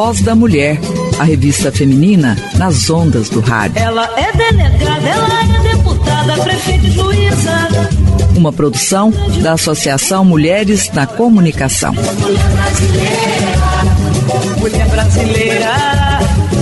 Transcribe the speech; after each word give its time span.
Voz 0.00 0.20
da 0.20 0.32
Mulher, 0.32 0.78
a 1.18 1.24
revista 1.24 1.72
feminina 1.72 2.36
nas 2.56 2.88
ondas 2.88 3.28
do 3.28 3.40
rádio. 3.40 3.82
Ela 3.82 4.04
é 4.16 4.32
delegada, 4.32 5.08
ela 5.08 5.42
é 5.42 5.74
deputada, 5.74 6.40
prefeita 6.40 6.86
e 6.86 6.90
juíza. 6.92 7.68
Uma 8.36 8.52
produção 8.52 9.10
da 9.42 9.54
Associação 9.54 10.24
Mulheres 10.24 10.88
na 10.92 11.04
Comunicação. 11.04 11.94
Mulher 11.94 12.48
brasileira, 12.52 13.56
mulher 14.60 14.88
brasileira, 14.88 15.72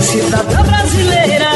cidadã 0.01 0.63
brasileira. 0.63 1.49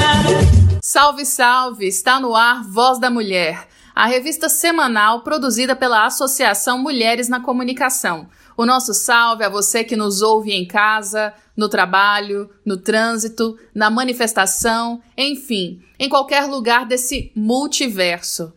Salve, 0.84 1.26
salve! 1.26 1.88
Está 1.88 2.20
no 2.20 2.36
ar 2.36 2.64
Voz 2.64 3.00
da 3.00 3.10
Mulher, 3.10 3.58
a 3.96 4.06
revista 4.06 4.50
semanal 4.50 5.22
produzida 5.22 5.76
pela 5.76 6.06
Associação 6.06 6.78
Mulheres 6.78 7.28
na 7.28 7.40
Comunicação. 7.40 8.28
O 8.56 8.68
nosso 8.68 8.94
salve 8.94 9.44
a 9.44 9.50
você 9.50 9.84
que 9.84 9.96
nos 9.96 10.22
ouve 10.22 10.52
em 10.52 10.68
casa, 10.68 11.34
no 11.56 11.70
trabalho, 11.70 12.50
no 12.66 12.78
trânsito, 12.78 13.58
na 13.74 13.90
manifestação, 13.90 15.02
enfim, 15.18 15.82
em 16.00 16.10
qualquer 16.10 16.46
lugar 16.46 16.86
desse 16.86 17.32
multiverso. 17.36 18.54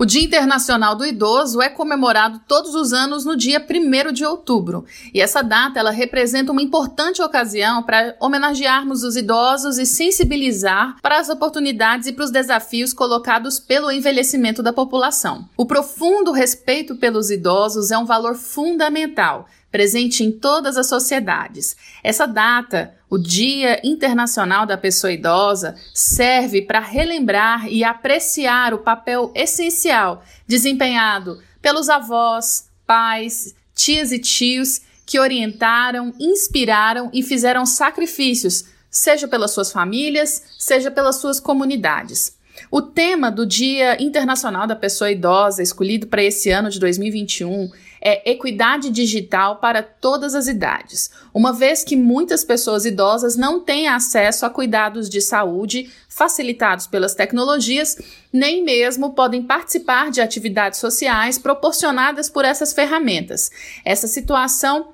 O 0.00 0.06
Dia 0.06 0.24
Internacional 0.24 0.96
do 0.96 1.04
Idoso 1.04 1.60
é 1.60 1.68
comemorado 1.68 2.40
todos 2.48 2.74
os 2.74 2.90
anos 2.90 3.26
no 3.26 3.36
dia 3.36 3.62
1 3.62 4.14
de 4.14 4.24
outubro. 4.24 4.86
E 5.12 5.20
essa 5.20 5.42
data 5.42 5.78
ela 5.78 5.90
representa 5.90 6.52
uma 6.52 6.62
importante 6.62 7.20
ocasião 7.20 7.82
para 7.82 8.16
homenagearmos 8.18 9.02
os 9.02 9.14
idosos 9.14 9.76
e 9.76 9.84
sensibilizar 9.84 10.96
para 11.02 11.18
as 11.18 11.28
oportunidades 11.28 12.06
e 12.06 12.14
para 12.14 12.24
os 12.24 12.30
desafios 12.30 12.94
colocados 12.94 13.60
pelo 13.60 13.92
envelhecimento 13.92 14.62
da 14.62 14.72
população. 14.72 15.46
O 15.54 15.66
profundo 15.66 16.32
respeito 16.32 16.96
pelos 16.96 17.30
idosos 17.30 17.90
é 17.90 17.98
um 17.98 18.06
valor 18.06 18.36
fundamental 18.36 19.46
presente 19.70 20.24
em 20.24 20.32
todas 20.32 20.76
as 20.76 20.88
sociedades. 20.88 21.76
Essa 22.02 22.26
data, 22.26 22.94
o 23.08 23.16
Dia 23.16 23.80
Internacional 23.84 24.66
da 24.66 24.76
Pessoa 24.76 25.12
Idosa, 25.12 25.76
serve 25.94 26.62
para 26.62 26.80
relembrar 26.80 27.68
e 27.68 27.84
apreciar 27.84 28.74
o 28.74 28.78
papel 28.78 29.30
essencial 29.34 30.24
desempenhado 30.46 31.40
pelos 31.62 31.88
avós, 31.88 32.68
pais, 32.86 33.54
tias 33.74 34.12
e 34.12 34.18
tios 34.18 34.80
que 35.06 35.18
orientaram, 35.18 36.12
inspiraram 36.18 37.10
e 37.12 37.22
fizeram 37.22 37.66
sacrifícios, 37.66 38.64
seja 38.90 39.26
pelas 39.26 39.52
suas 39.52 39.72
famílias, 39.72 40.42
seja 40.58 40.90
pelas 40.90 41.16
suas 41.16 41.40
comunidades. 41.40 42.38
O 42.70 42.82
tema 42.82 43.30
do 43.30 43.46
Dia 43.46 44.00
Internacional 44.02 44.66
da 44.66 44.76
Pessoa 44.76 45.10
Idosa, 45.10 45.62
escolhido 45.62 46.06
para 46.06 46.22
esse 46.22 46.50
ano 46.50 46.70
de 46.70 46.78
2021, 46.78 47.70
é 48.00 48.30
equidade 48.30 48.90
digital 48.90 49.56
para 49.56 49.82
todas 49.82 50.34
as 50.34 50.46
idades, 50.46 51.10
uma 51.34 51.52
vez 51.52 51.84
que 51.84 51.96
muitas 51.96 52.42
pessoas 52.42 52.84
idosas 52.84 53.36
não 53.36 53.60
têm 53.60 53.88
acesso 53.88 54.46
a 54.46 54.50
cuidados 54.50 55.08
de 55.08 55.20
saúde 55.20 55.90
facilitados 56.08 56.86
pelas 56.86 57.14
tecnologias, 57.14 57.96
nem 58.32 58.64
mesmo 58.64 59.12
podem 59.12 59.42
participar 59.42 60.10
de 60.10 60.20
atividades 60.20 60.78
sociais 60.78 61.38
proporcionadas 61.38 62.30
por 62.30 62.44
essas 62.44 62.72
ferramentas. 62.72 63.50
Essa 63.84 64.06
situação 64.06 64.92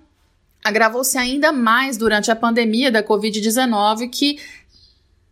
agravou-se 0.65 1.17
ainda 1.17 1.53
mais 1.53 1.97
durante 1.97 2.31
a 2.31 2.37
pandemia 2.37 2.91
da 2.91 3.03
Covid-19, 3.03 4.11
que 4.11 4.39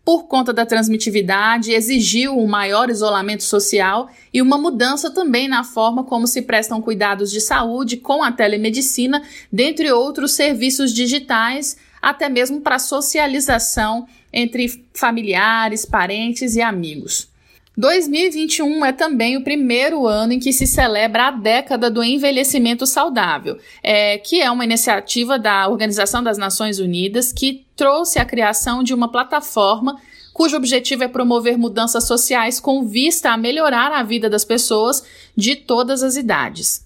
por 0.05 0.25
conta 0.25 0.53
da 0.53 0.67
transmitividade, 0.67 1.73
exigiu 1.73 2.39
um 2.39 2.47
maior 2.47 2.91
isolamento 2.91 3.43
social 3.43 4.11
e 4.33 4.43
uma 4.43 4.59
mudança 4.59 5.11
também 5.11 5.49
na 5.49 5.65
forma 5.65 6.05
como 6.05 6.27
se 6.27 6.43
prestam 6.43 6.83
cuidados 6.83 7.31
de 7.31 7.41
saúde 7.41 7.97
com 7.97 8.23
a 8.23 8.31
telemedicina, 8.31 9.23
dentre 9.51 9.91
outros 9.91 10.33
serviços 10.33 10.93
digitais, 10.93 11.79
até 12.03 12.29
mesmo 12.29 12.61
para 12.61 12.79
socialização 12.79 14.07
entre 14.31 14.85
familiares, 14.93 15.87
parentes 15.87 16.55
e 16.55 16.61
amigos. 16.61 17.33
2021 17.77 18.85
é 18.85 18.93
também 18.93 19.37
o 19.37 19.43
primeiro 19.43 20.07
ano 20.07 20.33
em 20.33 20.39
que 20.39 20.53
se 20.53 20.67
celebra 20.67 21.29
a 21.29 21.31
década 21.33 21.91
do 21.91 22.05
envelhecimento 22.05 22.87
saudável, 22.87 23.59
é, 23.83 24.17
que 24.19 24.41
é 24.41 24.49
uma 24.51 24.65
iniciativa 24.65 25.39
da 25.39 25.69
Organização 25.69 26.23
das 26.23 26.39
Nações 26.39 26.79
Unidas 26.79 27.33
que 27.33 27.65
trouxe 27.75 28.21
a 28.21 28.25
criação 28.25 28.85
de 28.85 28.95
uma 28.95 29.11
plataforma 29.11 30.01
cujo 30.33 30.57
objetivo 30.57 31.05
é 31.05 31.09
promover 31.09 31.57
mudanças 31.57 32.07
sociais 32.07 32.59
com 32.59 32.85
vista 32.85 33.31
a 33.31 33.37
melhorar 33.37 33.93
a 33.93 34.03
vida 34.03 34.29
das 34.29 34.45
pessoas 34.45 35.05
de 35.37 35.55
todas 35.55 36.03
as 36.03 36.17
idades. 36.17 36.85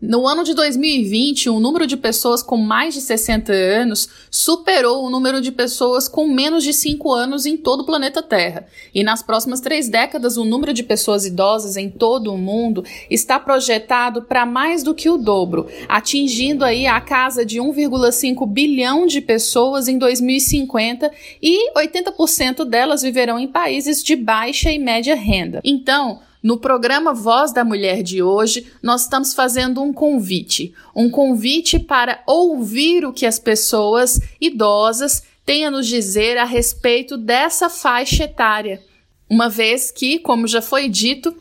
No 0.00 0.28
ano 0.28 0.44
de 0.44 0.54
2020, 0.54 1.50
o 1.50 1.58
número 1.58 1.84
de 1.84 1.96
pessoas 1.96 2.40
com 2.40 2.56
mais 2.56 2.94
de 2.94 3.00
60 3.00 3.52
anos 3.52 4.08
superou 4.30 5.04
o 5.04 5.10
número 5.10 5.40
de 5.40 5.50
pessoas 5.50 6.06
com 6.06 6.28
menos 6.28 6.62
de 6.62 6.72
5 6.72 7.12
anos 7.12 7.46
em 7.46 7.56
todo 7.56 7.80
o 7.80 7.84
planeta 7.84 8.22
Terra. 8.22 8.64
E 8.94 9.02
nas 9.02 9.24
próximas 9.24 9.60
três 9.60 9.88
décadas, 9.88 10.36
o 10.36 10.44
número 10.44 10.72
de 10.72 10.84
pessoas 10.84 11.26
idosas 11.26 11.76
em 11.76 11.90
todo 11.90 12.32
o 12.32 12.38
mundo 12.38 12.84
está 13.10 13.40
projetado 13.40 14.22
para 14.22 14.46
mais 14.46 14.84
do 14.84 14.94
que 14.94 15.10
o 15.10 15.18
dobro, 15.18 15.66
atingindo 15.88 16.64
aí 16.64 16.86
a 16.86 17.00
casa 17.00 17.44
de 17.44 17.58
1,5 17.58 18.46
bilhão 18.46 19.04
de 19.04 19.20
pessoas 19.20 19.88
em 19.88 19.98
2050 19.98 21.10
e 21.42 21.72
80% 21.76 22.64
delas 22.64 23.02
viverão 23.02 23.36
em 23.36 23.48
países 23.48 24.04
de 24.04 24.14
baixa 24.14 24.70
e 24.70 24.78
média 24.78 25.16
renda. 25.16 25.60
Então, 25.64 26.20
no 26.42 26.58
programa 26.58 27.12
Voz 27.12 27.52
da 27.52 27.64
Mulher 27.64 28.02
de 28.02 28.22
hoje, 28.22 28.70
nós 28.82 29.02
estamos 29.02 29.34
fazendo 29.34 29.82
um 29.82 29.92
convite, 29.92 30.72
um 30.94 31.10
convite 31.10 31.78
para 31.78 32.22
ouvir 32.26 33.04
o 33.04 33.12
que 33.12 33.26
as 33.26 33.38
pessoas 33.38 34.20
idosas 34.40 35.22
têm 35.44 35.66
a 35.66 35.70
nos 35.70 35.86
dizer 35.86 36.38
a 36.38 36.44
respeito 36.44 37.16
dessa 37.16 37.68
faixa 37.68 38.24
etária. 38.24 38.82
Uma 39.28 39.48
vez 39.48 39.90
que, 39.90 40.18
como 40.18 40.46
já 40.46 40.62
foi 40.62 40.88
dito, 40.88 41.34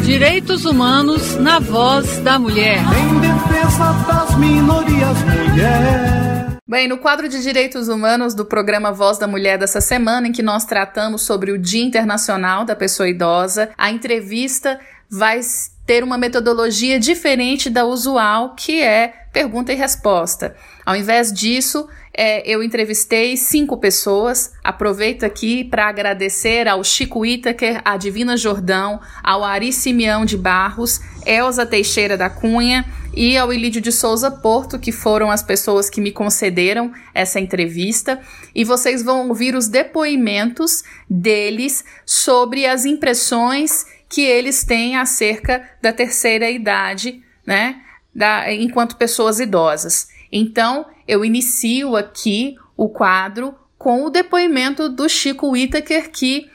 Direitos 0.05 0.65
Humanos 0.65 1.35
na 1.37 1.57
voz 1.57 2.19
da 2.19 2.37
mulher. 2.37 2.77
Em 2.77 3.19
defesa 3.21 3.91
das 4.07 4.37
minorias, 4.37 5.17
mulher. 5.23 6.34
Bem, 6.67 6.88
no 6.88 6.97
quadro 6.97 7.29
de 7.29 7.44
Direitos 7.44 7.89
Humanos 7.89 8.33
do 8.33 8.44
programa 8.44 8.91
Voz 8.91 9.19
da 9.19 9.27
Mulher 9.27 9.59
dessa 9.59 9.79
semana, 9.79 10.27
em 10.27 10.31
que 10.31 10.41
nós 10.41 10.65
tratamos 10.65 11.21
sobre 11.21 11.51
o 11.51 11.59
Dia 11.59 11.83
Internacional 11.83 12.65
da 12.65 12.75
Pessoa 12.75 13.07
Idosa, 13.07 13.69
a 13.77 13.91
entrevista 13.91 14.79
vai 15.07 15.41
ter 15.85 16.03
uma 16.03 16.17
metodologia 16.17 16.99
diferente 16.99 17.69
da 17.69 17.85
usual, 17.85 18.55
que 18.55 18.81
é 18.81 19.13
pergunta 19.31 19.71
e 19.71 19.75
resposta. 19.75 20.55
Ao 20.85 20.95
invés 20.95 21.31
disso, 21.31 21.87
é, 22.17 22.49
eu 22.49 22.63
entrevistei 22.63 23.35
cinco 23.35 23.77
pessoas. 23.77 24.53
Aproveito 24.63 25.25
aqui 25.25 25.63
para 25.65 25.87
agradecer 25.87 26.67
ao 26.67 26.83
Chico 26.83 27.25
Itaker, 27.25 27.81
à 27.83 27.97
Divina 27.97 28.37
Jordão, 28.37 29.01
ao 29.21 29.43
Ari 29.43 29.73
Simeão 29.73 30.23
de 30.25 30.37
Barros, 30.37 31.01
Elza 31.25 31.65
Teixeira 31.65 32.15
da 32.15 32.29
Cunha 32.29 32.85
e 33.13 33.37
ao 33.37 33.51
Ilídio 33.51 33.81
de 33.81 33.91
Souza 33.91 34.31
Porto, 34.31 34.79
que 34.79 34.91
foram 34.91 35.29
as 35.29 35.43
pessoas 35.43 35.89
que 35.89 35.99
me 35.99 36.11
concederam 36.11 36.91
essa 37.13 37.39
entrevista. 37.39 38.19
E 38.53 38.63
vocês 38.63 39.03
vão 39.03 39.27
ouvir 39.27 39.55
os 39.55 39.67
depoimentos 39.67 40.83
deles 41.09 41.83
sobre 42.05 42.65
as 42.65 42.85
impressões 42.85 43.85
que 44.10 44.22
eles 44.22 44.63
têm 44.63 44.96
acerca 44.96 45.68
da 45.81 45.92
terceira 45.92 46.50
idade, 46.50 47.22
né? 47.46 47.81
Da, 48.13 48.52
enquanto 48.54 48.98
pessoas 48.98 49.40
idosas. 49.40 50.10
Então, 50.31 50.86
eu 51.07 51.24
inicio 51.24 51.96
aqui 51.96 52.56
o 52.78 52.90
quadro 52.90 53.56
com 53.78 54.06
o 54.06 54.10
depoimento 54.10 54.90
do 54.90 55.07
Chico 55.07 55.52
Whittaker, 55.52 56.12
que 56.12 56.50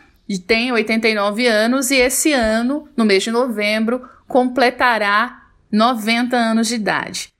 tem 0.46 0.72
89 0.72 1.46
anos 1.46 1.90
e 1.90 1.96
esse 1.96 2.32
ano, 2.32 2.88
no 2.96 3.04
mês 3.04 3.22
de 3.22 3.30
novembro, 3.30 4.02
completará 4.26 5.40
90 5.72 6.36
anos 6.36 6.68
de 6.68 6.76
idade. 6.76 7.32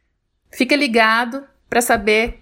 Fica 0.52 0.74
ligado 0.74 1.44
para 1.68 1.80
saber 1.80 2.40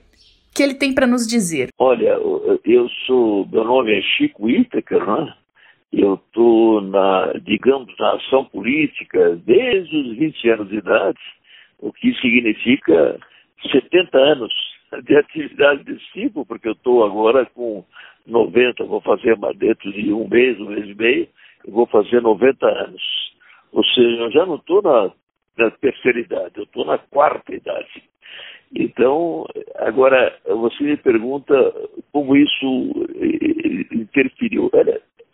o 0.51 0.55
que 0.55 0.63
ele 0.63 0.75
tem 0.75 0.95
para 0.95 1.07
nos 1.07 1.27
dizer. 1.27 1.69
Olha, 1.79 2.19
eu 2.65 2.89
sou, 3.07 3.47
meu 3.51 3.65
nome 3.65 3.99
é 3.99 4.03
Chico 4.03 4.47
Whittaker, 4.47 5.07
né? 5.07 5.35
Eu 5.93 6.15
estou 6.15 6.81
na, 6.83 7.33
digamos, 7.45 7.95
na 7.99 8.13
ação 8.15 8.45
política 8.45 9.37
desde 9.37 9.97
os 9.97 10.17
20 10.17 10.51
anos 10.51 10.69
de 10.69 10.77
idade, 10.77 11.19
o 11.79 11.93
que 11.93 12.13
significa 12.15 13.19
70 13.73 14.19
anos 14.19 14.53
de 15.05 15.17
atividade 15.17 15.85
desse 15.85 16.05
tipo, 16.13 16.45
porque 16.45 16.69
eu 16.69 16.73
estou 16.73 17.05
agora 17.05 17.47
com 17.47 17.85
90, 18.27 18.85
vou 18.85 19.01
fazer 19.01 19.37
dentro 19.57 19.93
de 19.93 20.13
um 20.13 20.29
mês, 20.29 20.61
um 20.61 20.67
mês 20.67 20.89
e 20.89 20.95
meio, 20.95 21.29
eu 21.67 21.73
vou 21.73 21.87
fazer 21.87 22.21
90 22.21 22.67
anos. 22.67 23.03
Ou 23.73 23.85
seja, 23.85 24.23
eu 24.23 24.31
já 24.31 24.47
não 24.47 24.57
estou 24.57 24.83
na, 24.83 25.11
na 25.57 25.71
terceira 25.71 26.21
idade, 26.21 26.53
eu 26.57 26.65
estou 26.65 26.85
na 26.85 26.99
quarta 26.99 27.55
idade. 27.55 28.03
Então, 28.75 29.47
agora, 29.77 30.39
você 30.45 30.85
me 30.85 30.97
pergunta 30.99 31.55
como 32.13 32.37
isso 32.37 32.93
interferiu. 33.91 34.71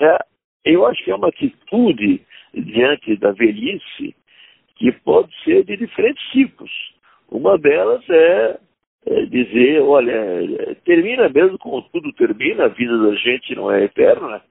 É, 0.00 0.18
eu 0.64 0.86
acho 0.86 1.02
que 1.04 1.10
é 1.10 1.14
uma 1.14 1.28
atitude 1.28 2.20
diante 2.54 3.16
da 3.16 3.32
velhice 3.32 4.14
que 4.76 4.92
pode 4.92 5.32
ser 5.44 5.64
de 5.64 5.76
diferentes 5.76 6.24
tipos. 6.30 6.70
Uma 7.30 7.58
delas 7.58 8.02
é, 8.08 8.58
é 9.06 9.26
dizer, 9.26 9.80
olha, 9.82 10.74
termina 10.84 11.28
mesmo 11.28 11.58
como 11.58 11.82
tudo 11.90 12.12
termina, 12.12 12.64
a 12.64 12.68
vida 12.68 12.96
da 12.98 13.14
gente 13.14 13.54
não 13.54 13.70
é 13.70 13.84
eterna, 13.84 14.42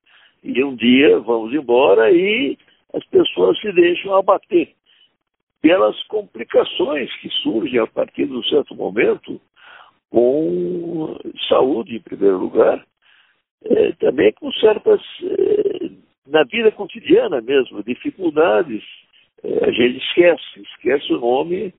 e 0.44 0.64
um 0.64 0.76
dia 0.76 1.20
vamos 1.20 1.54
embora 1.54 2.12
e 2.12 2.58
as 2.94 3.04
pessoas 3.06 3.60
se 3.60 3.72
deixam 3.72 4.16
abater 4.16 4.70
pelas 5.62 6.02
complicações 6.04 7.10
que 7.22 7.30
surgem 7.42 7.80
a 7.80 7.88
partir 7.88 8.26
de 8.28 8.34
um 8.34 8.44
certo 8.44 8.76
momento 8.76 9.40
com 10.10 11.18
saúde, 11.48 11.96
em 11.96 12.02
primeiro 12.02 12.38
lugar, 12.38 12.86
é, 13.66 13.94
também 13.94 14.32
com 14.34 14.52
certas, 14.54 15.02
é, 15.24 15.90
na 16.28 16.44
vida 16.44 16.72
cotidiana 16.72 17.42
mesmo, 17.42 17.84
dificuldades. 17.84 18.84
É, 19.44 19.66
a 19.66 19.72
gente 19.72 19.98
esquece, 19.98 20.62
esquece 20.62 21.14
o 21.14 21.20
nome 21.20 21.74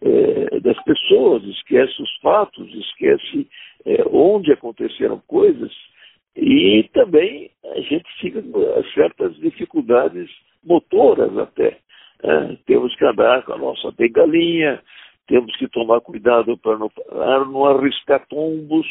é, 0.00 0.60
das 0.60 0.80
pessoas, 0.84 1.42
esquece 1.44 2.00
os 2.00 2.16
fatos, 2.20 2.72
esquece 2.74 3.48
é, 3.84 4.04
onde 4.10 4.52
aconteceram 4.52 5.20
coisas 5.26 5.72
e 6.36 6.88
também 6.92 7.50
a 7.64 7.80
gente 7.80 8.06
fica 8.20 8.40
com 8.40 8.82
certas 8.94 9.34
dificuldades 9.36 10.30
motoras 10.62 11.36
até. 11.36 11.78
É, 12.22 12.56
temos 12.66 12.94
que 12.94 13.04
andar 13.04 13.42
com 13.44 13.54
a 13.54 13.58
nossa 13.58 13.90
bengalinha, 13.90 14.80
temos 15.26 15.54
que 15.56 15.68
tomar 15.68 16.00
cuidado 16.00 16.56
para 16.58 16.78
não, 16.78 16.90
não 17.46 17.64
arriscar 17.64 18.24
tombos, 18.28 18.86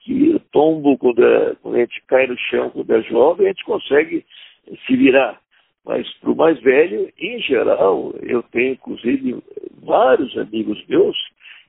que 0.00 0.40
tombo, 0.52 0.96
quando, 0.96 1.22
é, 1.22 1.54
quando 1.56 1.74
a 1.74 1.80
gente 1.80 2.02
cai 2.06 2.26
no 2.26 2.38
chão, 2.38 2.70
quando 2.70 2.90
é 2.90 3.02
jovem, 3.02 3.46
a 3.46 3.50
gente 3.50 3.64
consegue 3.64 4.24
se 4.86 4.96
virar. 4.96 5.40
Mas 5.84 6.08
para 6.14 6.30
o 6.30 6.36
mais 6.36 6.60
velho, 6.60 7.10
em 7.18 7.40
geral, 7.40 8.12
eu 8.22 8.42
tenho 8.44 8.72
inclusive 8.72 9.42
vários 9.82 10.36
amigos 10.36 10.84
meus 10.88 11.16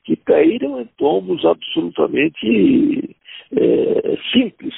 que 0.03 0.15
caíram 0.15 0.81
em 0.81 0.85
tombos 0.97 1.45
absolutamente 1.45 3.15
é, 3.51 4.17
simples, 4.31 4.73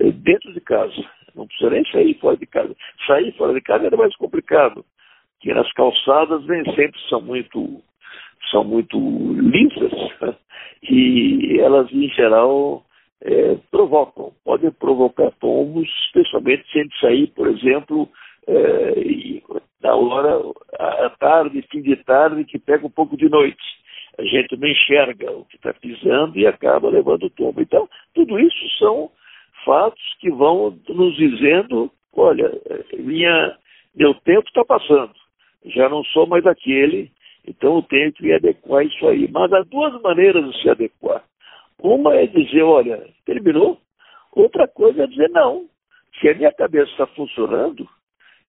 é, 0.00 0.10
dentro 0.10 0.52
de 0.54 0.60
casa. 0.60 1.04
Não 1.34 1.46
precisa 1.46 1.70
nem 1.70 1.84
sair 1.92 2.14
fora 2.18 2.36
de 2.36 2.46
casa. 2.46 2.74
Sair 3.06 3.32
fora 3.36 3.52
de 3.52 3.60
casa 3.60 3.86
era 3.86 3.96
mais 3.96 4.14
complicado, 4.16 4.84
porque 5.34 5.52
as 5.52 5.70
calçadas 5.72 6.46
nem 6.46 6.64
sempre 6.74 6.98
são 7.08 7.20
muito, 7.20 7.82
são 8.50 8.64
muito 8.64 8.98
lisas 9.34 9.92
e 10.82 11.58
elas, 11.60 11.92
em 11.92 12.08
geral, 12.10 12.84
é, 13.22 13.56
provocam, 13.70 14.32
podem 14.44 14.70
provocar 14.70 15.30
tombos, 15.40 15.88
especialmente 16.06 16.70
se 16.70 16.78
a 16.78 16.82
gente 16.82 17.00
sair, 17.00 17.26
por 17.28 17.48
exemplo, 17.48 18.08
é, 18.46 19.42
na 19.82 19.94
hora, 19.94 20.40
à 20.78 21.10
tarde, 21.10 21.64
fim 21.70 21.82
de 21.82 21.96
tarde, 21.96 22.44
que 22.44 22.58
pega 22.58 22.86
um 22.86 22.90
pouco 22.90 23.16
de 23.16 23.28
noite. 23.28 23.62
A 24.18 24.22
gente 24.24 24.56
não 24.56 24.66
enxerga 24.66 25.30
o 25.30 25.44
que 25.44 25.56
está 25.56 25.72
pisando 25.72 26.38
e 26.38 26.46
acaba 26.46 26.90
levando 26.90 27.30
tombo. 27.30 27.60
Então, 27.60 27.88
tudo 28.14 28.38
isso 28.38 28.78
são 28.78 29.10
fatos 29.64 30.02
que 30.20 30.30
vão 30.30 30.76
nos 30.88 31.16
dizendo, 31.16 31.90
olha, 32.12 32.50
minha, 32.98 33.56
meu 33.94 34.14
tempo 34.14 34.48
está 34.48 34.64
passando, 34.64 35.12
já 35.66 35.88
não 35.88 36.02
sou 36.04 36.26
mais 36.26 36.44
aquele, 36.46 37.10
então 37.46 37.76
eu 37.76 37.82
tenho 37.82 38.12
que 38.12 38.22
me 38.22 38.32
adequar 38.32 38.80
a 38.80 38.84
isso 38.84 39.06
aí. 39.06 39.28
Mas 39.30 39.52
há 39.52 39.62
duas 39.62 40.00
maneiras 40.02 40.50
de 40.50 40.62
se 40.62 40.68
adequar. 40.68 41.22
Uma 41.82 42.14
é 42.14 42.26
dizer, 42.26 42.62
olha, 42.62 43.08
terminou. 43.24 43.80
Outra 44.32 44.66
coisa 44.68 45.04
é 45.04 45.06
dizer, 45.06 45.28
não, 45.30 45.68
se 46.20 46.28
a 46.28 46.34
minha 46.34 46.52
cabeça 46.52 46.90
está 46.90 47.06
funcionando, 47.08 47.88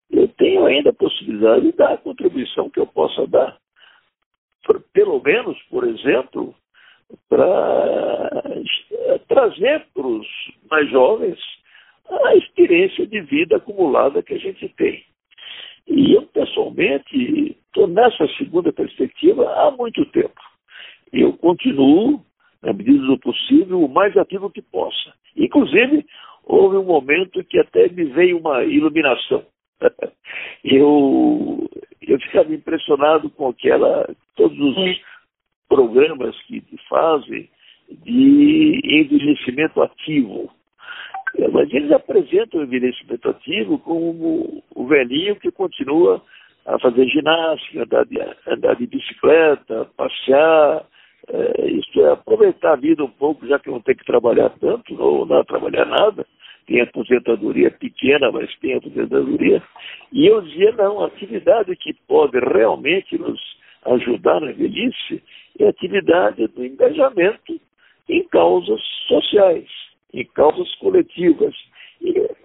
eu 0.10 0.28
tenho 0.30 0.66
ainda 0.66 0.90
a 0.90 0.94
possibilidade 0.94 1.72
de 1.72 1.78
dar 1.78 1.94
a 1.94 1.98
contribuição 1.98 2.70
que 2.70 2.80
eu 2.80 2.88
possa 2.88 3.28
dar. 3.28 3.58
Pelo 4.94 5.22
menos, 5.22 5.58
por 5.64 5.88
exemplo, 5.88 6.56
para 7.28 8.42
trazer 9.28 9.86
para 9.94 10.06
os 10.06 10.28
mais 10.70 10.90
jovens 10.90 11.40
a 12.10 12.36
experiência 12.36 13.06
de 13.06 13.22
vida 13.22 13.58
acumulada 13.58 14.24
que 14.24 14.34
a 14.34 14.38
gente 14.38 14.68
tem. 14.70 15.04
E 15.88 16.14
eu, 16.14 16.24
pessoalmente, 16.24 17.58
estou 17.66 17.88
nessa 17.88 18.28
segunda 18.38 18.72
perspectiva 18.72 19.52
há 19.54 19.72
muito 19.72 20.06
tempo. 20.08 20.40
Eu 21.12 21.34
continuo, 21.34 22.24
na 22.62 22.74
medida 22.74 23.06
do 23.06 23.18
possível, 23.20 23.84
o 23.84 23.90
mais 23.90 24.16
ativo 24.18 24.50
que 24.50 24.62
possa. 24.62 25.14
Inclusive, 25.36 26.06
houve 26.44 26.78
um 26.78 26.84
momento 26.84 27.44
que 27.44 27.60
até 27.60 27.88
me 27.90 28.06
veio 28.06 28.40
uma 28.40 28.64
iluminação. 28.64 29.44
eu, 30.64 31.70
eu 32.02 32.20
ficava 32.20 32.54
impressionado 32.54 33.30
com 33.30 33.48
aquela, 33.48 34.14
todos 34.36 34.58
os 34.60 35.02
programas 35.70 36.36
que 36.44 36.64
fazem 36.90 37.50
de 38.04 38.82
envelhecimento 38.84 39.82
ativo. 39.82 40.52
Mas 41.54 41.72
eles 41.72 41.92
apresentam 41.92 42.60
o 42.60 42.64
envelhecimento 42.64 43.30
ativo 43.30 43.80
como 43.80 44.64
o 44.76 44.88
velhinho 44.88 45.36
que 45.36 45.52
continua 45.52 46.22
a 46.66 46.78
fazer 46.80 47.08
ginástica, 47.08 47.84
andar 47.84 48.06
de, 48.06 48.20
andar 48.48 48.76
de 48.76 48.88
bicicleta, 48.88 49.86
passear, 49.96 50.86
é, 51.28 51.68
isso 51.72 52.00
é 52.02 52.12
aproveitar 52.12 52.74
a 52.74 52.78
vida 52.78 53.04
um 53.04 53.10
pouco, 53.10 53.46
já 53.48 53.60
que 53.60 53.70
não 53.70 53.82
tem 53.82 53.96
que 53.96 54.06
trabalhar 54.06 54.50
tanto, 54.60 55.00
ou 55.02 55.26
não 55.26 55.44
trabalhar 55.44 55.86
nada, 55.86 56.26
tem 56.66 56.82
aposentadoria 56.82 57.72
pequena, 57.72 58.32
mas 58.32 58.56
tem 58.60 58.76
aposentadoria. 58.76 59.62
E 60.12 60.28
eu 60.28 60.42
dizia, 60.42 60.72
não, 60.74 61.04
a 61.04 61.08
atividade 61.08 61.76
que 61.76 61.94
pode 62.08 62.40
realmente 62.40 63.18
nos 63.18 63.40
ajudar 63.86 64.40
na 64.40 64.52
velhice 64.52 65.22
é 65.60 65.66
a 65.66 65.70
atividade 65.70 66.48
do 66.48 66.66
engajamento 66.66 67.60
em 68.08 68.24
causas 68.30 68.82
sociais, 69.08 69.68
em 70.14 70.26
causas 70.26 70.74
coletivas, 70.76 71.56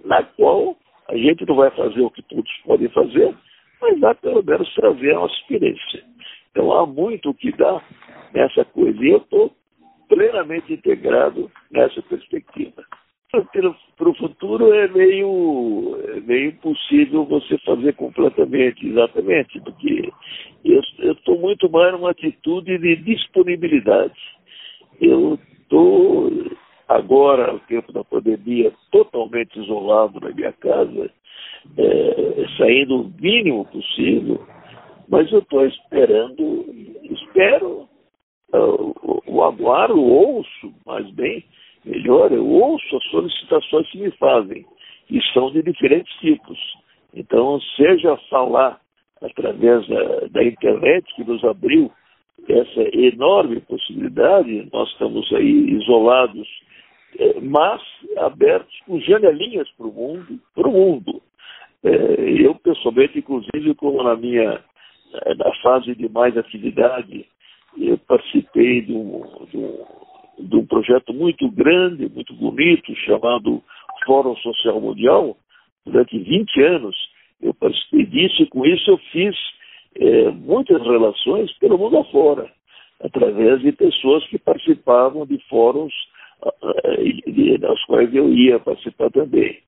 na 0.05 0.23
qual 0.23 0.77
a 1.09 1.17
gente 1.17 1.47
não 1.47 1.57
vai 1.57 1.71
fazer 1.71 2.01
o 2.01 2.11
que 2.11 2.23
todos 2.23 2.51
podem 2.65 2.89
fazer, 2.89 3.35
mas 3.81 4.01
dá 4.01 4.15
pelo 4.15 4.43
menos 4.43 4.73
trazer 4.75 5.13
a 5.13 5.21
nossa 5.21 5.35
experiência. 5.35 6.03
Então 6.51 6.73
há 6.73 6.87
muito 6.87 7.31
o 7.31 7.35
que 7.35 7.53
dá 7.53 7.83
nessa 8.35 8.65
coisa. 8.65 9.03
E 9.03 9.11
eu 9.11 9.19
estou 9.19 9.53
plenamente 10.09 10.73
integrado 10.73 11.51
nessa 11.71 12.03
perspectiva. 12.03 12.85
Para 13.97 14.09
o 14.09 14.15
futuro 14.15 14.73
é 14.73 14.87
meio, 14.89 15.99
é 16.09 16.21
meio 16.21 16.51
impossível 16.51 17.25
você 17.25 17.59
fazer 17.59 17.95
completamente, 17.95 18.87
exatamente, 18.87 19.61
porque 19.61 20.13
eu 20.65 21.13
estou 21.13 21.39
muito 21.41 21.69
mais 21.69 21.93
numa 21.93 22.11
atitude 22.11 22.79
de 22.79 22.97
disponibilidade. 22.97 24.15
Eu 25.01 25.37
estou 25.63 26.31
agora, 26.89 27.53
no 27.53 27.59
tempo 27.61 27.93
da 27.93 28.05
pandemia, 28.05 28.73
totalmente 28.93 29.59
isolado 29.59 30.21
na 30.21 30.31
minha 30.31 30.53
casa, 30.53 31.11
é, 31.77 32.45
saindo 32.57 33.01
o 33.01 33.13
mínimo 33.21 33.65
possível, 33.65 34.47
mas 35.09 35.31
eu 35.33 35.41
estou 35.41 35.67
esperando, 35.67 36.67
espero, 37.11 37.89
uh, 38.55 39.23
o 39.27 39.43
aguardo, 39.43 40.01
ouço, 40.01 40.75
mais 40.87 41.09
bem, 41.11 41.45
melhor, 41.85 42.33
eu 42.33 42.47
ouço 42.47 42.97
as 42.97 43.05
solicitações 43.11 43.91
que 43.91 43.99
me 43.99 44.11
fazem, 44.13 44.65
e 45.11 45.21
são 45.33 45.51
de 45.51 45.63
diferentes 45.63 46.13
tipos. 46.21 46.59
Então, 47.13 47.61
seja 47.77 48.17
falar 48.31 48.81
através 49.23 49.87
da, 49.89 50.27
da 50.31 50.45
internet, 50.45 51.05
que 51.15 51.25
nos 51.25 51.43
abriu 51.45 51.91
essa 52.49 52.97
enorme 52.97 53.61
possibilidade, 53.61 54.69
nós 54.73 54.91
estamos 54.91 55.33
aí 55.33 55.71
isolados, 55.71 56.49
é, 57.19 57.41
mas 57.41 57.81
abertos 58.19 58.75
com 58.87 59.01
janelinhas 59.01 59.71
para 59.73 59.87
o 59.87 59.93
mundo, 59.93 60.41
para 60.55 60.69
o 60.69 60.73
mundo. 60.73 61.23
É, 61.85 61.91
eu, 62.45 62.55
pessoalmente, 62.57 63.19
inclusive, 63.19 63.75
como 63.77 64.03
na 64.03 64.17
minha 64.17 64.61
é, 65.15 65.35
na 65.35 65.55
fase 65.63 65.95
de 65.95 66.09
mais 66.09 66.37
atividade, 66.37 67.27
eu 67.79 67.99
participei 67.99 68.83
de 68.83 68.93
um, 68.93 69.23
de 69.51 69.57
um, 69.57 69.85
de 70.39 70.57
um 70.57 70.67
projeto 70.67 71.13
muito 71.13 71.51
grande, 71.51 72.09
muito 72.09 72.35
bonito, 72.35 72.95
chamado 72.97 73.63
Fórum 74.05 74.37
Social 74.37 74.81
Mundial. 74.81 75.37
Durante 75.85 76.19
20 76.19 76.63
anos 76.63 76.97
eu 77.43 77.53
participei 77.55 78.07
disso 78.07 78.43
e 78.43 78.47
com 78.47 78.65
isso 78.65 78.91
eu 78.91 78.99
fiz 79.13 79.37
é, 79.97 80.31
muitas 80.31 80.83
relações 80.83 81.53
pelo 81.59 81.79
mundo 81.79 81.99
afora, 81.99 82.51
através 83.01 83.61
de 83.61 83.73
pessoas 83.73 84.27
que 84.29 84.39
participavam 84.39 85.27
de 85.27 85.39
fóruns 85.49 85.93
uh, 86.43 87.61
nas 87.61 87.85
quais 87.85 88.15
eu 88.15 88.33
ia 88.33 88.59
participar 88.59 89.11
também. 89.11 89.59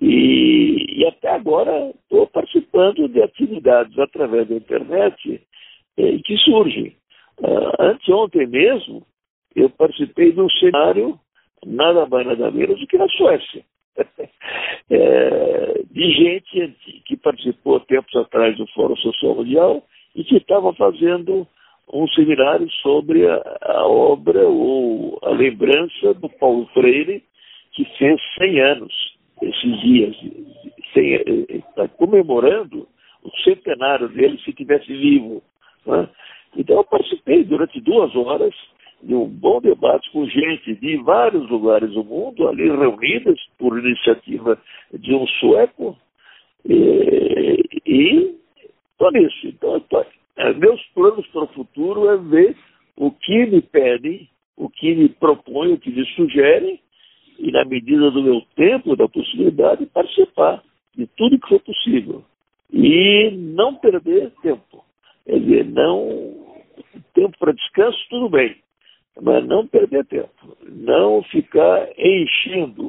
E, 0.00 1.00
e 1.00 1.06
até 1.06 1.30
agora 1.30 1.90
estou 2.02 2.26
participando 2.26 3.08
de 3.08 3.22
atividades 3.22 3.98
através 3.98 4.46
da 4.48 4.54
internet 4.54 5.40
eh, 5.96 6.18
que 6.24 6.36
surgem. 6.38 6.94
Uh, 7.40 7.82
anteontem 7.82 8.46
mesmo, 8.46 9.06
eu 9.54 9.68
participei 9.70 10.32
de 10.32 10.40
um 10.40 10.48
cenário 10.50 11.18
nada 11.64 12.06
mais 12.06 12.26
nada 12.26 12.50
menos 12.50 12.78
do 12.78 12.86
que 12.86 12.98
na 12.98 13.08
Suécia. 13.08 13.64
é, 14.90 15.82
de 15.90 16.12
gente 16.12 17.02
que 17.06 17.16
participou 17.16 17.80
tempos 17.80 18.14
atrás 18.16 18.56
do 18.56 18.66
Fórum 18.68 18.96
Social 18.96 19.34
Mundial 19.34 19.82
e 20.14 20.22
que 20.24 20.36
estava 20.36 20.72
fazendo 20.74 21.46
um 21.92 22.06
seminário 22.08 22.70
sobre 22.82 23.26
a, 23.26 23.58
a, 23.62 23.86
obra 23.86 24.46
ou 24.46 25.18
a 25.22 25.30
lembrança 25.30 26.14
do 26.14 26.28
Paulo 26.28 26.66
Freire, 26.74 27.22
que 27.72 27.84
fez 27.96 28.20
100 28.38 28.60
anos 28.60 29.16
esses 29.42 29.80
dias, 29.80 30.16
está 31.48 31.88
comemorando 31.88 32.88
o 33.22 33.30
centenário 33.42 34.08
dele 34.08 34.38
se 34.44 34.52
tivesse 34.52 34.86
vivo. 34.86 35.42
Né? 35.84 36.08
Então 36.56 36.76
eu 36.76 36.84
participei 36.84 37.44
durante 37.44 37.80
duas 37.80 38.14
horas 38.14 38.54
de 39.02 39.14
um 39.14 39.26
bom 39.26 39.60
debate 39.60 40.10
com 40.10 40.26
gente 40.26 40.74
de 40.74 40.96
vários 40.98 41.48
lugares 41.50 41.90
do 41.92 42.02
mundo, 42.02 42.48
ali 42.48 42.64
reunidas 42.64 43.38
por 43.58 43.78
iniciativa 43.78 44.58
de 44.92 45.14
um 45.14 45.26
sueco, 45.26 45.96
e 46.64 48.34
estou 48.92 49.12
nisso. 49.12 49.46
Então, 49.46 49.78
tô, 49.80 50.04
é, 50.36 50.52
meus 50.54 50.82
planos 50.94 51.26
para 51.28 51.44
o 51.44 51.48
futuro 51.48 52.08
é 52.10 52.16
ver 52.16 52.56
o 52.96 53.10
que 53.10 53.46
me 53.46 53.60
pedem, 53.60 54.28
o 54.56 54.68
que 54.68 54.94
me 54.94 55.08
propõem, 55.08 55.74
o 55.74 55.78
que 55.78 55.90
me 55.90 56.04
sugerem, 56.14 56.80
e, 57.38 57.52
na 57.52 57.64
medida 57.64 58.10
do 58.10 58.22
meu 58.22 58.40
tempo, 58.56 58.96
da 58.96 59.08
possibilidade, 59.08 59.86
participar 59.86 60.62
de 60.96 61.06
tudo 61.06 61.38
que 61.38 61.48
for 61.48 61.60
possível. 61.60 62.24
E 62.72 63.30
não 63.30 63.74
perder 63.74 64.32
tempo. 64.42 64.82
Dizer, 65.26 65.64
não. 65.66 66.44
Tempo 67.14 67.36
para 67.38 67.52
descanso, 67.52 67.98
tudo 68.10 68.28
bem, 68.28 68.56
mas 69.20 69.46
não 69.46 69.66
perder 69.66 70.04
tempo. 70.06 70.56
Não 70.64 71.22
ficar 71.24 71.88
enchendo 71.98 72.88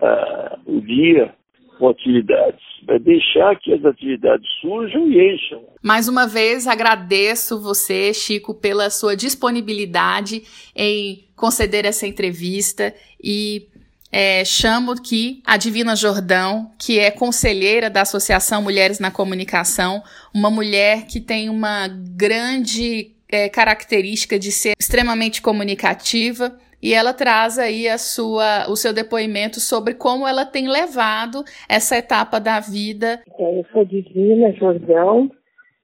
uh, 0.00 0.58
o 0.64 0.80
dia 0.80 1.34
com 1.78 1.88
atividades, 1.88 2.60
mas 2.86 3.02
deixar 3.02 3.56
que 3.56 3.72
as 3.72 3.84
atividades 3.84 4.46
surjam 4.60 5.08
e 5.08 5.34
encham. 5.34 5.64
Mais 5.82 6.08
uma 6.08 6.26
vez, 6.26 6.66
agradeço 6.66 7.60
você, 7.60 8.12
Chico, 8.12 8.54
pela 8.54 8.90
sua 8.90 9.16
disponibilidade 9.16 10.42
em 10.74 11.28
conceder 11.36 11.84
essa 11.84 12.06
entrevista 12.06 12.92
e 13.22 13.68
é, 14.10 14.44
chamo 14.44 14.92
aqui 14.92 15.42
a 15.46 15.56
Divina 15.56 15.94
Jordão, 15.94 16.70
que 16.78 16.98
é 16.98 17.10
conselheira 17.10 17.90
da 17.90 18.02
Associação 18.02 18.62
Mulheres 18.62 18.98
na 18.98 19.10
Comunicação, 19.10 20.02
uma 20.34 20.50
mulher 20.50 21.06
que 21.06 21.20
tem 21.20 21.48
uma 21.48 21.88
grande 21.88 23.12
é, 23.30 23.48
característica 23.48 24.38
de 24.38 24.50
ser 24.50 24.72
extremamente 24.78 25.42
comunicativa 25.42 26.56
e 26.82 26.94
ela 26.94 27.12
traz 27.12 27.58
aí 27.58 27.88
a 27.88 27.98
sua, 27.98 28.70
o 28.70 28.76
seu 28.76 28.94
depoimento 28.94 29.60
sobre 29.60 29.94
como 29.94 30.26
ela 30.26 30.46
tem 30.46 30.68
levado 30.68 31.42
essa 31.68 31.96
etapa 31.96 32.38
da 32.38 32.60
vida. 32.60 33.22
É, 33.38 33.58
eu 33.58 33.66
sou 33.72 33.84
Divina 33.84 34.52
Jordão, 34.52 35.30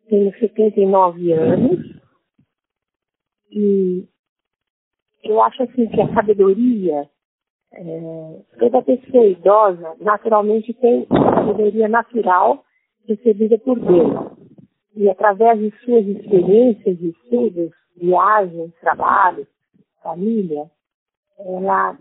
tenho 0.09 0.33
79 0.39 1.33
anos 1.33 1.81
e 3.51 4.05
eu 5.25 5.43
acho 5.43 5.63
assim 5.63 5.87
que 5.89 6.01
a 6.01 6.15
sabedoria, 6.15 7.09
é, 7.77 8.41
toda 8.59 8.83
pessoa 8.83 9.25
idosa 9.27 9.97
naturalmente 10.01 10.73
tem 10.75 11.07
sabedoria 11.07 11.89
natural 11.89 12.65
recebida 13.07 13.59
por 13.59 13.79
Deus. 13.79 14.33
E 14.97 15.11
através 15.11 15.59
de 15.59 15.71
suas 15.85 16.07
experiências, 16.07 17.01
estudos, 17.01 17.73
viagens, 17.97 18.73
trabalhos, 18.81 19.47
família, 20.03 20.71
ela 21.39 21.99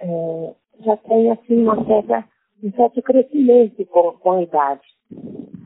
é, 0.00 0.54
já 0.84 0.96
tem 0.96 1.30
assim 1.30 1.62
uma 1.62 1.84
certa, 1.84 2.24
um 2.62 2.72
certo 2.72 3.00
crescimento 3.02 3.84
com, 3.86 4.12
com 4.12 4.32
a 4.32 4.42
idade. 4.42 4.86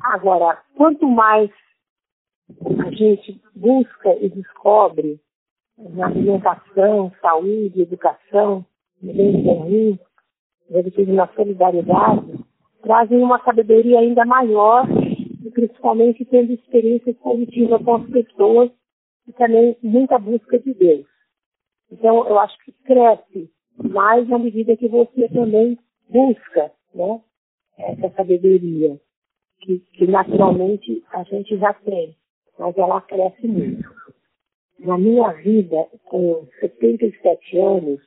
Agora, 0.03 0.61
quanto 0.77 1.07
mais 1.07 1.51
a 2.85 2.91
gente 2.91 3.41
busca 3.55 4.15
e 4.21 4.29
descobre 4.29 5.19
na 5.89 6.07
alimentação, 6.07 7.13
saúde, 7.21 7.83
educação, 7.83 8.65
bem 9.01 9.43
comum, 9.43 9.99
na 11.09 11.27
solidariedade, 11.29 12.39
trazem 12.83 13.19
uma 13.19 13.43
sabedoria 13.43 13.99
ainda 13.99 14.25
maior 14.25 14.87
e 15.45 15.51
principalmente 15.51 16.25
tendo 16.25 16.53
experiências 16.53 17.17
positivas 17.17 17.83
com 17.83 17.95
as 17.97 18.11
pessoas 18.11 18.71
e 19.27 19.33
também 19.33 19.77
muita 19.83 20.19
busca 20.19 20.59
de 20.59 20.75
Deus. 20.75 21.07
Então, 21.91 22.27
eu 22.29 22.39
acho 22.39 22.57
que 22.65 22.73
cresce 22.85 23.51
mais 23.77 24.29
na 24.29 24.39
medida 24.39 24.77
que 24.77 24.89
você 24.89 25.29
também 25.29 25.79
busca 26.09 26.71
né, 26.95 27.21
essa 27.79 28.11
sabedoria, 28.11 29.01
que, 29.61 29.79
que 29.95 30.07
naturalmente 30.07 31.03
a 31.13 31.23
gente 31.25 31.57
já 31.59 31.73
tem, 31.73 32.15
mas 32.59 32.77
ela 32.77 33.01
cresce 33.01 33.47
muito. 33.47 34.00
Na 34.81 34.97
minha 34.97 35.31
vida, 35.35 35.77
com 36.05 36.49
77 36.59 37.59
anos, 37.59 38.01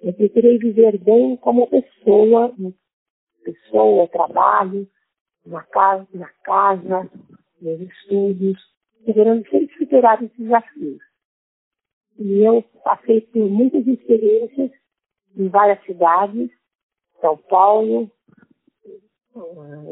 eu 0.00 0.12
procurei 0.12 0.56
viver 0.56 0.96
bem 0.98 1.36
como 1.36 1.66
pessoa, 1.66 2.54
pessoa, 3.42 4.06
trabalho, 4.06 4.88
na 5.44 5.64
casa, 5.64 6.06
na 6.14 6.28
casa, 6.44 7.10
nos 7.60 7.80
estudos, 7.80 8.56
procurando 9.04 9.48
sempre 9.48 9.76
superar 9.76 10.22
esses 10.22 10.38
desafios. 10.38 11.02
E 12.20 12.38
eu 12.44 12.62
passei 12.84 13.22
por 13.22 13.50
muitas 13.50 13.84
experiências 13.84 14.70
em 15.36 15.48
várias 15.48 15.84
cidades 15.84 16.50
São 17.20 17.36
Paulo, 17.36 18.08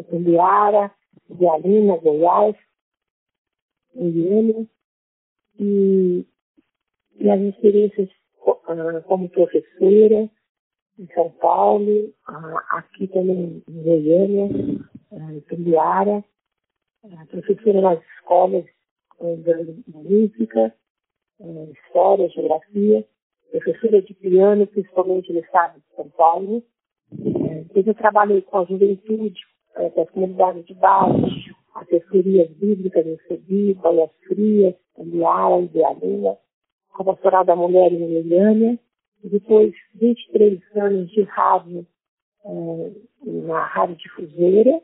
Tumbiara, 0.09 0.95
Dialina, 1.29 1.97
Goiás, 1.97 2.55
Indiana, 3.97 4.65
e, 5.61 6.27
e 7.17 7.31
as 7.31 7.41
experiências 7.41 8.09
como 9.07 9.29
professora 9.29 10.31
em 10.99 11.07
São 11.15 11.31
Paulo, 11.33 12.13
aqui 12.71 13.07
também 13.09 13.63
em 13.69 13.83
Goiânia, 13.83 14.49
em 15.13 15.41
Tumbiara, 15.43 16.25
professora 17.31 17.81
nas 17.81 18.03
escolas 18.17 18.65
de 19.21 19.85
música, 19.89 20.75
história, 21.73 22.29
geografia, 22.31 23.07
professora 23.51 24.03
de 24.03 24.15
piano, 24.15 24.67
principalmente 24.67 25.33
no 25.33 25.41
estado 25.41 25.79
de 25.81 25.97
São 25.97 26.09
Paulo. 26.11 26.63
Depois 27.13 27.87
eu 27.87 27.95
trabalhei 27.95 28.43
com 28.43 28.59
a 28.59 28.65
juventude, 28.65 29.41
com 29.75 30.03
as 30.03 30.11
comunidades 30.11 30.65
de 30.67 30.75
baixo, 30.75 31.50
assessorias 31.75 32.51
bíblicas 32.53 33.07
em 33.07 33.19
Sebi, 33.29 33.79
Frias, 34.27 34.75
Liara, 34.99 35.61
Idealina, 35.63 36.37
com 36.93 37.03
a 37.03 37.05
Pastoral 37.05 37.45
da 37.45 37.57
Mulher 37.57 37.93
em 37.93 38.23
Goiânia, 38.23 38.79
e 39.23 39.29
depois 39.29 39.75
23 39.95 40.61
anos 40.77 41.11
de 41.11 41.23
rádio 41.23 41.87
na 43.25 43.65
Rádio 43.67 43.97
Difusora, 43.97 44.83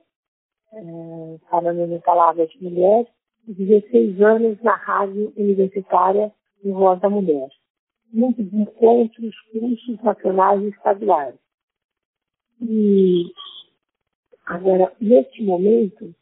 falando 1.51 1.93
em 1.93 2.01
palavras 2.01 2.51
de 2.51 2.63
mulher, 2.63 3.07
e 3.49 3.55
16 3.55 4.21
anos 4.21 4.61
na 4.63 4.75
Rádio 4.75 5.33
Universitária 5.37 6.33
em 6.65 6.73
Voz 6.73 7.01
da 7.01 7.09
Mulher. 7.09 7.49
Muitos 8.13 8.53
encontros, 8.53 9.35
cursos 9.53 10.03
nacionais 10.03 10.63
e 10.63 10.69
estaduais. 10.69 11.35
E 12.61 13.25
agora, 14.47 14.93
neste 15.01 15.43
momento, 15.43 16.15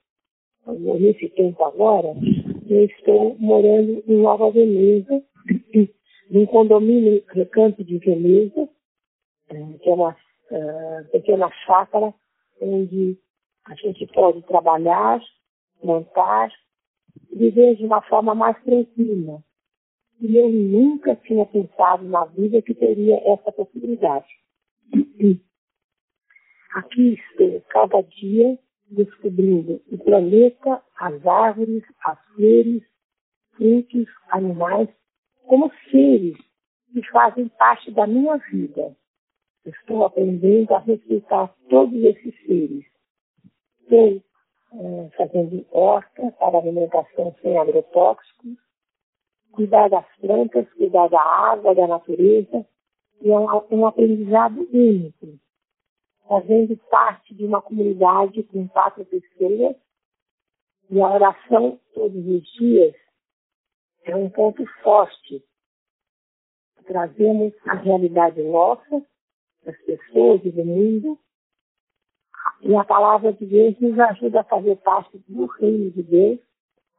nesse 0.67 1.29
tempo 1.31 1.63
agora, 1.65 2.15
eu 2.69 2.85
estou 2.85 3.37
morando 3.39 4.03
em 4.07 4.17
Nova 4.23 4.51
Veneza, 4.51 5.23
num 6.31 6.47
condomínio 6.47 7.23
Recanto 7.29 7.85
de 7.85 7.99
Veneza, 7.99 8.69
que 9.81 9.91
é 9.91 9.93
uma 9.93 10.17
pequena 11.13 11.51
chácara 11.67 12.15
onde 12.61 13.19
a 13.67 13.75
gente 13.75 14.07
pode 14.09 14.43
trabalhar, 14.43 15.21
montar, 15.83 16.51
viver 17.33 17.77
de 17.77 17.85
uma 17.85 18.03
forma 18.03 18.35
mais 18.35 18.61
tranquila. 18.63 19.43
E 20.21 20.37
eu 20.37 20.49
nunca 20.49 21.17
tinha 21.17 21.45
pensado 21.45 22.05
na 22.05 22.25
vida 22.27 22.63
que 22.63 22.75
teria 22.75 23.17
essa 23.27 23.53
possibilidade. 23.53 24.27
Aqui 26.75 27.15
estou, 27.15 27.61
cada 27.69 28.01
dia, 28.03 28.59
descobrindo 28.91 29.83
o 29.91 29.99
planeta, 29.99 30.83
as 30.99 31.27
árvores, 31.27 31.83
as 32.05 32.19
flores, 32.35 32.83
frutos, 33.57 34.07
animais, 34.31 34.89
como 35.47 35.71
seres 35.91 36.37
que 36.93 37.03
fazem 37.11 37.49
parte 37.49 37.91
da 37.91 38.07
minha 38.07 38.37
vida. 38.51 38.97
Estou 39.65 40.05
aprendendo 40.05 40.75
a 40.75 40.79
respeitar 40.79 41.55
todos 41.69 41.95
esses 42.03 42.35
seres. 42.47 42.85
Estou 43.83 44.23
é, 44.75 45.11
fazendo 45.17 45.65
horta 45.71 46.31
para 46.33 46.59
alimentação 46.59 47.35
sem 47.41 47.57
agrotóxicos, 47.57 48.59
cuidar 49.53 49.89
das 49.89 50.05
plantas, 50.21 50.71
cuidar 50.75 51.09
da 51.09 51.21
água, 51.21 51.75
da 51.75 51.87
natureza, 51.87 52.67
e 53.23 53.31
é 53.31 53.39
um, 53.39 53.47
um 53.71 53.87
aprendizado 53.87 54.69
único. 54.73 55.39
Fazendo 56.27 56.77
parte 56.91 57.35
de 57.35 57.45
uma 57.45 57.61
comunidade 57.61 58.43
com 58.45 58.67
quatro 58.69 59.05
pessoas, 59.05 59.77
e 60.91 61.01
a 61.01 61.15
oração 61.15 61.79
todos 61.95 62.27
os 62.27 62.43
dias 62.53 62.95
é 64.05 64.15
um 64.17 64.29
ponto 64.31 64.65
forte. 64.83 65.45
Trazemos 66.87 67.55
a 67.67 67.75
realidade 67.75 68.43
nossa, 68.43 69.03
das 69.65 69.77
pessoas 69.83 70.45
e 70.45 70.51
do 70.51 70.65
mundo, 70.65 71.19
e 72.61 72.75
a 72.75 72.85
palavra 72.85 73.33
de 73.33 73.47
Deus 73.47 73.79
nos 73.81 73.99
ajuda 73.99 74.41
a 74.41 74.45
fazer 74.45 74.77
parte 74.77 75.19
do 75.29 75.47
reino 75.47 75.91
de 75.91 76.03
Deus, 76.03 76.41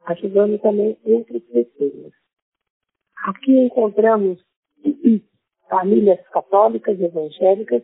ajudando 0.05 0.59
também 0.59 0.97
outras 1.03 1.43
pessoas. 1.43 2.13
Aqui 3.27 3.51
encontramos 3.51 4.43
famílias 5.69 6.27
católicas 6.29 6.99
evangélicas 6.99 7.83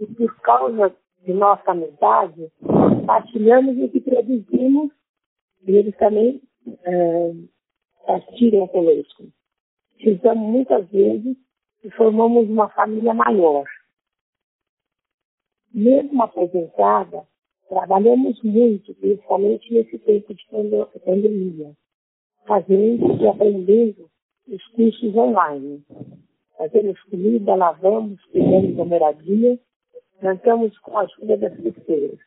e 0.00 0.06
por 0.06 0.40
causa 0.40 0.94
de 1.24 1.32
nossa 1.32 1.70
amizade, 1.70 2.50
partilhamos 3.06 3.76
o 3.78 3.88
que 3.88 4.00
produzimos 4.00 4.92
e 5.66 5.72
eles 5.72 5.96
também 5.96 6.40
é, 6.84 7.32
partilham 8.06 8.66
conosco. 8.68 9.24
Fizemos 9.98 10.48
muitas 10.48 10.88
vezes 10.88 11.36
e 11.82 11.90
formamos 11.90 12.48
uma 12.48 12.68
família 12.68 13.14
maior. 13.14 13.64
Mesmo 15.72 16.22
aposentada, 16.22 17.26
trabalhamos 17.68 18.40
muito, 18.42 18.94
principalmente 18.94 19.72
nesse 19.72 19.98
tempo 19.98 20.34
de 20.34 20.46
pandemia, 21.04 21.72
fazendo 22.46 23.20
e 23.20 23.26
aprendendo 23.26 24.08
os 24.48 24.66
cursos 24.68 25.16
online. 25.16 25.84
Fazemos 26.56 27.00
comida, 27.04 27.54
lavamos, 27.54 28.22
cuidamos 28.26 28.76
da 28.76 28.84
moradia, 28.84 29.58
cantamos 30.20 30.76
com 30.78 30.98
a 30.98 31.02
ajuda 31.02 31.36
das 31.36 31.54
pessoas. 31.60 32.18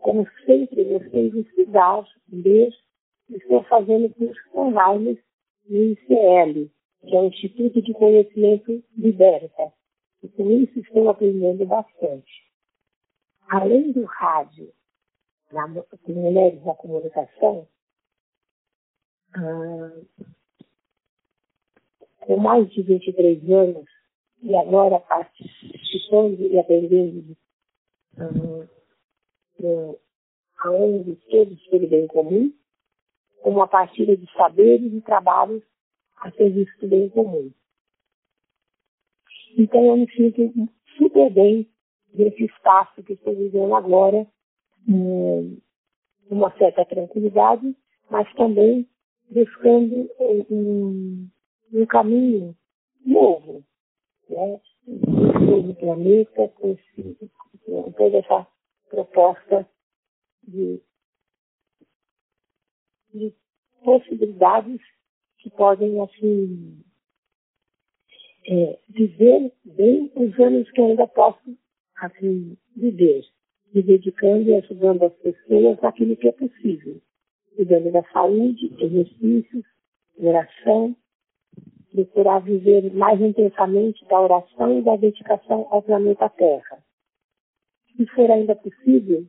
Como 0.00 0.26
sempre, 0.46 0.84
gostei 0.84 1.30
de 1.30 1.40
estudar, 1.40 2.04
ler, 2.32 2.72
estou 3.28 3.62
fazendo 3.64 4.12
cursos 4.14 4.54
online 4.54 5.22
no 5.68 5.76
ICL, 5.76 6.70
que 7.02 7.16
é 7.16 7.20
o 7.20 7.26
Instituto 7.26 7.82
de 7.82 7.92
Conhecimento 7.92 8.82
Liberta. 8.96 9.72
E 10.22 10.28
com 10.28 10.50
isso 10.50 10.80
estou 10.80 11.08
aprendendo 11.08 11.64
bastante. 11.66 12.50
Além 13.48 13.92
do 13.92 14.04
rádio, 14.04 14.72
na, 15.52 15.66
Mulheres 15.66 16.64
na 16.64 16.74
Comunicação, 16.74 17.66
ah, 19.34 20.00
com 22.20 22.36
mais 22.36 22.70
de 22.70 22.82
23 22.82 23.50
anos 23.50 23.99
e 24.42 24.56
agora 24.56 24.98
participando 25.00 26.40
e 26.40 26.58
aprendendo 26.58 27.36
uh, 29.62 29.98
a 30.58 30.70
ONG 30.70 31.16
Todos 31.30 31.66
pelo 31.68 31.88
Bem 31.88 32.06
Comum, 32.06 32.52
como 33.42 33.56
uma 33.56 33.68
partilha 33.68 34.16
de 34.16 34.30
saberes 34.32 34.92
e 34.92 35.00
trabalhos 35.00 35.62
a 36.18 36.30
serviço 36.32 36.72
do 36.80 36.88
bem 36.88 37.08
comum. 37.08 37.50
Então 39.56 39.84
eu 39.86 39.96
me 39.96 40.10
sinto 40.12 40.68
super 40.96 41.30
bem 41.30 41.68
nesse 42.12 42.44
espaço 42.44 43.02
que 43.02 43.14
estou 43.14 43.34
vivendo 43.34 43.74
agora, 43.74 44.26
com 44.86 45.56
uma 46.30 46.56
certa 46.58 46.84
tranquilidade, 46.84 47.74
mas 48.10 48.32
também 48.34 48.86
buscando 49.30 50.10
um, 50.18 51.28
um 51.72 51.86
caminho 51.86 52.54
novo, 53.04 53.64
né? 54.30 54.60
um 54.86 55.46
novo 55.46 55.74
planeta, 55.74 56.48
com, 56.48 56.76
com 57.64 57.92
toda 57.92 58.18
essa 58.18 58.46
proposta 58.88 59.68
de, 60.46 60.80
de 63.12 63.34
possibilidades 63.84 64.80
que 65.38 65.50
podem, 65.50 66.00
assim, 66.00 66.82
é, 68.46 68.78
viver 68.88 69.52
bem 69.64 70.10
os 70.16 70.38
anos 70.38 70.70
que 70.70 70.80
ainda 70.80 71.06
posso, 71.06 71.56
assim, 71.96 72.56
viver, 72.76 73.24
me 73.72 73.82
dedicando 73.82 74.48
e 74.48 74.54
ajudando 74.54 75.04
as 75.04 75.14
pessoas 75.16 75.80
naquilo 75.80 76.16
que 76.16 76.28
é 76.28 76.32
possível, 76.32 77.00
cuidando 77.56 77.92
da 77.92 78.02
saúde, 78.12 78.74
exercícios, 78.78 79.64
oração, 80.18 80.96
procurar 81.92 82.40
viver 82.40 82.92
mais 82.92 83.20
intensamente 83.20 84.04
da 84.06 84.20
oração 84.20 84.78
e 84.78 84.82
da 84.82 84.96
dedicação 84.96 85.66
ao 85.70 85.82
planeta 85.82 86.28
Terra. 86.28 86.82
Se 87.96 88.06
for 88.06 88.30
ainda 88.30 88.54
possível, 88.54 89.26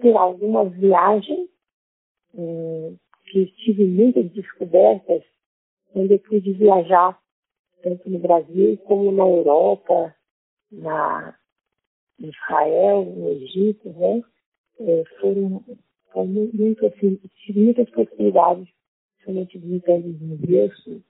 ter 0.00 0.16
algumas 0.16 0.72
viagens, 0.74 1.48
eh, 2.34 2.92
que 3.30 3.46
tive 3.64 3.84
muitas 3.84 4.30
descobertas 4.32 5.22
quando 5.92 6.12
eu 6.12 6.18
pude 6.18 6.52
viajar 6.52 7.18
tanto 7.82 8.08
no 8.10 8.18
Brasil 8.18 8.76
como 8.78 9.12
na 9.12 9.24
Europa, 9.24 10.14
na 10.70 11.36
Israel, 12.18 13.04
no 13.04 13.30
Egito, 13.30 13.88
né? 13.90 14.22
É, 14.78 15.04
foram, 15.20 15.64
foram 16.12 16.26
muito 16.26 16.86
assim, 16.86 17.16
tive 17.44 17.60
muitas 17.60 17.88
possibilidades, 17.90 18.68
somente 19.24 19.58
visitando 19.58 20.06
os 20.06 20.20
museus. 20.20 21.02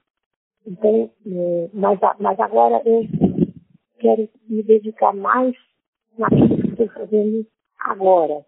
Então, 0.67 1.09
é, 1.25 1.69
mas, 1.73 1.97
mas 2.19 2.39
agora 2.41 2.81
eu 2.85 3.03
quero 3.99 4.29
me 4.49 4.61
dedicar 4.63 5.13
mais 5.13 5.55
naquilo 6.17 6.61
que 6.61 6.67
estou 6.67 6.89
fazendo 6.89 7.47
agora. 7.79 8.45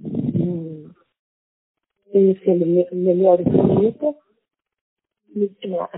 Hum, 0.00 0.90
conhecendo 2.10 2.66
melhor 2.92 3.40
o 3.40 3.44
planeta, 3.44 4.14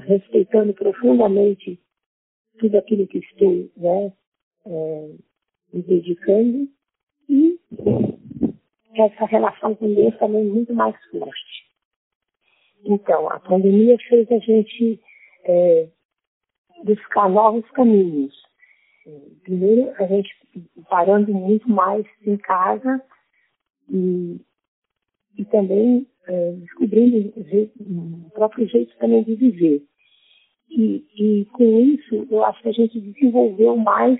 respeitando 0.06 0.74
profundamente 0.74 1.80
tudo 2.58 2.76
aquilo 2.76 3.06
que 3.06 3.18
estou 3.18 3.70
né, 3.76 4.12
é, 4.66 5.10
me 5.72 5.82
dedicando 5.82 6.68
e 7.28 7.58
essa 8.94 9.24
relação 9.26 9.74
com 9.74 9.94
Deus 9.94 10.16
também 10.18 10.44
muito 10.44 10.74
mais 10.74 10.94
forte. 11.10 11.65
Então, 12.86 13.28
a 13.28 13.40
pandemia 13.40 13.96
fez 14.08 14.30
a 14.30 14.38
gente 14.38 15.00
é, 15.44 15.88
buscar 16.84 17.28
novos 17.28 17.68
caminhos. 17.72 18.34
Primeiro, 19.42 19.92
a 19.98 20.06
gente 20.06 20.28
parando 20.88 21.32
muito 21.32 21.68
mais 21.68 22.04
em 22.24 22.36
casa 22.36 23.02
e, 23.88 24.40
e 25.36 25.44
também 25.46 26.06
é, 26.26 26.52
descobrindo 26.52 27.32
o 28.26 28.30
próprio 28.30 28.68
jeito 28.68 28.96
também 28.98 29.22
de 29.22 29.34
viver. 29.34 29.82
E, 30.68 31.06
e, 31.16 31.44
com 31.46 31.80
isso, 31.80 32.26
eu 32.30 32.44
acho 32.44 32.60
que 32.62 32.68
a 32.68 32.72
gente 32.72 33.00
desenvolveu 33.00 33.76
mais 33.76 34.18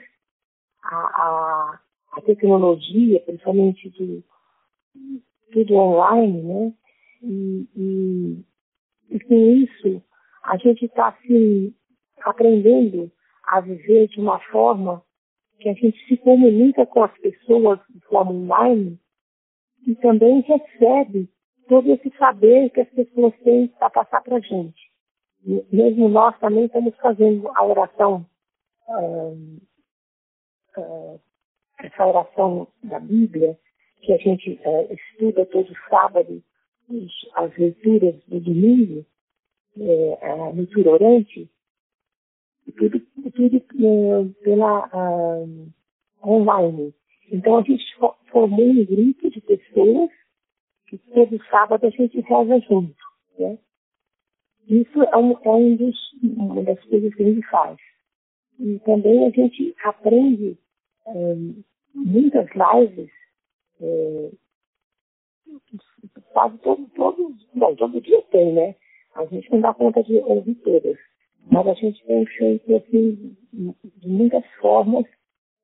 a, 0.82 0.96
a, 0.96 1.80
a 2.12 2.20
tecnologia, 2.22 3.20
principalmente 3.20 3.90
do, 3.90 4.22
tudo 5.52 5.74
online, 5.74 6.42
né? 6.42 6.72
E, 7.22 7.66
e, 7.76 8.44
e 9.10 9.20
com 9.20 9.34
isso, 9.34 10.02
a 10.42 10.56
gente 10.56 10.84
está 10.84 11.08
assim, 11.08 11.74
aprendendo 12.22 13.10
a 13.44 13.60
viver 13.60 14.08
de 14.08 14.20
uma 14.20 14.38
forma 14.50 15.02
que 15.58 15.68
a 15.68 15.74
gente 15.74 15.98
se 16.06 16.16
comunica 16.18 16.84
com 16.86 17.04
as 17.04 17.18
pessoas 17.18 17.80
de 17.88 18.00
forma 18.06 18.32
online 18.32 18.98
e 19.86 19.94
também 19.96 20.40
recebe 20.40 21.28
todo 21.68 21.90
esse 21.92 22.10
saber 22.18 22.70
que 22.70 22.80
as 22.80 22.88
pessoas 22.90 23.34
têm 23.42 23.68
para 23.68 23.90
passar 23.90 24.22
para 24.22 24.36
a 24.36 24.40
gente. 24.40 24.90
Mesmo 25.72 26.08
nós 26.08 26.36
também 26.38 26.64
estamos 26.66 26.94
fazendo 26.96 27.48
a 27.54 27.64
oração, 27.64 28.26
uh, 28.88 29.60
uh, 30.76 31.20
essa 31.78 32.06
oração 32.06 32.68
da 32.82 32.98
Bíblia, 32.98 33.58
que 34.02 34.12
a 34.12 34.18
gente 34.18 34.60
uh, 34.64 34.92
estuda 34.92 35.46
todo 35.46 35.72
sábado, 35.88 36.42
as 37.34 37.56
leituras 37.56 38.14
do 38.26 38.40
domingo, 38.40 39.04
é, 39.78 40.30
a 40.30 40.50
leitura 40.50 40.90
orante, 40.90 41.50
tudo, 42.76 43.00
tudo 43.00 43.56
é, 43.56 44.44
pela 44.44 44.88
uh, 44.88 45.72
online. 46.24 46.94
Então 47.30 47.58
a 47.58 47.62
gente 47.62 47.84
formou 48.30 48.66
um 48.66 48.84
grupo 48.84 49.30
de 49.30 49.40
pessoas 49.40 50.10
que 50.86 50.98
todo 50.98 51.44
sábado 51.50 51.86
a 51.86 51.90
gente 51.90 52.20
reza 52.20 52.60
junto. 52.60 52.96
Né? 53.38 53.58
Isso 54.68 55.02
é, 55.02 55.16
um, 55.16 55.32
é 55.32 55.50
um 55.50 55.76
dos, 55.76 55.96
uma 56.22 56.62
das 56.62 56.82
coisas 56.84 57.14
que 57.14 57.22
a 57.22 57.26
gente 57.26 57.46
faz. 57.48 57.78
E 58.58 58.78
também 58.80 59.26
a 59.26 59.30
gente 59.30 59.74
aprende 59.84 60.56
um, 61.06 61.62
muitas 61.94 62.48
lives, 62.54 63.10
é, 63.80 64.30
quase 66.36 66.58
todo, 66.58 66.86
todo, 66.94 67.34
bom, 67.54 67.74
todo 67.76 67.98
dia 67.98 68.20
tem, 68.30 68.52
né? 68.52 68.74
A 69.14 69.24
gente 69.24 69.50
não 69.50 69.62
dá 69.62 69.72
conta 69.72 70.02
de 70.02 70.18
ouvir 70.18 70.54
todas, 70.56 70.98
mas 71.50 71.66
a 71.66 71.72
gente 71.72 72.04
tem 72.04 72.26
feito 72.26 72.76
assim, 72.76 73.34
de 73.50 74.06
muitas 74.06 74.44
formas 74.60 75.06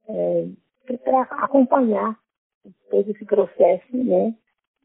é, 0.09 0.49
para 1.05 1.21
acompanhar 1.45 2.19
todo 2.91 3.11
esse 3.11 3.23
processo, 3.27 3.95
né? 3.99 4.35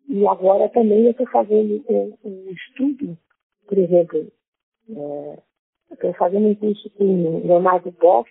E 0.09 0.27
agora 0.27 0.67
também 0.67 1.05
eu 1.05 1.11
estou 1.11 1.25
fazendo 1.27 1.81
um, 1.87 2.17
um, 2.25 2.51
estudo, 2.51 3.17
por 3.65 3.77
exemplo, 3.77 4.29
é, 4.89 5.41
estou 5.93 6.13
fazendo 6.15 6.49
um 6.49 6.55
curso 6.55 6.89
com 6.97 7.05
o 7.05 7.47
Leonardo 7.47 7.91
Boff 7.93 8.29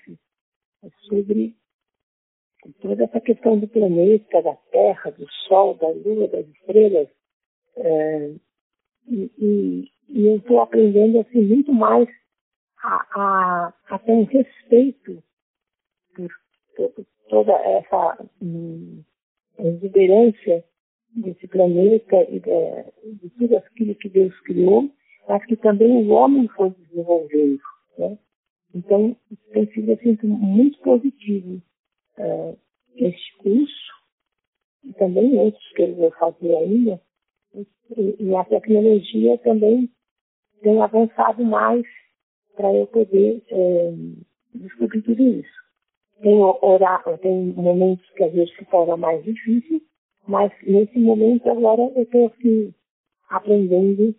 sobre 1.09 1.57
toda 2.83 3.05
essa 3.05 3.19
questão 3.19 3.59
do 3.59 3.67
planeta, 3.67 4.43
da 4.43 4.55
Terra, 4.71 5.11
do 5.13 5.27
Sol, 5.49 5.75
da 5.77 5.89
Lua, 5.89 6.29
das 6.29 6.47
estrelas. 6.49 7.09
É, 7.79 8.31
e, 9.09 9.31
e, 9.39 10.27
eu 10.27 10.37
estou 10.37 10.61
aprendendo 10.61 11.21
assim, 11.21 11.43
muito 11.43 11.73
mais 11.73 12.09
a, 12.83 13.07
a, 13.15 13.75
a 13.91 13.99
ter 13.99 14.13
um 14.13 14.25
respeito 14.25 15.23
por, 16.15 16.31
por 16.77 17.07
toda 17.29 17.53
essa 17.53 18.27
hum, 18.41 19.03
exuberância 19.59 20.65
desse 21.15 21.49
planeta 21.49 22.23
e 22.29 22.41
de, 22.41 23.17
de 23.21 23.31
tudo 23.31 23.57
aquilo 23.57 23.95
que 23.95 24.09
Deus 24.09 24.39
criou, 24.41 24.91
mas 25.29 25.45
que 25.47 25.57
também 25.57 26.07
o 26.07 26.11
homem 26.11 26.49
foi 26.49 26.71
desenvolvendo. 26.71 27.61
Né? 27.99 28.19
Então, 28.75 29.17
tem 29.53 29.67
sido 29.73 29.93
assim, 29.93 30.19
muito 30.23 30.79
positivo 30.81 31.63
uh, 32.19 32.59
este 32.97 33.37
curso, 33.39 33.97
e 34.85 34.93
também 34.95 35.37
outros 35.39 35.67
que 35.73 35.83
eu 35.83 35.95
vou 35.95 36.11
fazer 36.13 36.55
ainda, 36.55 37.01
e, 37.97 38.35
a 38.35 38.45
tecnologia 38.45 39.39
também 39.39 39.91
tem 40.63 40.81
avançado 40.81 41.45
mais 41.45 41.85
para 42.55 42.73
eu 42.75 42.87
poder 42.87 43.43
é, 43.51 43.93
descobrir 44.55 45.03
tudo 45.03 45.23
isso. 45.23 45.57
Tem, 46.21 46.39
orar, 46.39 47.03
tem 47.19 47.53
momentos 47.53 48.09
que 48.13 48.25
às 48.25 48.33
vezes 48.33 48.55
se 48.57 48.65
torna 48.67 48.97
mais 48.97 49.23
difícil, 49.23 49.83
mas 50.27 50.51
nesse 50.63 50.99
momento 50.99 51.49
agora 51.51 51.83
eu 51.95 52.03
estou 52.03 52.27
assim, 52.27 52.75
aprendendo 53.29 54.15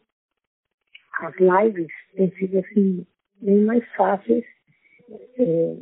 as 1.19 1.35
lives 1.37 1.91
têm 2.15 2.31
sido 2.35 2.59
assim, 2.59 3.07
bem 3.41 3.61
mais 3.61 3.83
fáceis 3.95 4.45
é, 5.39 5.77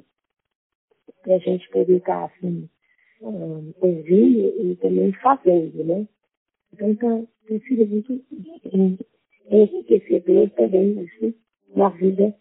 para 1.22 1.36
a 1.36 1.40
gente 1.40 1.70
poder 1.70 1.98
estar 1.98 2.26
assim, 2.26 2.70
um, 3.22 3.74
ouvindo 3.82 4.62
e 4.62 4.76
também 4.78 5.12
fazendo, 5.14 5.84
né? 5.84 6.08
Então 6.82 7.28
tem 7.48 7.60
sido 7.62 7.86
muito 7.88 8.26
enriquecedor 9.50 10.50
também 10.52 11.04
isso 11.04 11.34
na 11.76 11.90
vida, 11.90 12.36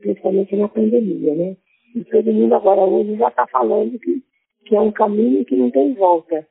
principalmente 0.00 0.56
na 0.56 0.68
pandemia, 0.68 1.34
né? 1.34 1.56
E 1.94 2.04
todo 2.04 2.32
mundo 2.32 2.54
agora 2.54 2.80
hoje 2.80 3.16
já 3.16 3.28
está 3.28 3.46
falando 3.46 3.98
que, 3.98 4.22
que 4.66 4.74
é 4.74 4.80
um 4.80 4.92
caminho 4.92 5.44
que 5.44 5.56
não 5.56 5.70
tem 5.70 5.94
volta 5.94 6.46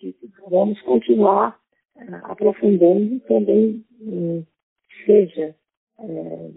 que 0.00 0.16
vamos 0.48 0.80
continuar 0.82 1.58
uh, 1.96 2.14
aprofundando 2.24 3.20
também, 3.20 3.84
uh, 4.00 4.46
seja 5.04 5.54
uh, 5.98 6.54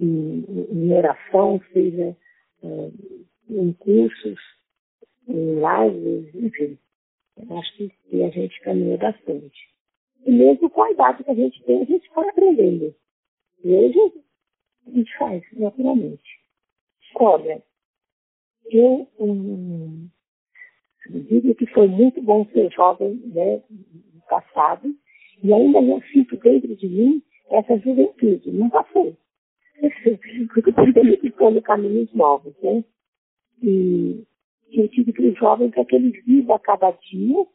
em, 0.00 0.44
em, 0.70 0.92
oração, 0.92 1.60
seja 1.72 2.16
em 3.50 3.72
cursos, 3.72 4.38
em 5.28 5.56
lives, 5.56 6.34
enfim. 6.34 6.78
Eu 7.36 7.58
acho 7.58 7.76
que, 7.76 8.22
a 8.22 8.28
gente 8.30 8.60
caminha 8.60 8.96
bastante. 8.98 9.68
E 10.24 10.30
mesmo 10.30 10.70
com 10.70 10.82
a 10.82 10.90
idade 10.90 11.24
que 11.24 11.30
a 11.30 11.34
gente 11.34 11.62
tem, 11.64 11.82
a 11.82 11.84
gente 11.84 12.08
vai 12.14 12.28
aprendendo. 12.28 12.94
E 13.64 13.72
hoje 13.72 13.98
a 14.86 14.90
gente 14.90 15.18
faz, 15.18 15.42
naturalmente. 15.52 16.40
Olha, 17.14 17.62
eu 18.70 19.08
um, 19.18 20.08
Digo 21.10 21.54
que 21.54 21.66
foi 21.66 21.88
muito 21.88 22.22
bom 22.22 22.46
ser 22.52 22.70
jovem 22.70 23.14
né, 23.26 23.60
no 24.14 24.20
passado, 24.28 24.94
e 25.42 25.52
ainda 25.52 25.80
eu 25.80 26.00
sinto 26.12 26.36
dentro 26.36 26.74
de 26.76 26.88
mim 26.88 27.22
essa 27.50 27.76
juventude. 27.78 28.50
Não 28.52 28.70
passou. 28.70 29.16
Porque 30.54 30.70
eu 30.70 30.94
também 30.94 31.16
ficando 31.18 31.60
caminhos 31.60 32.12
novos, 32.14 32.54
né? 32.62 32.84
E 33.60 34.24
digo 34.88 35.12
para 35.12 35.24
os 35.24 35.38
jovens 35.38 35.72
é 35.76 35.84
que 35.84 35.96
eles 35.96 36.24
vivam 36.24 36.56
a 36.56 36.58
cada 36.58 36.90
dia, 36.90 37.46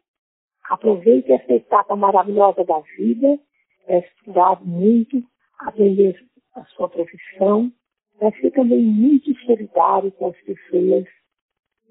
aproveitem 0.69 1.35
essa 1.35 1.53
etapa 1.53 1.95
maravilhosa 1.95 2.63
da 2.63 2.79
vida, 2.97 3.39
é 3.87 3.99
estudar 3.99 4.63
muito, 4.63 5.23
aprender 5.59 6.19
a 6.55 6.63
sua 6.65 6.89
profissão, 6.89 7.71
para 8.19 8.31
ser 8.39 8.51
também 8.51 8.81
muito 8.81 9.33
solidário 9.45 10.11
com 10.11 10.27
as 10.27 10.37
pessoas 10.41 11.05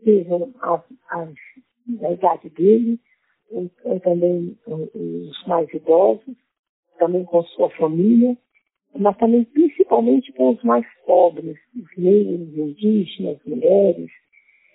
sejam 0.04 0.52
as, 0.60 0.82
as, 1.10 1.34
da 1.86 2.12
idade 2.12 2.50
dele, 2.50 3.00
ou, 3.50 3.70
ou 3.84 4.00
também 4.00 4.56
os 4.66 5.46
mais 5.46 5.72
idosos, 5.72 6.36
também 6.98 7.24
com 7.24 7.42
sua 7.44 7.70
família, 7.70 8.36
mas 8.94 9.16
também 9.18 9.44
principalmente 9.44 10.32
com 10.32 10.50
os 10.50 10.62
mais 10.62 10.86
pobres, 11.04 11.58
os 11.74 11.96
negros, 11.96 12.56
indígenas, 12.56 13.38
mulheres, 13.44 14.10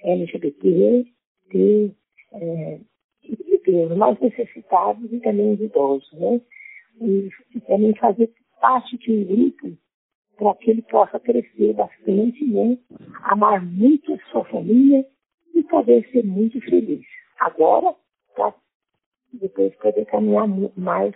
LGBT, 0.04 1.06
e, 1.54 1.92
é, 2.34 2.80
e 3.24 3.72
os 3.72 3.98
mais 3.98 4.20
necessitados 4.20 5.12
e 5.12 5.20
também 5.20 5.54
os 5.54 5.62
idosos, 5.62 6.12
né? 6.14 6.42
E, 7.02 7.30
e 7.56 7.60
também 7.62 7.96
fazer 7.96 8.32
parte 8.60 8.98
de 8.98 9.12
um 9.12 9.24
grupo 9.26 9.78
para 10.38 10.56
que 10.56 10.72
ele 10.72 10.82
possa 10.84 11.20
crescer 11.20 11.74
bastante, 11.74 12.44
né? 12.46 12.78
amar 13.24 13.64
muito 13.64 14.14
a 14.14 14.18
sua 14.32 14.44
família 14.46 15.06
e 15.54 15.64
poder 15.64 16.08
ser 16.12 16.24
muito 16.26 16.60
feliz. 16.62 17.06
Agora, 17.40 17.96
para 18.36 18.54
depois 19.34 19.76
poder 19.76 20.06
caminhar 20.06 20.48
mais 20.76 21.14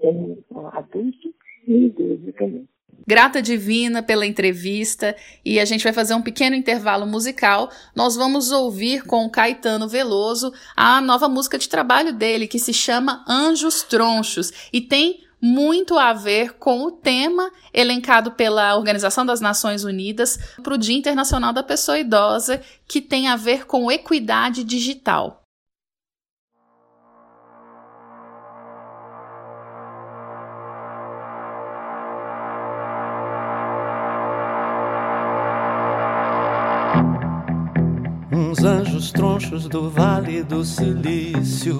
como 0.00 0.42
adulto 0.72 1.34
e 1.66 1.86
idoso 1.86 2.32
também. 2.32 2.68
Grata 3.06 3.42
Divina 3.42 4.02
pela 4.02 4.26
entrevista 4.26 5.16
e 5.44 5.58
a 5.58 5.64
gente 5.64 5.82
vai 5.82 5.92
fazer 5.92 6.14
um 6.14 6.22
pequeno 6.22 6.54
intervalo 6.54 7.06
musical. 7.06 7.70
Nós 7.94 8.14
vamos 8.14 8.50
ouvir 8.50 9.04
com 9.04 9.24
o 9.24 9.30
Caetano 9.30 9.88
Veloso 9.88 10.52
a 10.76 11.00
nova 11.00 11.28
música 11.28 11.58
de 11.58 11.68
trabalho 11.68 12.12
dele 12.12 12.46
que 12.46 12.58
se 12.58 12.72
chama 12.72 13.24
Anjos 13.28 13.82
Tronchos 13.82 14.52
e 14.72 14.80
tem 14.80 15.24
muito 15.40 15.98
a 15.98 16.12
ver 16.12 16.52
com 16.54 16.82
o 16.84 16.92
tema 16.92 17.50
elencado 17.74 18.30
pela 18.30 18.76
Organização 18.76 19.26
das 19.26 19.40
Nações 19.40 19.82
Unidas 19.82 20.38
para 20.62 20.74
o 20.74 20.78
Dia 20.78 20.96
Internacional 20.96 21.52
da 21.52 21.64
Pessoa 21.64 21.98
Idosa, 21.98 22.62
que 22.86 23.00
tem 23.00 23.26
a 23.26 23.34
ver 23.34 23.66
com 23.66 23.90
equidade 23.90 24.62
digital. 24.62 25.41
Anjos 39.02 39.10
tronchos 39.10 39.68
do 39.68 39.90
Vale 39.90 40.44
do 40.44 40.64
Silício 40.64 41.76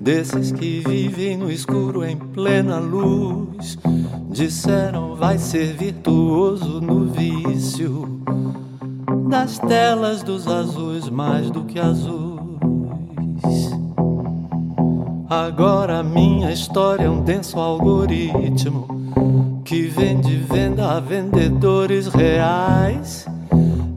desses 0.00 0.50
que 0.50 0.80
vivem 0.80 1.36
no 1.36 1.52
escuro 1.52 2.02
em 2.02 2.16
plena 2.16 2.78
luz. 2.78 3.76
Disseram 4.30 5.14
vai 5.16 5.36
ser 5.36 5.76
virtuoso 5.76 6.80
no 6.80 7.04
vício 7.10 8.22
das 9.28 9.58
telas 9.58 10.22
dos 10.22 10.46
azuis 10.46 11.10
mais 11.10 11.50
do 11.50 11.64
que 11.64 11.78
azuis. 11.78 12.40
Agora 15.28 16.02
minha 16.02 16.50
história 16.50 17.04
é 17.04 17.10
um 17.10 17.22
denso 17.22 17.58
algoritmo 17.58 18.88
que 19.62 19.82
vende 19.82 20.36
venda 20.38 20.96
a 20.96 21.00
vendedores 21.00 22.06
reais. 22.06 23.26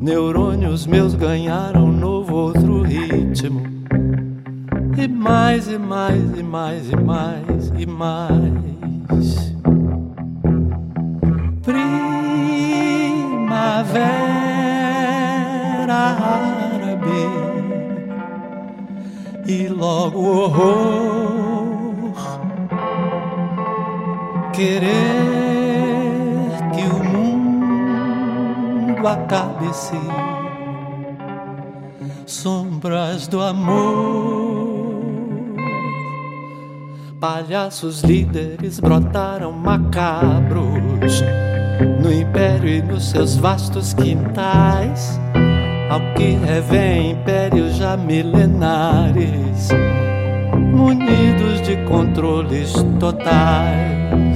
Neurônios 0.04 0.86
meus 0.86 1.16
ganharam 1.16 1.88
novo 1.88 2.36
outro 2.36 2.82
ritmo. 2.82 3.62
E 4.98 5.08
mais 5.08 5.70
e 5.70 5.78
mais 5.78 6.38
e 6.38 6.44
mais 6.44 6.89
e 6.89 6.96
mais 6.98 7.72
e 7.80 7.86
mais. 7.86 9.56
Primavera 11.62 11.94
árabe. 16.20 17.30
E 19.48 19.70
logo 19.70 20.20
horror. 20.20 22.13
Querer 24.52 25.33
mundo 29.04 29.08
acabe-se 29.08 29.98
sombras 32.26 33.28
do 33.28 33.42
amor 33.42 35.04
palhaços 37.20 38.02
líderes 38.02 38.80
brotaram 38.80 39.52
macabros 39.52 41.22
no 42.02 42.12
império 42.12 42.70
e 42.70 42.82
nos 42.82 43.10
seus 43.10 43.36
vastos 43.36 43.94
quintais. 43.94 45.20
Ao 45.89 46.00
que 46.16 46.32
revém 46.44 47.12
impérios 47.12 47.76
já 47.76 47.96
milenares, 47.96 49.70
munidos 50.74 51.62
de 51.62 51.78
controles 51.86 52.74
totais. 53.00 54.33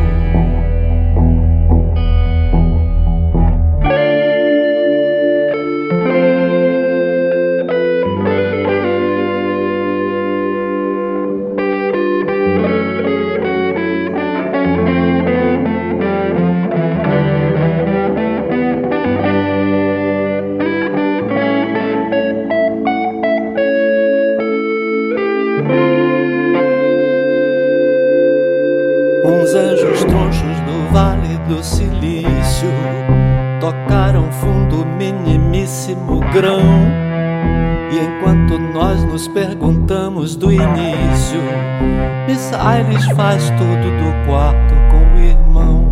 Aires 42.52 43.04
faz 43.16 43.44
tudo 43.50 43.88
do 43.96 44.26
quarto 44.26 44.74
com 44.90 45.16
o 45.16 45.20
irmão. 45.24 45.84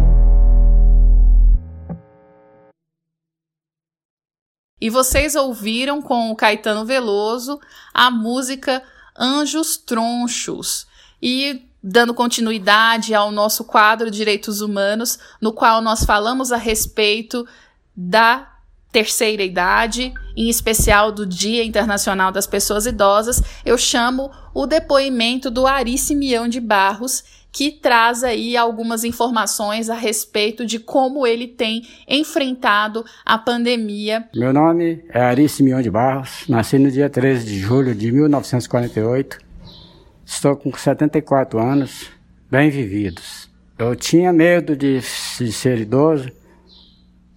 E 4.78 4.90
vocês 4.90 5.34
ouviram 5.34 6.02
com 6.02 6.30
o 6.30 6.36
Caetano 6.36 6.84
Veloso 6.84 7.58
a 7.94 8.10
música 8.10 8.82
Anjos 9.18 9.78
Tronchos. 9.78 10.86
E 11.22 11.66
dando 11.82 12.12
continuidade 12.12 13.14
ao 13.14 13.32
nosso 13.32 13.64
quadro 13.64 14.10
Direitos 14.10 14.60
Humanos, 14.60 15.18
no 15.40 15.50
qual 15.50 15.80
nós 15.80 16.04
falamos 16.04 16.52
a 16.52 16.58
respeito 16.58 17.48
da 17.96 18.55
terceira 18.90 19.42
idade, 19.42 20.12
em 20.36 20.48
especial 20.48 21.12
do 21.12 21.26
Dia 21.26 21.64
Internacional 21.64 22.32
das 22.32 22.46
Pessoas 22.46 22.86
Idosas, 22.86 23.42
eu 23.64 23.76
chamo 23.76 24.30
o 24.54 24.66
depoimento 24.66 25.50
do 25.50 25.66
Ari 25.66 25.98
Simeão 25.98 26.48
de 26.48 26.60
Barros, 26.60 27.22
que 27.52 27.70
traz 27.70 28.22
aí 28.22 28.56
algumas 28.56 29.02
informações 29.02 29.88
a 29.88 29.94
respeito 29.94 30.66
de 30.66 30.78
como 30.78 31.26
ele 31.26 31.46
tem 31.46 31.86
enfrentado 32.06 33.04
a 33.24 33.38
pandemia. 33.38 34.28
Meu 34.34 34.52
nome 34.52 35.02
é 35.08 35.20
Ari 35.20 35.48
Simeão 35.48 35.80
de 35.80 35.90
Barros, 35.90 36.44
nasci 36.48 36.78
no 36.78 36.90
dia 36.90 37.08
13 37.08 37.46
de 37.46 37.58
julho 37.58 37.94
de 37.94 38.12
1948, 38.12 39.38
estou 40.24 40.54
com 40.54 40.70
74 40.70 41.58
anos, 41.58 42.10
bem 42.50 42.68
vividos. 42.68 43.48
Eu 43.78 43.96
tinha 43.96 44.32
medo 44.32 44.76
de, 44.76 45.00
de 45.00 45.52
ser 45.52 45.78
idoso, 45.78 46.30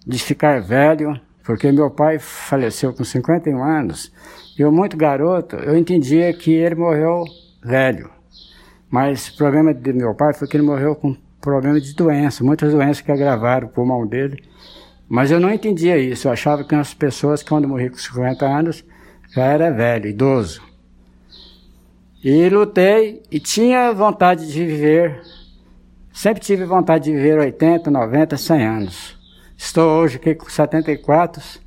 de 0.06 0.18
ficar 0.18 0.60
velho, 0.60 1.20
porque 1.50 1.72
meu 1.72 1.90
pai 1.90 2.16
faleceu 2.20 2.92
com 2.92 3.02
51 3.02 3.60
anos. 3.60 4.12
Eu, 4.56 4.70
muito 4.70 4.96
garoto, 4.96 5.56
eu 5.56 5.76
entendia 5.76 6.32
que 6.32 6.52
ele 6.52 6.76
morreu 6.76 7.24
velho. 7.60 8.08
Mas 8.88 9.26
o 9.26 9.36
problema 9.36 9.74
de 9.74 9.92
meu 9.92 10.14
pai 10.14 10.32
foi 10.32 10.46
que 10.46 10.56
ele 10.56 10.62
morreu 10.62 10.94
com 10.94 11.16
problema 11.40 11.80
de 11.80 11.92
doença, 11.92 12.44
muitas 12.44 12.72
doenças 12.72 13.00
que 13.00 13.10
agravaram 13.10 13.66
o 13.66 13.70
pulmão 13.70 14.06
dele. 14.06 14.44
Mas 15.08 15.32
eu 15.32 15.40
não 15.40 15.52
entendia 15.52 15.98
isso. 15.98 16.28
Eu 16.28 16.32
achava 16.32 16.62
que 16.62 16.72
as 16.72 16.94
pessoas, 16.94 17.42
quando 17.42 17.66
morri 17.66 17.90
com 17.90 17.96
50 17.96 18.46
anos, 18.46 18.84
já 19.34 19.42
era 19.42 19.72
velho, 19.72 20.08
idoso. 20.08 20.62
E 22.22 22.48
lutei 22.48 23.24
e 23.28 23.40
tinha 23.40 23.92
vontade 23.92 24.46
de 24.52 24.64
viver. 24.64 25.20
Sempre 26.12 26.44
tive 26.44 26.64
vontade 26.64 27.06
de 27.06 27.12
viver 27.12 27.40
80, 27.40 27.90
90, 27.90 28.36
100 28.36 28.66
anos. 28.66 29.19
Estou 29.62 30.00
hoje 30.00 30.16
aqui 30.16 30.34
com 30.34 30.48
74 30.48 31.60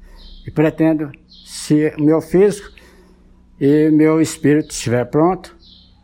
e 0.47 0.49
pretendo, 0.49 1.11
se 1.45 1.93
meu 1.99 2.21
físico 2.21 2.71
e 3.61 3.91
meu 3.91 4.19
espírito 4.19 4.71
estiver 4.71 5.05
pronto, 5.05 5.55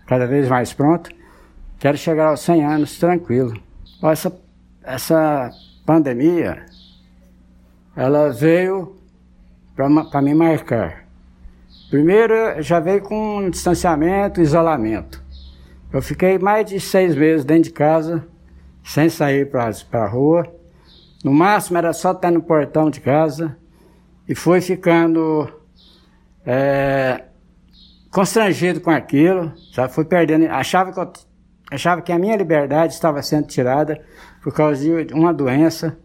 cada 0.06 0.28
vez 0.28 0.48
mais 0.48 0.72
pronto, 0.72 1.10
quero 1.80 1.98
chegar 1.98 2.28
aos 2.28 2.42
100 2.42 2.64
anos 2.64 3.00
tranquilo. 3.00 3.60
Essa, 4.04 4.32
essa 4.84 5.50
pandemia, 5.84 6.64
ela 7.96 8.30
veio 8.30 8.96
para 9.76 10.22
me 10.22 10.36
marcar. 10.36 11.08
Primeiro, 11.90 12.62
já 12.62 12.80
veio 12.80 13.02
com 13.02 13.50
distanciamento, 13.50 14.40
isolamento. 14.40 15.24
Eu 15.92 16.04
fiquei 16.04 16.38
mais 16.38 16.68
de 16.68 16.80
seis 16.80 17.16
meses 17.16 17.44
dentro 17.44 17.64
de 17.64 17.72
casa, 17.72 18.28
sem 18.84 19.10
sair 19.10 19.50
para 19.50 19.74
a 20.04 20.08
rua. 20.08 20.59
No 21.24 21.34
máximo 21.34 21.78
era 21.78 21.92
só 21.92 22.12
estar 22.12 22.32
no 22.32 22.42
portão 22.42 22.90
de 22.90 23.02
casa. 23.02 23.58
E 24.28 24.36
fui 24.36 24.62
ficando 24.62 25.52
é, 26.46 27.26
constrangido 28.12 28.80
com 28.80 28.92
aquilo, 28.92 29.52
já 29.72 29.90
fui 29.90 30.06
perdendo. 30.06 30.46
Achava 30.48 30.94
que, 30.94 31.00
eu, 31.00 31.12
achava 31.72 32.02
que 32.02 32.12
a 32.12 32.20
minha 32.20 32.38
liberdade 32.38 32.94
estava 32.94 33.22
sendo 33.22 33.48
tirada 33.48 34.02
por 34.42 34.54
causa 34.54 34.82
de 34.82 35.14
uma 35.14 35.34
doença. 35.34 35.98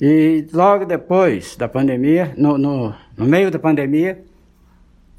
E 0.00 0.46
logo 0.52 0.84
depois 0.84 1.56
da 1.56 1.68
pandemia, 1.68 2.34
no, 2.36 2.58
no, 2.58 2.94
no 3.16 3.24
meio 3.24 3.50
da 3.50 3.58
pandemia, 3.58 4.22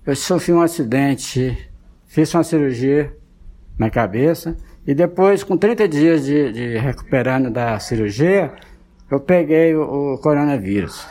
eu 0.06 0.16
sofri 0.16 0.54
um 0.54 0.62
acidente, 0.62 1.70
fiz 2.06 2.34
uma 2.34 2.44
cirurgia 2.44 3.16
na 3.78 3.90
cabeça 3.90 4.56
e 4.86 4.94
depois, 4.94 5.44
com 5.44 5.58
30 5.58 5.88
dias 5.88 6.26
de, 6.26 6.52
de 6.52 6.78
recuperando 6.78 7.50
da 7.50 7.80
cirurgia, 7.80 8.54
eu 9.10 9.20
peguei 9.20 9.76
o, 9.76 10.14
o, 10.14 10.18
coronavírus. 10.18 11.08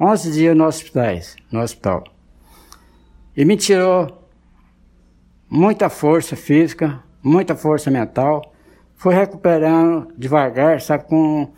11 0.00 0.32
dias 0.32 0.56
no 0.56 0.64
hospital, 0.64 1.14
no 1.50 1.60
hospital. 1.60 2.04
E 3.36 3.44
me 3.44 3.56
tirou 3.56 4.28
muita 5.50 5.88
força 5.88 6.36
física, 6.36 7.02
muita 7.22 7.56
força 7.56 7.90
mental. 7.90 8.52
Fui 8.94 9.14
recuperando 9.14 10.12
devagar, 10.16 10.80
sabe, 10.80 11.04
com, 11.04 11.52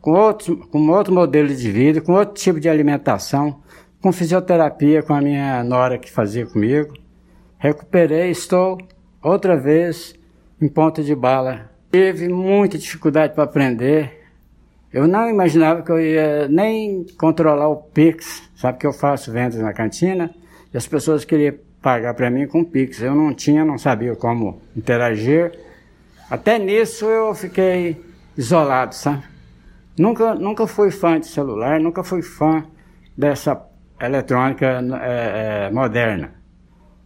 com, 0.00 0.12
outro, 0.12 0.56
com 0.68 0.88
outro 0.88 1.12
modelo 1.12 1.48
de 1.48 1.70
vida, 1.70 2.00
com 2.00 2.12
outro 2.12 2.34
tipo 2.34 2.58
de 2.58 2.68
alimentação 2.68 3.62
com 4.04 4.12
fisioterapia 4.12 5.02
com 5.02 5.14
a 5.14 5.20
minha 5.22 5.64
nora 5.64 5.96
que 5.96 6.12
fazia 6.12 6.44
comigo. 6.44 6.92
Recuperei, 7.56 8.30
estou 8.30 8.76
outra 9.22 9.56
vez 9.56 10.14
em 10.60 10.68
ponta 10.68 11.02
de 11.02 11.14
bala. 11.14 11.70
Tive 11.92 12.28
muita 12.28 12.78
dificuldade 12.78 13.34
para 13.34 13.44
aprender. 13.44 14.24
Eu 14.92 15.08
não 15.08 15.28
imaginava 15.28 15.82
que 15.82 15.90
eu 15.90 16.00
ia 16.00 16.48
nem 16.48 17.04
controlar 17.18 17.68
o 17.68 17.76
Pix, 17.76 18.48
sabe 18.54 18.78
que 18.78 18.86
eu 18.86 18.92
faço 18.92 19.32
vendas 19.32 19.58
na 19.58 19.72
cantina 19.72 20.32
e 20.72 20.76
as 20.76 20.86
pessoas 20.86 21.24
queriam 21.24 21.54
pagar 21.82 22.14
para 22.14 22.30
mim 22.30 22.46
com 22.46 22.64
Pix. 22.64 23.00
Eu 23.02 23.14
não 23.14 23.34
tinha, 23.34 23.64
não 23.64 23.76
sabia 23.76 24.14
como 24.14 24.60
interagir. 24.76 25.52
Até 26.30 26.58
nisso 26.58 27.06
eu 27.06 27.34
fiquei 27.34 28.00
isolado, 28.36 28.94
sabe? 28.94 29.22
Nunca, 29.98 30.34
nunca 30.34 30.66
fui 30.66 30.90
fã 30.90 31.20
de 31.20 31.26
celular, 31.26 31.78
nunca 31.78 32.02
fui 32.02 32.22
fã 32.22 32.64
dessa 33.16 33.60
eletrônica 34.00 34.82
é, 35.02 35.66
é, 35.66 35.70
moderna. 35.70 36.34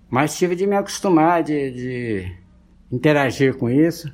Mas 0.09 0.37
tive 0.37 0.57
de 0.57 0.67
me 0.67 0.77
acostumar, 0.77 1.43
de, 1.43 1.71
de 1.71 2.37
interagir 2.90 3.57
com 3.57 3.68
isso. 3.68 4.12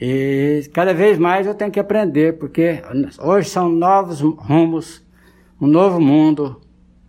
E 0.00 0.68
cada 0.72 0.92
vez 0.92 1.18
mais 1.18 1.46
eu 1.46 1.54
tenho 1.54 1.70
que 1.70 1.78
aprender, 1.78 2.38
porque 2.38 2.82
hoje 3.20 3.48
são 3.48 3.68
novos 3.68 4.20
rumos, 4.20 5.04
um 5.60 5.66
novo 5.66 6.00
mundo 6.00 6.60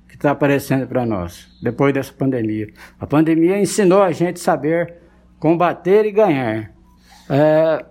que 0.08 0.15
está 0.15 0.32
aparecendo 0.32 0.88
para 0.88 1.06
nós, 1.06 1.47
depois 1.62 1.93
dessa 1.93 2.13
pandemia. 2.13 2.71
A 2.99 3.08
pandemia 3.08 3.60
ensinou 3.60 4.01
a 4.01 4.12
gente 4.12 4.38
a 4.38 4.43
saber 4.43 4.95
combater 5.39 6.06
e 6.06 6.12
ganhar. 6.12 6.71
É, 7.29 7.86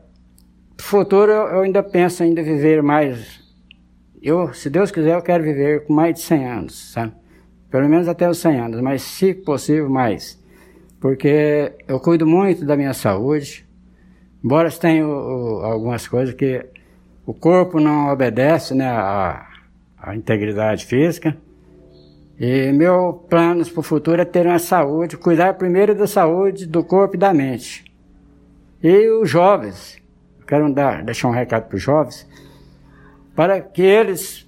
futuro 0.79 1.33
eu 1.33 1.61
ainda 1.63 1.83
penso 1.83 2.23
ainda 2.23 2.43
viver 2.43 2.83
mais 2.83 3.43
eu, 4.23 4.55
se 4.55 4.71
Deus 4.71 4.93
quiser, 4.93 5.17
eu 5.17 5.23
quero 5.23 5.43
viver 5.43 5.85
com 5.85 5.93
mais 5.93 6.15
de 6.15 6.21
100 6.21 6.47
anos, 6.47 6.93
sabe? 6.93 7.13
Pelo 7.69 7.89
menos 7.89 8.07
até 8.07 8.29
os 8.31 8.39
100 8.39 8.61
anos, 8.61 8.81
mas 8.81 9.03
se 9.03 9.35
possível, 9.35 9.91
mais. 9.91 10.41
Porque 11.03 11.73
eu 11.89 11.99
cuido 11.99 12.25
muito 12.25 12.65
da 12.65 12.77
minha 12.77 12.95
saúde, 12.95 13.67
embora 14.43 14.71
tenha 14.71 15.05
algumas 15.05 16.07
coisas 16.07 16.33
que 16.33 16.65
o 17.27 17.35
corpo 17.35 17.81
não 17.81 18.13
obedece, 18.13 18.73
né, 18.73 18.89
à, 18.89 19.49
integridade 20.15 20.87
física. 20.87 21.37
E 22.39 22.71
meu 22.71 23.15
planos 23.29 23.69
para 23.69 23.81
o 23.81 23.83
futuro 23.83 24.23
é 24.23 24.25
ter 24.25 24.47
uma 24.47 24.61
saúde, 24.61 25.17
cuidar 25.17 25.55
primeiro 25.55 25.93
da 25.93 26.07
saúde 26.07 26.67
do 26.67 26.85
corpo 26.85 27.17
e 27.17 27.19
da 27.19 27.35
mente. 27.35 27.85
E 28.81 29.11
os 29.11 29.29
jovens, 29.29 30.01
quero 30.47 30.73
dar, 30.73 31.03
deixar 31.03 31.27
um 31.27 31.33
recado 31.33 31.67
para 31.67 31.77
os 31.77 31.83
jovens, 31.83 32.29
para 33.35 33.61
que 33.61 33.83
eles 33.83 34.47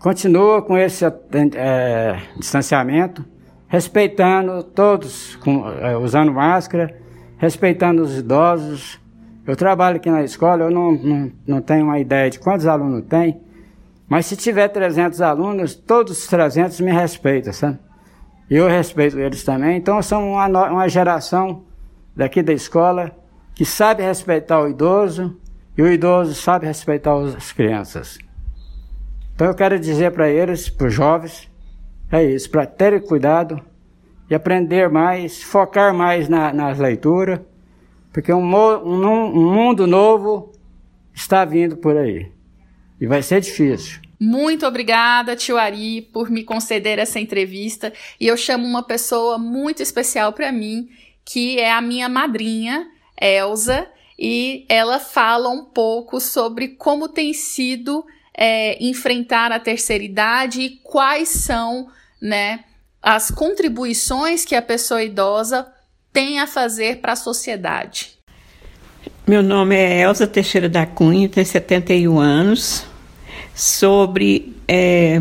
continuem 0.00 0.60
com 0.62 0.76
esse 0.76 1.04
é, 1.04 2.20
distanciamento, 2.36 3.24
respeitando 3.72 4.62
todos, 4.62 5.34
com, 5.36 5.66
é, 5.66 5.96
usando 5.96 6.30
máscara, 6.30 6.94
respeitando 7.38 8.02
os 8.02 8.18
idosos. 8.18 9.00
Eu 9.46 9.56
trabalho 9.56 9.96
aqui 9.96 10.10
na 10.10 10.22
escola, 10.22 10.64
eu 10.64 10.70
não, 10.70 10.92
não, 10.92 11.32
não 11.46 11.62
tenho 11.62 11.86
uma 11.86 11.98
ideia 11.98 12.28
de 12.28 12.38
quantos 12.38 12.66
alunos 12.66 13.06
tem, 13.08 13.40
mas 14.06 14.26
se 14.26 14.36
tiver 14.36 14.68
300 14.68 15.22
alunos, 15.22 15.74
todos 15.74 16.18
os 16.18 16.26
300 16.26 16.78
me 16.82 16.92
respeitam, 16.92 17.50
sabe? 17.50 17.78
E 18.50 18.56
eu 18.56 18.68
respeito 18.68 19.18
eles 19.18 19.42
também. 19.42 19.78
Então, 19.78 20.02
são 20.02 20.32
uma, 20.32 20.46
uma 20.70 20.86
geração 20.86 21.64
daqui 22.14 22.42
da 22.42 22.52
escola 22.52 23.10
que 23.54 23.64
sabe 23.64 24.02
respeitar 24.02 24.60
o 24.60 24.68
idoso, 24.68 25.34
e 25.78 25.80
o 25.80 25.90
idoso 25.90 26.34
sabe 26.34 26.66
respeitar 26.66 27.14
as 27.14 27.52
crianças. 27.52 28.18
Então 29.34 29.46
eu 29.46 29.54
quero 29.54 29.80
dizer 29.80 30.12
para 30.12 30.28
eles, 30.28 30.68
para 30.68 30.88
os 30.88 30.92
jovens, 30.92 31.50
é 32.12 32.24
isso, 32.24 32.50
para 32.50 32.66
terem 32.66 33.00
cuidado 33.00 33.60
e 34.30 34.34
aprender 34.34 34.88
mais, 34.88 35.42
focar 35.42 35.94
mais 35.94 36.28
na, 36.28 36.52
nas 36.52 36.78
leituras, 36.78 37.40
porque 38.12 38.32
um, 38.32 38.44
um, 38.44 39.04
um 39.04 39.52
mundo 39.52 39.86
novo 39.86 40.52
está 41.14 41.44
vindo 41.44 41.76
por 41.76 41.96
aí. 41.96 42.30
E 43.00 43.06
vai 43.06 43.22
ser 43.22 43.40
difícil. 43.40 44.00
Muito 44.20 44.64
obrigada, 44.64 45.34
tio 45.34 45.56
Ari, 45.56 46.02
por 46.12 46.30
me 46.30 46.44
conceder 46.44 46.98
essa 46.98 47.18
entrevista. 47.18 47.92
E 48.20 48.28
eu 48.28 48.36
chamo 48.36 48.64
uma 48.64 48.84
pessoa 48.84 49.38
muito 49.38 49.82
especial 49.82 50.32
para 50.32 50.52
mim, 50.52 50.88
que 51.24 51.58
é 51.58 51.72
a 51.72 51.80
minha 51.80 52.08
madrinha, 52.08 52.86
Elsa 53.20 53.88
e 54.24 54.64
ela 54.68 55.00
fala 55.00 55.48
um 55.48 55.64
pouco 55.64 56.20
sobre 56.20 56.68
como 56.68 57.08
tem 57.08 57.32
sido 57.32 58.04
é, 58.32 58.82
enfrentar 58.82 59.50
a 59.50 59.58
terceira 59.58 60.04
idade 60.04 60.60
e 60.60 60.70
quais 60.76 61.28
são 61.28 61.88
né, 62.22 62.60
as 63.02 63.32
contribuições 63.32 64.44
que 64.44 64.54
a 64.54 64.62
pessoa 64.62 65.02
idosa 65.02 65.66
tem 66.12 66.38
a 66.38 66.46
fazer 66.46 66.98
para 66.98 67.14
a 67.14 67.16
sociedade. 67.16 68.12
Meu 69.26 69.42
nome 69.42 69.74
é 69.74 70.02
Elza 70.02 70.26
Teixeira 70.26 70.68
da 70.68 70.86
Cunha, 70.86 71.28
tenho 71.28 71.44
71 71.44 72.20
anos. 72.20 72.86
Sobre, 73.54 74.56
é, 74.66 75.20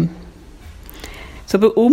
sobre 1.46 1.72
o 1.76 1.90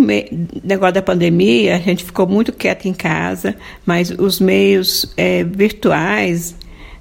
negócio 0.63 0.95
da 0.95 1.03
pandemia, 1.03 1.75
a 1.75 1.79
gente 1.79 2.05
ficou 2.05 2.29
muito 2.29 2.53
quieto 2.53 2.87
em 2.87 2.95
casa, 2.95 3.57
mas 3.85 4.11
os 4.11 4.39
meios 4.39 5.13
é, 5.17 5.43
virtuais 5.43 6.55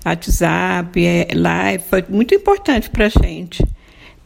WhatsApp, 0.08 1.06
é, 1.06 1.28
live, 1.34 1.84
foi 1.90 2.04
muito 2.08 2.34
importante 2.34 2.90
para 2.90 3.06
a 3.06 3.10
gente, 3.10 3.64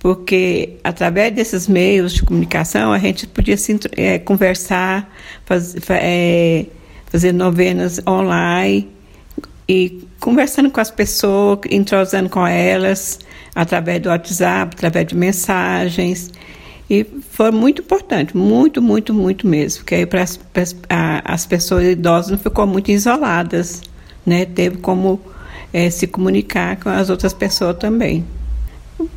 porque 0.02 0.80
através 0.84 1.32
desses 1.32 1.68
meios 1.68 2.14
de 2.14 2.24
comunicação 2.24 2.92
a 2.92 2.98
gente 2.98 3.28
podia 3.28 3.56
se, 3.56 3.80
é, 3.96 4.18
conversar, 4.18 5.14
faz, 5.46 5.76
é, 5.90 6.66
fazer 7.06 7.32
novenas 7.32 8.02
online 8.08 8.90
e 9.70 10.04
conversando 10.20 10.72
com 10.72 10.82
as 10.82 10.90
pessoas, 10.90 11.60
entrosando 11.70 12.30
com 12.30 12.46
elas, 12.46 13.20
através 13.54 14.02
do 14.02 14.10
WhatsApp, 14.10 14.76
através 14.76 15.06
de 15.06 15.16
mensagens. 15.16 16.32
E 16.90 17.06
foi 17.30 17.52
muito 17.52 17.84
importante, 17.84 18.36
muito, 18.36 18.82
muito, 18.82 19.14
muito 19.14 19.46
mesmo. 19.46 19.82
Porque 19.82 19.96
aí 19.96 20.06
para 20.08 20.26
as 21.26 21.46
pessoas 21.46 21.86
idosas 21.86 22.32
não 22.32 22.40
ficou 22.40 22.66
muito 22.66 22.90
isoladas, 22.90 23.84
né? 24.26 24.46
Teve 24.46 24.78
como 24.78 25.22
é, 25.72 25.92
se 25.92 26.08
comunicar 26.08 26.78
com 26.78 26.90
as 26.90 27.12
outras 27.12 27.34
pessoas 27.34 27.78
também. 27.78 28.26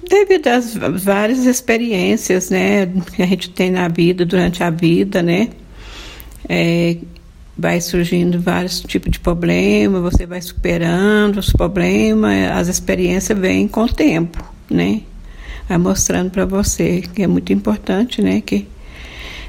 Devido 0.08 0.48
às 0.48 0.74
várias 1.02 1.46
experiências, 1.46 2.50
né, 2.50 2.86
que 3.14 3.22
a 3.22 3.26
gente 3.26 3.50
tem 3.50 3.70
na 3.70 3.88
vida, 3.88 4.24
durante 4.24 4.62
a 4.62 4.70
vida, 4.70 5.22
né, 5.22 5.50
é, 6.48 6.96
vai 7.56 7.80
surgindo 7.80 8.40
vários 8.40 8.80
tipos 8.80 9.10
de 9.12 9.20
problemas, 9.20 10.02
você 10.02 10.26
vai 10.26 10.40
superando 10.40 11.38
os 11.38 11.50
problemas, 11.52 12.50
as 12.52 12.68
experiências 12.68 13.38
vêm 13.38 13.66
com 13.68 13.84
o 13.84 13.92
tempo, 13.92 14.42
né, 14.70 15.02
vai 15.68 15.78
mostrando 15.78 16.30
para 16.30 16.44
você 16.44 17.02
que 17.02 17.22
é 17.22 17.26
muito 17.26 17.52
importante, 17.52 18.22
né, 18.22 18.40
que 18.40 18.66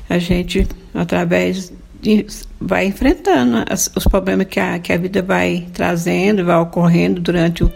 a 0.10 0.18
gente, 0.18 0.68
através 0.94 1.74
de, 2.02 2.26
vai 2.60 2.86
enfrentando 2.88 3.64
as, 3.68 3.92
os 3.96 4.06
problemas 4.06 4.48
que 4.48 4.60
a, 4.60 4.78
que 4.80 4.94
a 4.94 4.98
vida 4.98 5.22
vai 5.22 5.68
trazendo, 5.74 6.46
vai 6.46 6.58
ocorrendo 6.58 7.20
durante 7.20 7.64
o, 7.64 7.72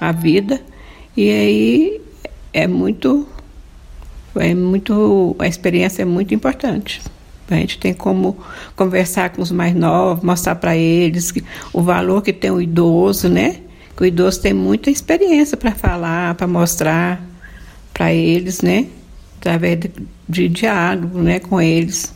a 0.00 0.12
vida, 0.12 0.60
e 1.16 1.30
aí 1.30 2.00
é 2.52 2.66
muito, 2.66 3.26
é 4.36 4.54
muito, 4.54 5.36
a 5.38 5.46
experiência 5.46 6.02
é 6.02 6.04
muito 6.04 6.34
importante. 6.34 7.02
A 7.50 7.54
gente 7.56 7.78
tem 7.78 7.92
como 7.92 8.38
conversar 8.74 9.30
com 9.30 9.42
os 9.42 9.50
mais 9.50 9.74
novos, 9.74 10.24
mostrar 10.24 10.54
para 10.54 10.76
eles 10.76 11.30
que, 11.30 11.44
o 11.72 11.82
valor 11.82 12.22
que 12.22 12.32
tem 12.32 12.50
o 12.50 12.60
idoso, 12.60 13.28
né? 13.28 13.56
Que 13.94 14.04
o 14.04 14.06
idoso 14.06 14.40
tem 14.40 14.54
muita 14.54 14.90
experiência 14.90 15.56
para 15.56 15.72
falar, 15.72 16.34
para 16.34 16.46
mostrar 16.46 17.22
para 17.92 18.12
eles, 18.12 18.62
né? 18.62 18.86
Através 19.38 19.80
de, 19.80 19.90
de 20.26 20.48
diálogo, 20.48 21.20
né? 21.20 21.40
Com 21.40 21.60
eles 21.60 22.14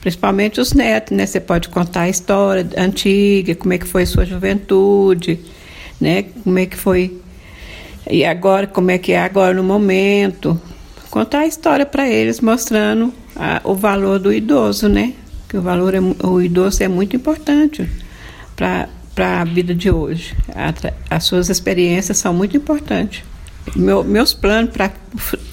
principalmente 0.00 0.60
os 0.60 0.72
netos, 0.72 1.16
né? 1.16 1.24
Você 1.24 1.38
pode 1.38 1.68
contar 1.68 2.02
a 2.02 2.08
história 2.08 2.68
antiga, 2.76 3.54
como 3.54 3.72
é 3.72 3.78
que 3.78 3.86
foi 3.86 4.04
sua 4.04 4.26
juventude, 4.26 5.38
né? 6.00 6.24
Como 6.42 6.58
é 6.58 6.66
que 6.66 6.76
foi 6.76 7.21
e 8.10 8.24
agora, 8.24 8.66
como 8.66 8.90
é 8.90 8.98
que 8.98 9.12
é 9.12 9.20
agora 9.20 9.54
no 9.54 9.62
momento? 9.62 10.60
Contar 11.10 11.40
a 11.40 11.46
história 11.46 11.86
para 11.86 12.08
eles, 12.08 12.40
mostrando 12.40 13.12
a, 13.36 13.60
o 13.64 13.74
valor 13.74 14.18
do 14.18 14.32
idoso, 14.32 14.88
né? 14.88 15.14
Que 15.48 15.56
o 15.56 15.62
valor 15.62 15.94
é, 15.94 16.00
o 16.00 16.40
idoso 16.40 16.82
é 16.82 16.88
muito 16.88 17.14
importante 17.14 17.88
para 18.56 18.88
a 19.16 19.44
vida 19.44 19.74
de 19.74 19.90
hoje. 19.90 20.34
A, 20.54 20.72
as 21.14 21.24
suas 21.24 21.48
experiências 21.48 22.18
são 22.18 22.32
muito 22.32 22.56
importantes. 22.56 23.22
Meu, 23.76 24.02
meus 24.02 24.34
planos 24.34 24.70
para 24.72 24.90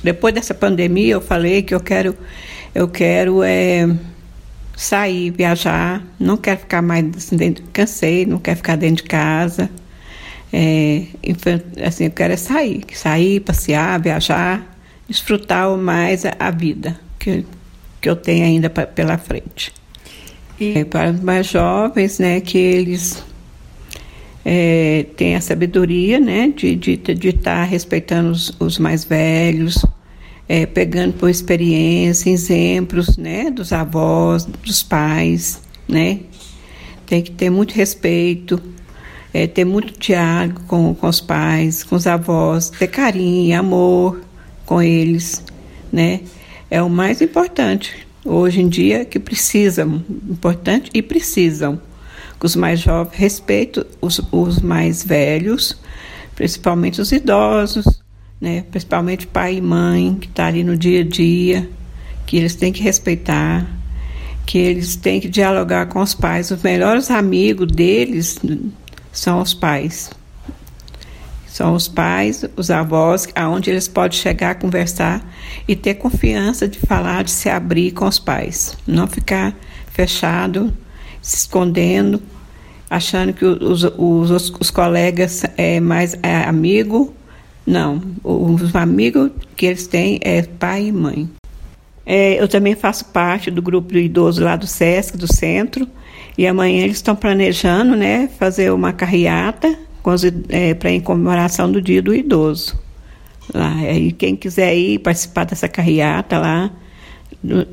depois 0.04 0.34
dessa 0.34 0.54
pandemia, 0.54 1.14
eu 1.14 1.22
falei 1.22 1.62
que 1.62 1.76
eu 1.76 1.80
quero 1.80 2.16
eu 2.74 2.88
quero 2.88 3.44
é, 3.44 3.90
sair, 4.76 5.32
viajar, 5.32 6.04
não 6.20 6.38
quero 6.38 6.62
ficar 6.62 6.82
mais 6.82 7.06
assim, 7.16 7.36
dentro, 7.36 7.64
cansei, 7.74 8.26
não 8.26 8.40
quero 8.40 8.58
ficar 8.58 8.76
dentro 8.78 9.04
de 9.04 9.10
casa. 9.10 9.70
É, 10.52 11.04
assim, 11.86 12.06
eu 12.06 12.12
quero 12.12 12.34
é 12.34 12.38
sair, 12.38 12.84
sair, 12.94 13.40
passear, 13.40 14.02
viajar, 14.02 14.78
desfrutar 15.08 15.70
mais 15.78 16.26
a, 16.26 16.36
a 16.40 16.50
vida 16.50 17.00
que, 17.20 17.46
que 18.02 18.10
eu 18.10 18.16
tenho 18.16 18.46
ainda 18.46 18.70
pra, 18.70 18.88
pela 18.88 19.18
frente. 19.18 19.72
E 20.60 20.80
é, 20.80 20.84
para 20.84 21.12
os 21.12 21.22
mais 21.22 21.48
jovens, 21.48 22.20
né, 22.20 22.42
que 22.42 22.58
eles 22.58 23.24
é, 24.44 25.06
têm 25.16 25.36
a 25.36 25.42
sabedoria, 25.42 26.20
né, 26.20 26.52
de 26.56 26.74
estar 26.74 27.14
de, 27.14 27.20
de 27.20 27.34
tá 27.34 27.64
respeitando 27.64 28.32
os, 28.32 28.56
os, 28.60 28.80
mais 28.80 29.06
velhos, 29.06 29.86
é, 30.48 30.66
pegando 30.66 31.14
por 31.14 31.30
experiência, 31.30 32.30
exemplos, 32.30 33.18
né, 33.18 33.52
dos 33.52 33.72
avós, 33.72 34.46
dos 34.46 34.82
pais, 34.82 35.62
né, 35.88 36.22
tem 37.06 37.22
que 37.22 37.32
ter 37.32 37.50
muito 37.50 37.74
respeito, 37.74 38.62
é, 39.34 39.48
ter 39.48 39.66
muito 39.66 40.00
diálogo 40.00 40.62
com, 40.68 40.94
com 40.94 41.08
os 41.08 41.22
pais, 41.22 41.84
com 41.84 41.96
os 41.96 42.08
avós, 42.08 42.70
ter 42.70 42.88
carinho, 42.88 43.58
amor 43.58 44.22
com 44.66 44.82
eles, 44.82 45.44
né? 45.92 46.22
É 46.70 46.82
o 46.82 46.90
mais 46.90 47.22
importante 47.22 48.08
hoje 48.24 48.62
em 48.62 48.70
dia 48.70 49.06
que 49.06 49.20
precisam, 49.20 50.04
importante 50.30 50.92
e 50.94 51.02
precisam. 51.02 51.82
Que 52.40 52.46
os 52.46 52.56
mais 52.56 52.80
jovens 52.80 53.18
respeitem 53.18 53.84
os, 54.00 54.22
os 54.32 54.62
mais 54.62 55.04
velhos, 55.04 55.78
principalmente 56.36 57.02
os 57.02 57.12
idosos, 57.12 57.86
né? 58.40 58.64
Principalmente 58.72 59.28
pai 59.28 59.56
e 59.56 59.62
mãe 59.62 60.16
que 60.20 60.28
está 60.28 60.48
ali 60.48 60.64
no 60.64 60.78
dia 60.78 61.02
a 61.02 61.04
dia, 61.04 61.70
que 62.26 62.38
eles 62.38 62.56
têm 62.56 62.72
que 62.72 62.82
respeitar, 62.82 63.68
que 64.46 64.58
eles 64.58 64.96
têm 64.96 65.20
que 65.20 65.28
dialogar 65.28 65.88
com 65.88 66.00
os 66.00 66.14
pais. 66.14 66.50
Os 66.50 66.62
melhores 66.62 67.12
amigos 67.12 67.68
deles 67.68 68.40
são 69.12 69.42
os 69.42 69.54
pais. 69.54 70.10
São 71.48 71.74
os 71.74 71.88
pais, 71.88 72.46
os 72.56 72.70
avós, 72.70 73.28
aonde 73.36 73.70
eles 73.70 73.88
podem 73.88 74.18
chegar 74.18 74.56
conversar 74.56 75.28
e 75.68 75.76
ter 75.76 75.96
confiança 75.96 76.68
de 76.68 76.80
falar, 76.80 77.24
de 77.24 77.32
se 77.32 77.50
abrir 77.50 77.92
com 77.92 78.08
os 78.08 78.20
pais. 78.20 78.78
Não 78.88 79.08
ficar 79.08 79.56
fechado, 79.92 80.74
se 81.22 81.38
escondendo, 81.38 82.22
achando 82.90 83.34
que 83.34 83.44
os, 83.44 83.84
os, 83.84 84.54
os 84.60 84.72
colegas 84.72 85.44
é 85.58 85.80
mais 85.80 86.16
é 86.24 86.44
amigo. 86.44 87.14
Não, 87.66 88.02
os 88.24 88.74
amigos 88.76 89.32
que 89.56 89.66
eles 89.66 89.86
têm 89.86 90.20
é 90.22 90.44
pai 90.44 90.86
e 90.86 90.92
mãe. 90.92 91.30
É, 92.06 92.42
eu 92.42 92.48
também 92.48 92.76
faço 92.76 93.06
parte 93.06 93.52
do 93.52 93.62
grupo 93.62 93.92
do 93.92 94.00
idoso 94.00 94.44
lá 94.44 94.56
do 94.56 94.66
SESC, 94.66 95.16
do 95.16 95.32
centro, 95.32 95.88
e 96.40 96.48
amanhã 96.48 96.86
eles 96.86 96.96
estão 96.96 97.18
planejando, 97.18 97.98
né, 97.98 98.30
fazer 98.40 98.72
uma 98.72 98.94
carreata 98.94 99.78
é, 100.48 100.74
para 100.74 100.90
em 100.90 101.02
comemoração 101.02 101.70
do 101.70 101.82
Dia 101.82 102.02
do 102.02 102.16
Idoso. 102.16 102.82
Lá, 103.54 103.76
e 103.92 104.14
quem 104.14 104.38
quiser 104.38 104.74
ir 104.74 105.00
participar 105.00 105.44
dessa 105.44 105.68
carreata 105.68 106.40
lá, 106.40 106.72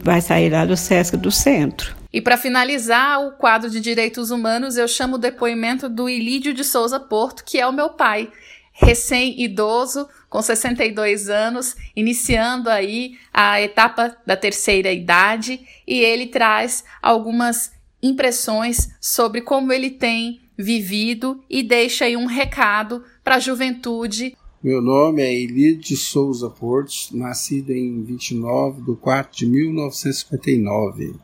vai 0.02 0.20
sair 0.20 0.50
lá 0.50 0.64
do 0.64 0.76
Sesc 0.76 1.16
do 1.16 1.30
Centro. 1.30 1.94
E 2.12 2.20
para 2.20 2.36
finalizar 2.36 3.24
o 3.24 3.30
quadro 3.36 3.70
de 3.70 3.78
direitos 3.78 4.32
humanos, 4.32 4.76
eu 4.76 4.88
chamo 4.88 5.14
o 5.14 5.18
depoimento 5.18 5.88
do 5.88 6.08
Ilídio 6.08 6.52
de 6.52 6.64
Souza 6.64 6.98
Porto, 6.98 7.44
que 7.44 7.60
é 7.60 7.66
o 7.68 7.72
meu 7.72 7.90
pai, 7.90 8.28
recém-idoso, 8.72 10.08
com 10.28 10.42
62 10.42 11.30
anos, 11.30 11.76
iniciando 11.94 12.68
aí 12.68 13.16
a 13.32 13.62
etapa 13.62 14.16
da 14.26 14.36
terceira 14.36 14.90
idade, 14.90 15.60
e 15.86 16.00
ele 16.00 16.26
traz 16.26 16.82
algumas 17.00 17.75
impressões 18.02 18.88
sobre 19.00 19.40
como 19.40 19.72
ele 19.72 19.90
tem 19.90 20.40
vivido 20.56 21.42
e 21.50 21.62
deixa 21.62 22.06
aí 22.06 22.16
um 22.16 22.26
recado 22.26 23.04
para 23.22 23.36
a 23.36 23.40
juventude. 23.40 24.36
Meu 24.62 24.80
nome 24.80 25.22
é 25.22 25.32
Eli 25.32 25.76
de 25.76 25.96
Souza 25.96 26.50
Portos, 26.50 27.10
nascido 27.12 27.70
em 27.70 28.02
29 28.02 28.82
de 28.82 28.96
4 28.96 29.36
de 29.36 29.46
1959. 29.46 31.14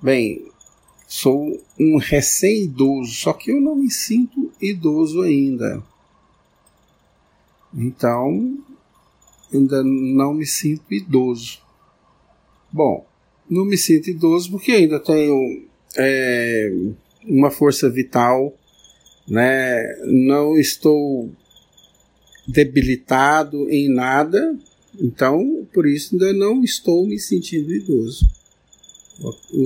Bem, 0.00 0.44
sou 1.06 1.60
um 1.78 1.96
recém-idoso, 1.96 3.12
só 3.12 3.32
que 3.32 3.50
eu 3.50 3.60
não 3.60 3.74
me 3.74 3.90
sinto 3.90 4.52
idoso 4.60 5.22
ainda. 5.22 5.82
Então, 7.74 8.58
ainda 9.52 9.82
não 9.82 10.34
me 10.34 10.46
sinto 10.46 10.92
idoso. 10.92 11.60
Bom, 12.70 13.06
não 13.52 13.66
me 13.66 13.76
sinto 13.76 14.08
idoso 14.08 14.50
porque 14.50 14.72
ainda 14.72 14.98
tenho 14.98 15.66
é, 15.96 16.72
uma 17.26 17.50
força 17.50 17.90
vital, 17.90 18.56
né? 19.28 19.82
não 20.06 20.56
estou 20.56 21.30
debilitado 22.48 23.68
em 23.68 23.92
nada, 23.92 24.56
então 24.98 25.66
por 25.72 25.86
isso 25.86 26.14
ainda 26.14 26.32
não 26.32 26.64
estou 26.64 27.06
me 27.06 27.18
sentindo 27.18 27.72
idoso. 27.72 28.26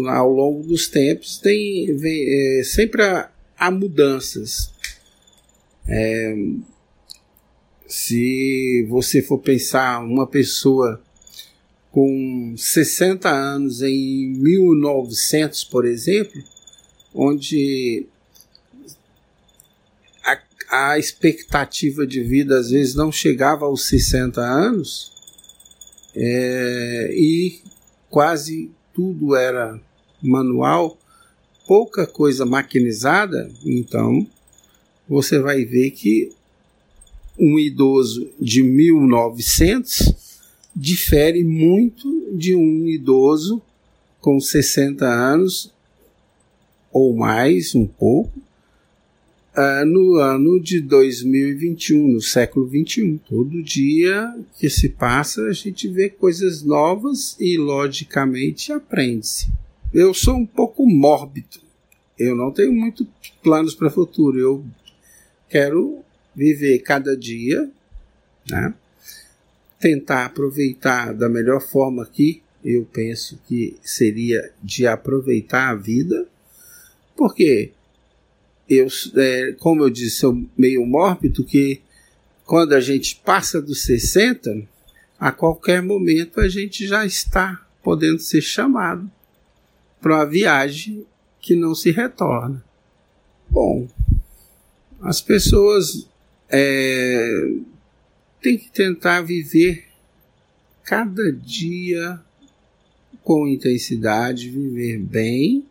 Ao 0.09 0.29
longo 0.29 0.67
dos 0.67 0.89
tempos 0.89 1.39
tem 1.39 1.97
vem, 1.97 2.59
é, 2.59 2.65
sempre 2.65 3.03
há, 3.03 3.31
há 3.57 3.71
mudanças. 3.71 4.73
É, 5.89 6.35
se 7.87 8.85
você 8.89 9.23
for 9.23 9.39
pensar 9.39 10.01
uma 10.05 10.27
pessoa 10.27 11.01
com 11.97 12.55
60 12.59 13.27
anos 13.27 13.81
em 13.81 14.29
1900, 14.37 15.65
por 15.65 15.87
exemplo, 15.87 16.45
onde 17.15 18.05
a, 20.23 20.91
a 20.91 20.99
expectativa 20.99 22.07
de 22.07 22.23
vida 22.23 22.59
às 22.59 22.69
vezes 22.69 22.95
não 22.95 23.11
chegava 23.11 23.65
aos 23.65 23.89
60 23.89 24.43
anos 24.43 25.11
é, 26.15 27.15
e 27.15 27.63
quase 28.11 28.71
tudo 28.93 29.35
era 29.35 29.81
manual, 30.23 30.99
pouca 31.67 32.07
coisa 32.07 32.45
maquinizada, 32.45 33.51
então 33.65 34.27
você 35.09 35.39
vai 35.39 35.65
ver 35.65 35.93
que 35.93 36.31
um 37.39 37.59
idoso 37.59 38.31
de 38.39 38.63
1900 38.63 40.26
difere 40.77 41.43
muito 41.43 42.31
de 42.37 42.55
um 42.55 42.87
idoso 42.87 43.63
com 44.21 44.39
60 44.39 45.07
anos 45.07 45.73
ou 46.93 47.17
mais, 47.17 47.75
um 47.75 47.87
pouco, 47.87 48.39
uh, 49.57 49.87
no 49.87 50.17
ano 50.17 50.61
de 50.61 50.81
2021, 50.81 52.09
no 52.09 52.21
século 52.21 52.67
21. 52.67 53.19
Todo 53.19 53.63
dia 53.63 54.35
que 54.59 54.69
se 54.69 54.91
passa, 54.91 55.43
a 55.43 55.53
gente 55.53 55.89
vê 55.89 56.11
coisas 56.11 56.63
novas 56.63 57.37
e, 57.41 57.57
logicamente, 57.57 58.73
aprende-se. 58.73 59.49
Eu 59.93 60.13
sou 60.13 60.37
um 60.37 60.47
pouco 60.47 60.87
mórbido. 60.87 61.61
Eu 62.19 62.35
não 62.35 62.51
tenho 62.51 62.73
muito 62.73 63.07
planos 63.43 63.75
para 63.75 63.89
o 63.89 63.91
futuro. 63.91 64.39
Eu 64.39 64.65
quero 65.49 66.01
viver 66.35 66.79
cada 66.81 67.17
dia, 67.17 67.71
né? 68.51 68.75
Tentar 69.79 70.27
aproveitar 70.27 71.13
da 71.13 71.29
melhor 71.29 71.61
forma 71.61 72.07
que 72.07 72.43
eu 72.65 72.85
penso 72.93 73.39
que 73.47 73.77
seria 73.83 74.53
de 74.63 74.87
aproveitar 74.87 75.71
a 75.71 75.75
vida, 75.75 76.27
porque 77.17 77.73
eu, 78.69 78.89
é, 79.17 79.53
como 79.59 79.83
eu 79.83 79.91
disse, 79.91 80.17
sou 80.17 80.45
meio 80.57 80.85
mórbido 80.85 81.45
que 81.45 81.81
quando 82.45 82.75
a 82.75 82.81
gente 82.81 83.21
passa 83.25 83.63
dos 83.63 83.83
60, 83.83 84.67
a 85.19 85.33
qualquer 85.33 85.83
momento 85.83 86.41
a 86.41 86.49
gente 86.49 86.87
já 86.87 87.07
está 87.07 87.65
podendo 87.83 88.19
ser 88.19 88.41
chamado 88.41 89.11
para 90.01 90.17
uma 90.17 90.27
viagem 90.27 91.07
que 91.41 91.55
não 91.55 91.75
se 91.75 91.91
retorna. 91.91 92.65
Bom, 93.49 93.89
as 95.01 95.21
pessoas 95.21 96.09
é, 96.49 97.53
têm 98.41 98.59
que 98.59 98.71
tentar 98.71 99.23
viver 99.23 99.85
cada 100.85 101.33
dia 101.33 102.21
com 103.23 103.49
intensidade, 103.49 104.51
viver 104.51 104.99
bem, 104.99 105.65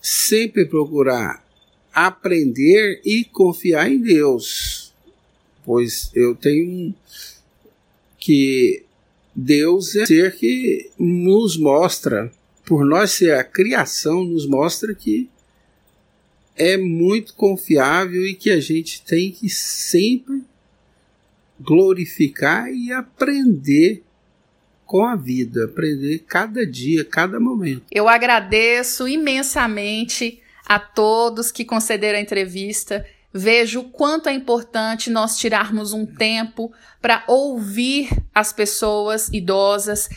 sempre 0.00 0.64
procurar 0.64 1.44
aprender 1.92 3.00
e 3.04 3.24
confiar 3.24 3.90
em 3.90 4.00
Deus, 4.00 4.92
pois 5.64 6.10
eu 6.14 6.34
tenho 6.34 6.94
que 8.18 8.84
Deus 9.34 9.96
é 9.96 10.06
ser 10.06 10.36
que 10.36 10.90
nos 10.98 11.56
mostra, 11.56 12.32
por 12.64 12.84
nós 12.84 13.12
ser 13.12 13.34
a 13.34 13.44
criação, 13.44 14.24
nos 14.24 14.46
mostra 14.46 14.94
que 14.94 15.28
é 16.56 16.76
muito 16.76 17.34
confiável 17.34 18.26
e 18.26 18.34
que 18.34 18.50
a 18.50 18.60
gente 18.60 19.02
tem 19.02 19.30
que 19.30 19.48
sempre 19.48 20.42
glorificar 21.60 22.72
e 22.72 22.92
aprender 22.92 24.02
com 24.86 25.04
a 25.04 25.14
vida, 25.14 25.66
aprender 25.66 26.24
cada 26.26 26.66
dia, 26.66 27.04
cada 27.04 27.38
momento. 27.38 27.82
Eu 27.92 28.08
agradeço 28.08 29.06
imensamente 29.06 30.40
a 30.66 30.78
todos 30.78 31.52
que 31.52 31.64
concederam 31.64 32.18
a 32.18 32.22
entrevista. 32.22 33.06
Vejo 33.32 33.80
o 33.80 33.88
quanto 33.90 34.28
é 34.28 34.32
importante 34.32 35.08
nós 35.08 35.36
tirarmos 35.36 35.92
um 35.92 36.04
tempo 36.04 36.72
para 37.00 37.22
ouvir 37.28 38.08
as 38.34 38.52
pessoas 38.52 39.28
idosas, 39.28 40.08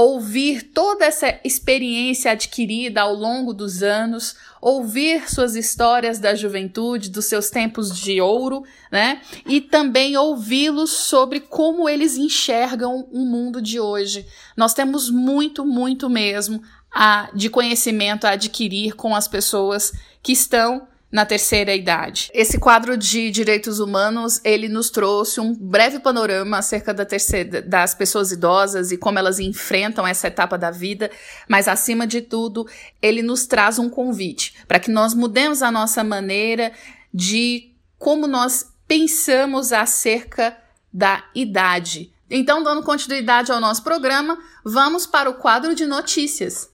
ouvir 0.00 0.62
toda 0.62 1.04
essa 1.04 1.38
experiência 1.44 2.32
adquirida 2.32 3.02
ao 3.02 3.14
longo 3.14 3.52
dos 3.52 3.82
anos, 3.82 4.34
ouvir 4.60 5.30
suas 5.30 5.54
histórias 5.54 6.18
da 6.18 6.34
juventude, 6.34 7.10
dos 7.10 7.26
seus 7.26 7.50
tempos 7.50 7.98
de 7.98 8.20
ouro, 8.20 8.64
né? 8.90 9.20
E 9.46 9.60
também 9.60 10.16
ouvi-los 10.16 10.90
sobre 10.90 11.40
como 11.40 11.88
eles 11.88 12.16
enxergam 12.16 13.06
o 13.12 13.26
mundo 13.26 13.60
de 13.60 13.78
hoje. 13.78 14.26
Nós 14.56 14.72
temos 14.72 15.10
muito, 15.10 15.66
muito 15.66 16.08
mesmo 16.08 16.62
a, 16.90 17.30
de 17.34 17.50
conhecimento 17.50 18.26
a 18.26 18.30
adquirir 18.30 18.94
com 18.94 19.14
as 19.14 19.28
pessoas 19.28 19.92
que 20.22 20.32
estão 20.32 20.88
na 21.10 21.26
terceira 21.26 21.74
idade. 21.74 22.30
Esse 22.32 22.58
quadro 22.58 22.96
de 22.96 23.30
direitos 23.30 23.80
humanos, 23.80 24.40
ele 24.44 24.68
nos 24.68 24.90
trouxe 24.90 25.40
um 25.40 25.54
breve 25.54 25.98
panorama 25.98 26.58
acerca 26.58 26.94
da 26.94 27.04
terceira, 27.04 27.60
das 27.60 27.94
pessoas 27.94 28.30
idosas 28.30 28.92
e 28.92 28.96
como 28.96 29.18
elas 29.18 29.40
enfrentam 29.40 30.06
essa 30.06 30.28
etapa 30.28 30.56
da 30.56 30.70
vida, 30.70 31.10
mas 31.48 31.66
acima 31.66 32.06
de 32.06 32.20
tudo, 32.20 32.66
ele 33.02 33.22
nos 33.22 33.46
traz 33.46 33.78
um 33.78 33.90
convite 33.90 34.54
para 34.68 34.78
que 34.78 34.90
nós 34.90 35.12
mudemos 35.12 35.62
a 35.62 35.72
nossa 35.72 36.04
maneira 36.04 36.72
de 37.12 37.72
como 37.98 38.26
nós 38.26 38.72
pensamos 38.86 39.72
acerca 39.72 40.56
da 40.92 41.24
idade. 41.34 42.12
Então, 42.30 42.62
dando 42.62 42.82
continuidade 42.82 43.50
ao 43.50 43.60
nosso 43.60 43.82
programa, 43.82 44.38
vamos 44.64 45.06
para 45.06 45.28
o 45.28 45.34
quadro 45.34 45.74
de 45.74 45.84
notícias. 45.84 46.70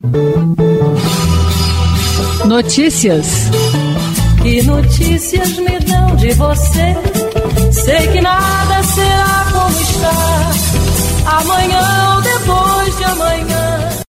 Notícias. 2.47 3.27
Que 4.47 4.63
notícias 4.63 5.59
me 5.59 5.77
dão 5.81 6.15
de 6.15 6.33
você? 6.35 6.95
Sei 7.73 8.13
que 8.13 8.21
nada 8.21 8.81
será 8.85 9.45
como 9.53 9.81
está 9.81 11.37
amanhã 11.37 12.15
ou 12.15 12.23
depois 12.23 12.97
de 12.97 13.03
amanhã. 13.03 14.05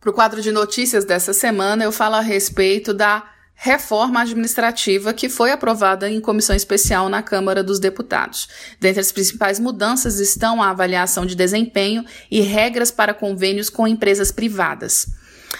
Para 0.00 0.10
o 0.10 0.12
quadro 0.12 0.40
de 0.40 0.52
notícias 0.52 1.04
dessa 1.04 1.32
semana, 1.32 1.82
eu 1.82 1.90
falo 1.90 2.14
a 2.14 2.20
respeito 2.20 2.94
da 2.94 3.28
reforma 3.52 4.20
administrativa 4.20 5.12
que 5.12 5.28
foi 5.28 5.50
aprovada 5.50 6.08
em 6.08 6.20
comissão 6.20 6.54
especial 6.54 7.08
na 7.08 7.20
Câmara 7.20 7.60
dos 7.60 7.80
Deputados. 7.80 8.48
Dentre 8.78 9.00
as 9.00 9.10
principais 9.10 9.58
mudanças 9.58 10.20
estão 10.20 10.62
a 10.62 10.70
avaliação 10.70 11.26
de 11.26 11.34
desempenho 11.34 12.04
e 12.30 12.40
regras 12.42 12.92
para 12.92 13.12
convênios 13.12 13.68
com 13.68 13.88
empresas 13.88 14.30
privadas. 14.30 15.08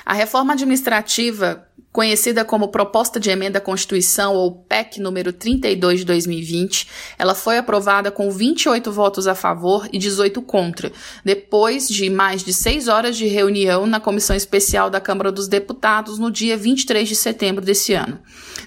A 0.07 0.15
reforma 0.15 0.53
administrativa 0.53 1.67
conhecida 1.95 2.45
como 2.45 2.73
Proposta 2.73 3.21
de 3.21 3.31
Emenda 3.31 3.59
à 3.59 3.61
Constituição 3.61 4.35
ou 4.35 4.51
PEC 4.51 5.01
número 5.01 5.33
32 5.33 6.01
de 6.01 6.05
2020, 6.05 6.89
ela 7.17 7.37
foi 7.37 7.57
aprovada 7.57 8.11
com 8.11 8.33
28 8.33 8.91
votos 8.91 9.29
a 9.29 9.35
favor 9.37 9.89
e 9.93 9.97
18 9.97 10.43
contra, 10.43 10.91
depois 11.25 11.87
de 11.87 12.11
mais 12.11 12.43
de 12.43 12.53
seis 12.53 12.89
horas 12.89 13.17
de 13.17 13.29
reunião 13.29 13.87
na 13.87 14.01
Comissão 14.01 14.35
Especial 14.35 14.91
da 14.91 15.01
Câmara 15.01 15.31
dos 15.31 15.47
Deputados 15.47 16.19
no 16.19 16.33
dia 16.33 16.57
23 16.57 17.09
de 17.09 17.15
setembro 17.15 17.65
desse 17.65 17.95
ano. 17.95 18.19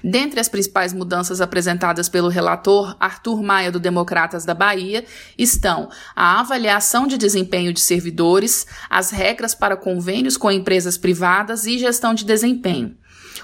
Dentre 0.01 0.39
as 0.39 0.47
principais 0.47 0.93
mudanças 0.93 1.41
apresentadas 1.41 2.07
pelo 2.07 2.30
relator 2.30 2.95
Arthur 2.97 3.43
Maia 3.43 3.73
do 3.73 3.80
Democratas 3.80 4.45
da 4.45 4.53
Bahia 4.53 5.03
estão 5.38 5.89
a 6.15 6.39
avaliação 6.39 7.05
de 7.05 7.17
desempenho 7.17 7.73
de 7.73 7.82
servidores, 7.82 8.65
as 8.89 9.11
regras 9.11 9.53
para 9.53 9.75
convênios 9.75 10.38
com 10.38 10.49
empresas 10.49 10.97
privadas 10.97 11.65
e 11.65 11.78
gestão 11.78 12.13
de 12.13 12.23
desempenho. 12.23 12.95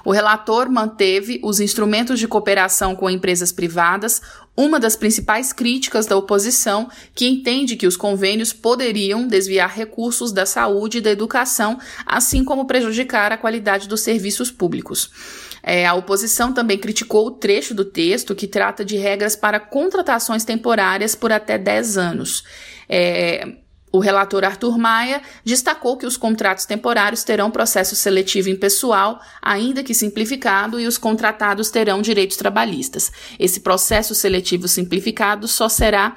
O 0.05 0.11
relator 0.11 0.69
manteve 0.69 1.39
os 1.43 1.59
instrumentos 1.59 2.19
de 2.19 2.27
cooperação 2.27 2.95
com 2.95 3.09
empresas 3.09 3.51
privadas, 3.51 4.21
uma 4.55 4.79
das 4.79 4.95
principais 4.95 5.53
críticas 5.53 6.05
da 6.05 6.17
oposição, 6.17 6.89
que 7.15 7.27
entende 7.27 7.75
que 7.75 7.87
os 7.87 7.97
convênios 7.97 8.51
poderiam 8.53 9.27
desviar 9.27 9.73
recursos 9.73 10.31
da 10.31 10.45
saúde 10.45 10.97
e 10.97 11.01
da 11.01 11.09
educação, 11.09 11.79
assim 12.05 12.43
como 12.43 12.65
prejudicar 12.65 13.31
a 13.31 13.37
qualidade 13.37 13.87
dos 13.87 14.01
serviços 14.01 14.51
públicos. 14.51 15.09
É, 15.63 15.87
a 15.87 15.93
oposição 15.93 16.51
também 16.51 16.77
criticou 16.77 17.27
o 17.27 17.31
trecho 17.31 17.73
do 17.73 17.85
texto 17.85 18.35
que 18.35 18.45
trata 18.45 18.83
de 18.83 18.97
regras 18.97 19.35
para 19.35 19.61
contratações 19.61 20.43
temporárias 20.43 21.15
por 21.15 21.31
até 21.31 21.57
10 21.57 21.97
anos. 21.97 22.43
É, 22.89 23.62
o 23.93 23.99
relator 23.99 24.43
Arthur 24.43 24.75
Maia 24.75 25.21
destacou 25.45 25.95
que 25.95 26.07
os 26.07 26.17
contratos 26.17 26.65
temporários 26.65 27.23
terão 27.23 27.51
processo 27.51 27.95
seletivo 27.95 28.49
impessoal, 28.49 29.21
ainda 29.39 29.83
que 29.83 29.93
simplificado, 29.93 30.79
e 30.79 30.87
os 30.87 30.97
contratados 30.97 31.69
terão 31.69 32.01
direitos 32.01 32.35
trabalhistas. 32.35 33.11
Esse 33.39 33.59
processo 33.59 34.15
seletivo 34.15 34.67
simplificado 34.67 35.47
só 35.47 35.69
será 35.69 36.15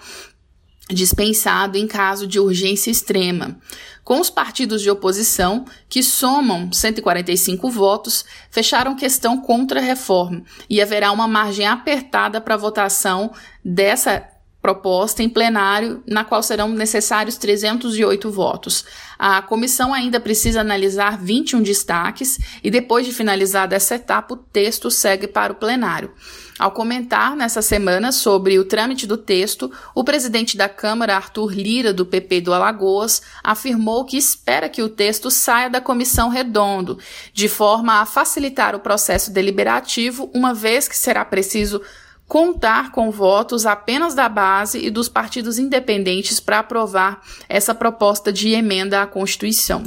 dispensado 0.88 1.76
em 1.76 1.86
caso 1.86 2.26
de 2.26 2.40
urgência 2.40 2.90
extrema. 2.90 3.58
Com 4.02 4.20
os 4.20 4.30
partidos 4.30 4.80
de 4.80 4.88
oposição, 4.88 5.66
que 5.86 6.02
somam 6.02 6.72
145 6.72 7.68
votos, 7.68 8.24
fecharam 8.50 8.96
questão 8.96 9.38
contra 9.38 9.80
a 9.80 9.82
reforma 9.82 10.44
e 10.70 10.80
haverá 10.80 11.12
uma 11.12 11.28
margem 11.28 11.66
apertada 11.66 12.40
para 12.40 12.54
a 12.54 12.58
votação 12.58 13.32
dessa 13.62 14.26
proposta 14.66 15.22
em 15.22 15.28
plenário, 15.28 16.02
na 16.04 16.24
qual 16.24 16.42
serão 16.42 16.68
necessários 16.70 17.36
308 17.36 18.28
votos. 18.32 18.84
A 19.16 19.40
comissão 19.40 19.94
ainda 19.94 20.18
precisa 20.18 20.60
analisar 20.60 21.22
21 21.22 21.62
destaques 21.62 22.36
e, 22.64 22.68
depois 22.68 23.06
de 23.06 23.12
finalizada 23.12 23.76
essa 23.76 23.94
etapa, 23.94 24.34
o 24.34 24.36
texto 24.36 24.90
segue 24.90 25.28
para 25.28 25.52
o 25.52 25.56
plenário. 25.56 26.10
Ao 26.58 26.72
comentar 26.72 27.36
nessa 27.36 27.62
semana 27.62 28.10
sobre 28.10 28.58
o 28.58 28.64
trâmite 28.64 29.06
do 29.06 29.16
texto, 29.16 29.70
o 29.94 30.02
presidente 30.02 30.56
da 30.56 30.68
Câmara, 30.68 31.14
Arthur 31.14 31.52
Lira, 31.52 31.92
do 31.92 32.04
PP 32.04 32.40
do 32.40 32.52
Alagoas, 32.52 33.22
afirmou 33.44 34.04
que 34.04 34.16
espera 34.16 34.68
que 34.68 34.82
o 34.82 34.88
texto 34.88 35.30
saia 35.30 35.70
da 35.70 35.80
comissão 35.80 36.28
redondo, 36.28 36.98
de 37.32 37.48
forma 37.48 38.00
a 38.00 38.06
facilitar 38.06 38.74
o 38.74 38.80
processo 38.80 39.30
deliberativo, 39.30 40.28
uma 40.34 40.52
vez 40.52 40.88
que 40.88 40.96
será 40.96 41.24
preciso 41.24 41.80
contar 42.26 42.90
com 42.90 43.10
votos 43.10 43.66
apenas 43.66 44.14
da 44.14 44.28
base 44.28 44.84
e 44.84 44.90
dos 44.90 45.08
partidos 45.08 45.58
independentes 45.58 46.40
para 46.40 46.58
aprovar 46.58 47.22
essa 47.48 47.74
proposta 47.74 48.32
de 48.32 48.50
emenda 48.50 49.02
à 49.02 49.06
Constituição. 49.06 49.84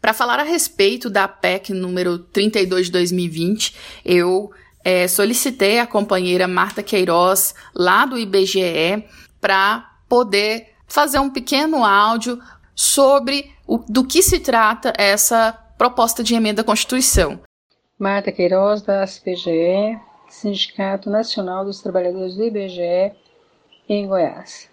Para 0.00 0.12
falar 0.12 0.40
a 0.40 0.44
respeito 0.44 1.08
da 1.08 1.28
PEC 1.28 1.72
número 1.72 2.18
32 2.18 2.86
de 2.86 2.92
2020, 2.92 3.76
eu 4.04 4.50
é, 4.84 5.06
solicitei 5.06 5.78
a 5.78 5.86
companheira 5.86 6.48
Marta 6.48 6.82
Queiroz, 6.82 7.54
lá 7.74 8.04
do 8.04 8.18
IBGE, 8.18 9.04
para 9.40 9.92
poder 10.08 10.74
fazer 10.88 11.20
um 11.20 11.30
pequeno 11.30 11.84
áudio 11.84 12.40
sobre 12.74 13.52
o, 13.66 13.78
do 13.78 14.04
que 14.04 14.22
se 14.22 14.40
trata 14.40 14.92
essa 14.98 15.52
proposta 15.78 16.22
de 16.22 16.34
emenda 16.34 16.62
à 16.62 16.64
Constituição. 16.64 17.40
Marta 17.98 18.32
Queiroz, 18.32 18.82
da 18.82 19.04
SPGE, 19.04 19.98
Sindicato 20.32 21.10
Nacional 21.10 21.62
dos 21.62 21.82
Trabalhadores 21.82 22.36
do 22.36 22.42
IBGE, 22.42 23.12
em 23.86 24.08
Goiás. 24.08 24.70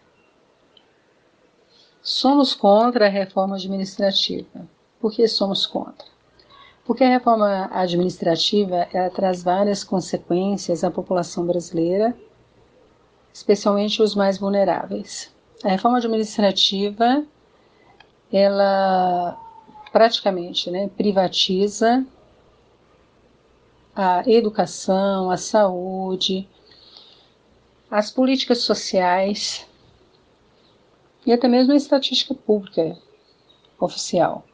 Somos 2.02 2.54
contra 2.54 3.08
a 3.08 3.10
reforma 3.10 3.58
administrativa. 3.58 4.66
Por 5.02 5.12
que 5.12 5.28
somos 5.28 5.68
contra? 5.68 6.08
Porque 6.86 7.04
a 7.04 7.10
reforma 7.10 7.70
administrativa 7.74 8.88
ela 8.94 9.10
traz 9.10 9.44
várias 9.44 9.84
consequências 9.84 10.86
à 10.86 10.90
população 10.90 11.46
brasileira, 11.46 12.18
especialmente 13.34 14.02
os 14.02 14.16
mais 14.16 14.38
vulneráveis. 14.38 15.30
A 15.62 15.68
reforma 15.68 15.98
administrativa 15.98 17.26
ela 18.32 19.38
praticamente 19.92 20.72
né, 20.72 20.90
privatiza 20.96 22.06
a 23.96 24.24
educação, 24.30 25.30
a 25.30 25.38
saúde, 25.38 26.48
as 27.90 28.12
políticas 28.12 28.60
sociais 28.60 29.68
e 31.26 31.34
até 31.34 31.48
mesmo 31.48 31.74
a 31.74 31.76
estatística 31.76 32.34
pública 32.34 32.98
oficial. 33.80 34.46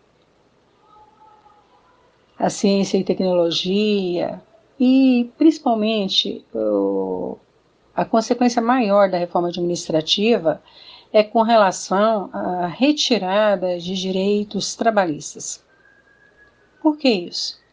A 2.38 2.50
ciência 2.50 2.98
e 2.98 3.04
tecnologia 3.04 4.42
e 4.80 5.32
principalmente 5.38 6.46
o, 6.54 7.38
a 7.96 8.04
consequência 8.04 8.62
maior 8.62 9.10
da 9.10 9.18
reforma 9.18 9.48
administrativa 9.50 10.62
é 11.14 11.24
com 11.24 11.42
relação 11.44 12.30
à 12.34 12.68
retirada 12.68 13.80
de 13.80 13.96
direitos 13.96 14.76
trabalhistas. 14.76 15.64
Por 16.82 16.98
que 16.98 17.10
isso? 17.10 17.65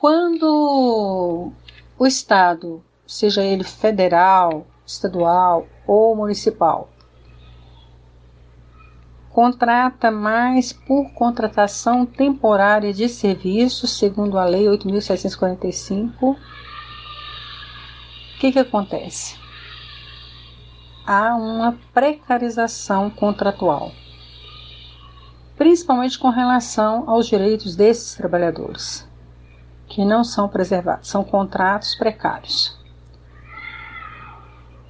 Quando 0.00 1.52
o 1.98 2.06
Estado, 2.06 2.82
seja 3.06 3.44
ele 3.44 3.64
federal, 3.64 4.66
estadual 4.86 5.68
ou 5.86 6.16
municipal, 6.16 6.88
contrata 9.28 10.10
mais 10.10 10.72
por 10.72 11.12
contratação 11.12 12.06
temporária 12.06 12.94
de 12.94 13.10
serviços, 13.10 13.90
segundo 13.90 14.38
a 14.38 14.46
Lei 14.46 14.64
8.745, 14.68 16.14
o 16.22 16.36
que, 18.40 18.52
que 18.52 18.58
acontece? 18.58 19.36
Há 21.06 21.36
uma 21.36 21.78
precarização 21.92 23.10
contratual, 23.10 23.92
principalmente 25.58 26.18
com 26.18 26.30
relação 26.30 27.04
aos 27.06 27.26
direitos 27.26 27.76
desses 27.76 28.14
trabalhadores 28.14 29.09
que 29.90 30.04
não 30.04 30.22
são 30.22 30.48
preservados, 30.48 31.08
são 31.08 31.24
contratos 31.24 31.96
precários. 31.96 32.78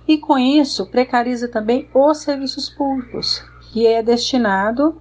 E 0.07 0.19
com 0.19 0.39
isso, 0.39 0.87
precariza 0.91 1.49
também 1.49 1.89
os 1.95 2.19
serviços 2.19 2.69
públicos, 2.69 3.43
que 3.73 3.87
é 3.87 4.03
destinado 4.03 5.01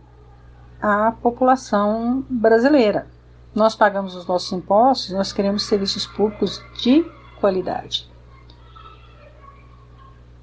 à 0.82 1.12
população 1.12 2.26
brasileira. 2.30 3.08
Nós 3.54 3.76
pagamos 3.76 4.16
os 4.16 4.26
nossos 4.26 4.52
impostos, 4.54 5.12
nós 5.12 5.34
queremos 5.34 5.64
serviços 5.64 6.08
públicos 6.08 6.64
de 6.82 7.04
qualidade. 7.42 8.10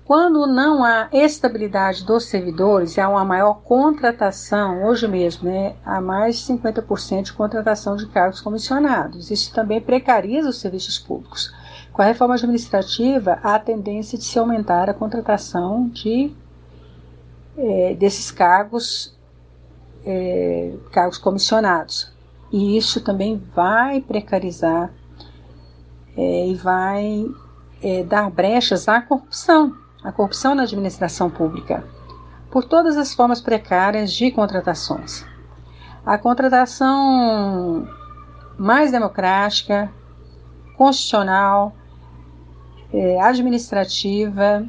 Quando 0.07 0.47
não 0.47 0.85
há 0.85 1.09
estabilidade 1.13 2.05
dos 2.05 2.27
servidores, 2.27 2.97
há 2.97 3.09
uma 3.09 3.25
maior 3.25 3.55
contratação, 3.63 4.85
hoje 4.85 5.09
mesmo, 5.09 5.51
né, 5.51 5.75
há 5.85 6.01
mais 6.01 6.37
de 6.37 6.45
50% 6.45 7.23
de 7.23 7.33
contratação 7.33 7.97
de 7.97 8.07
cargos 8.07 8.41
comissionados. 8.41 9.33
Isso 9.33 9.53
também 9.53 9.81
precariza 9.81 10.49
os 10.49 10.61
serviços 10.61 10.97
públicos. 10.97 11.53
Com 11.93 12.03
a 12.03 12.05
reforma 12.05 12.35
administrativa, 12.35 13.41
há 13.43 13.57
a 13.57 13.59
tendência 13.59 14.17
de 14.17 14.23
se 14.23 14.39
aumentar 14.39 14.89
a 14.89 14.95
contratação 14.95 15.89
de, 15.89 16.33
é, 17.59 17.95
desses 17.95 18.31
cargos, 18.31 19.13
é, 20.05 20.73
cargos 20.93 21.19
comissionados. 21.19 22.13
E 22.53 22.77
isso 22.77 23.01
também 23.01 23.43
vai 23.53 24.01
precarizar 24.01 24.89
é, 26.17 26.47
e 26.47 26.55
vai 26.55 27.27
é, 27.83 28.05
dar 28.05 28.31
brechas 28.31 28.87
à 28.87 29.03
corrupção 29.03 29.85
a 30.07 30.13
corrupção 30.13 30.55
na 30.55 30.63
administração 30.63 31.29
pública, 31.29 31.85
por 32.49 32.63
todas 32.63 32.97
as 32.97 33.13
formas 33.13 33.41
precárias 33.41 34.13
de 34.13 34.31
contratações. 34.31 35.27
A 36.07 36.17
contratação 36.17 37.89
mais 38.57 38.93
democrática, 38.93 39.93
constitucional, 40.77 41.75
é, 42.93 43.21
administrativa, 43.21 44.65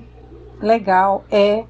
legal 0.59 1.23
é 1.29 1.65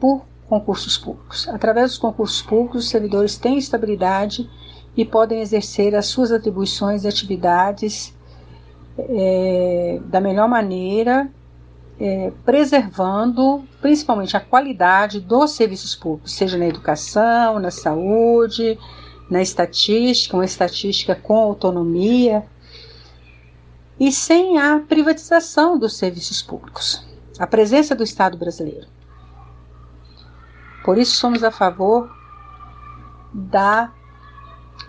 por 0.00 0.22
concursos 0.48 0.96
públicos. 0.96 1.46
Através 1.48 1.90
dos 1.90 1.98
concursos 1.98 2.40
públicos, 2.40 2.84
os 2.84 2.90
servidores 2.90 3.36
têm 3.36 3.58
estabilidade 3.58 4.48
e 4.96 5.04
podem 5.04 5.42
exercer 5.42 5.94
as 5.94 6.06
suas 6.06 6.32
atribuições 6.32 7.04
e 7.04 7.08
atividades 7.08 8.16
é, 8.98 10.00
da 10.06 10.22
melhor 10.22 10.48
maneira 10.48 11.30
é, 12.00 12.32
preservando 12.44 13.64
principalmente 13.80 14.36
a 14.36 14.40
qualidade 14.40 15.20
dos 15.20 15.52
serviços 15.52 15.96
públicos, 15.96 16.32
seja 16.32 16.56
na 16.56 16.66
educação, 16.66 17.58
na 17.58 17.70
saúde, 17.70 18.78
na 19.30 19.42
estatística, 19.42 20.36
uma 20.36 20.44
estatística 20.44 21.14
com 21.14 21.36
autonomia, 21.36 22.46
e 23.98 24.12
sem 24.12 24.58
a 24.58 24.78
privatização 24.78 25.76
dos 25.76 25.96
serviços 25.96 26.40
públicos, 26.40 27.04
a 27.38 27.46
presença 27.46 27.94
do 27.96 28.04
Estado 28.04 28.38
brasileiro. 28.38 28.86
Por 30.84 30.96
isso, 30.96 31.16
somos 31.16 31.42
a 31.42 31.50
favor 31.50 32.08
da 33.34 33.92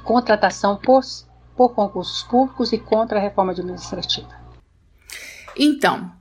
contratação 0.03 0.77
por, 0.77 1.01
por 1.57 1.73
concursos 1.73 2.23
públicos 2.23 2.71
e 2.71 2.77
contra 2.77 3.17
a 3.17 3.21
reforma 3.21 3.51
administrativa. 3.51 4.29
Então, 5.57 6.18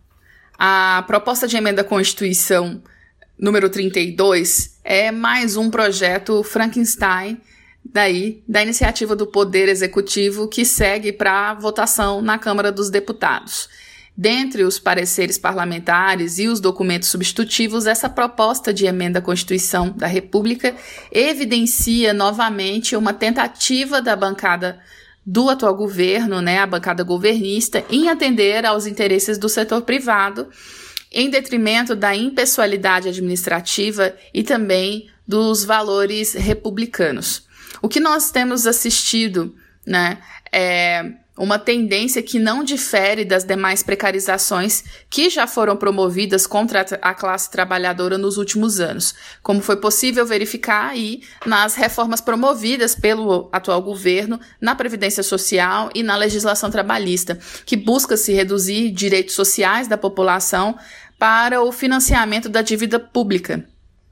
a 0.59 1.05
proposta 1.07 1.47
de 1.47 1.57
emenda 1.57 1.83
à 1.83 1.85
Constituição 1.85 2.83
número 3.39 3.71
32 3.71 4.81
é 4.83 5.13
mais 5.13 5.57
um 5.57 5.71
projeto 5.71 6.43
Frankenstein 6.43 7.41
daí 7.85 8.43
da 8.49 8.61
iniciativa 8.61 9.15
do 9.15 9.29
Poder 9.29 9.69
Executivo 9.69 10.49
que 10.49 10.65
segue 10.65 11.13
para 11.13 11.55
votação 11.55 12.21
na 12.21 12.39
Câmara 12.39 12.73
dos 12.73 12.91
Deputados. 12.91 13.69
Dentre 14.17 14.65
os 14.65 14.81
pareceres 14.81 15.39
parlamentares 15.39 16.41
e 16.41 16.49
os 16.49 16.59
documentos 16.59 17.09
substitutivos, 17.09 17.87
essa 17.87 18.09
proposta 18.09 18.75
de 18.75 18.85
emenda 18.85 19.21
à 19.21 19.23
Constituição 19.23 19.91
da 19.91 20.09
República 20.09 20.75
evidencia 21.13 22.13
novamente 22.13 22.97
uma 22.97 23.13
tentativa 23.13 24.03
da 24.03 24.17
bancada 24.17 24.81
do 25.31 25.51
atual 25.51 25.74
governo, 25.74 26.41
né, 26.41 26.59
a 26.59 26.66
bancada 26.66 27.05
governista, 27.05 27.85
em 27.91 28.09
atender 28.09 28.64
aos 28.64 28.87
interesses 28.87 29.37
do 29.37 29.47
setor 29.47 29.83
privado, 29.83 30.49
em 31.12 31.29
detrimento 31.29 31.95
da 31.95 32.16
impessoalidade 32.16 33.09
administrativa 33.11 34.16
e 34.33 34.43
também 34.43 35.11
dos 35.26 35.66
valores 35.66 36.33
republicanos. 36.33 37.47
O 37.83 37.91
que 37.91 38.01
nós 38.01 38.31
temos 38.31 38.66
assistido, 38.66 39.55
né, 39.87 40.16
é 40.51 41.12
uma 41.39 41.59
tendência 41.59 42.22
que 42.22 42.39
não 42.39 42.64
difere 42.64 43.24
das 43.24 43.45
demais 43.45 43.82
precarizações 43.82 44.82
que 45.09 45.30
já 45.30 45.47
foram 45.47 45.76
promovidas 45.76 46.47
contra 46.47 46.84
a 47.01 47.14
classe 47.14 47.51
trabalhadora 47.51 48.18
nos 48.18 48.36
últimos 48.36 48.80
anos, 48.80 49.14
como 49.43 49.62
foi 49.62 49.76
possível 49.76 50.26
verificar 50.26 50.91
aí 50.91 51.22
nas 51.47 51.76
reformas 51.76 52.20
promovidas 52.20 52.95
pelo 52.95 53.49
atual 53.53 53.80
governo 53.80 54.41
na 54.61 54.74
Previdência 54.74 55.22
Social 55.22 55.91
e 55.95 56.03
na 56.03 56.16
legislação 56.16 56.70
trabalhista, 56.70 57.39
que 57.64 57.76
busca 57.76 58.16
se 58.16 58.32
reduzir 58.32 58.91
direitos 58.91 59.34
sociais 59.34 59.86
da 59.86 59.97
população 59.97 60.76
para 61.18 61.62
o 61.62 61.70
financiamento 61.70 62.49
da 62.49 62.62
dívida 62.62 62.99
pública. 62.99 63.64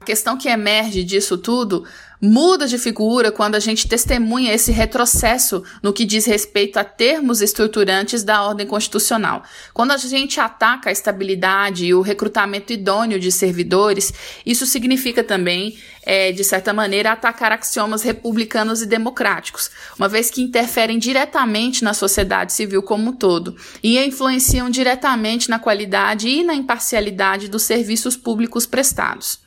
Questão 0.05 0.37
que 0.37 0.47
emerge 0.47 1.03
disso 1.03 1.37
tudo 1.37 1.83
muda 2.21 2.67
de 2.67 2.77
figura 2.77 3.31
quando 3.31 3.55
a 3.55 3.59
gente 3.59 3.87
testemunha 3.87 4.53
esse 4.53 4.71
retrocesso 4.71 5.63
no 5.81 5.93
que 5.93 6.05
diz 6.05 6.25
respeito 6.25 6.77
a 6.77 6.83
termos 6.83 7.41
estruturantes 7.41 8.23
da 8.23 8.43
ordem 8.43 8.65
constitucional. 8.65 9.43
Quando 9.73 9.91
a 9.91 9.97
gente 9.97 10.39
ataca 10.39 10.89
a 10.89 10.91
estabilidade 10.91 11.85
e 11.85 11.93
o 11.93 12.01
recrutamento 12.01 12.73
idôneo 12.73 13.19
de 13.19 13.31
servidores, 13.31 14.13
isso 14.45 14.65
significa 14.65 15.23
também, 15.23 15.77
é, 16.03 16.31
de 16.31 16.43
certa 16.43 16.73
maneira, 16.73 17.11
atacar 17.11 17.51
axiomas 17.51 18.01
republicanos 18.01 18.81
e 18.81 18.85
democráticos, 18.85 19.69
uma 19.97 20.07
vez 20.07 20.31
que 20.31 20.41
interferem 20.41 20.97
diretamente 20.97 21.83
na 21.83 21.93
sociedade 21.93 22.53
civil 22.53 22.81
como 22.81 23.11
um 23.11 23.13
todo 23.13 23.55
e 23.83 23.99
influenciam 23.99 24.69
diretamente 24.69 25.49
na 25.49 25.59
qualidade 25.59 26.27
e 26.27 26.43
na 26.43 26.55
imparcialidade 26.55 27.47
dos 27.47 27.63
serviços 27.63 28.15
públicos 28.15 28.65
prestados. 28.65 29.46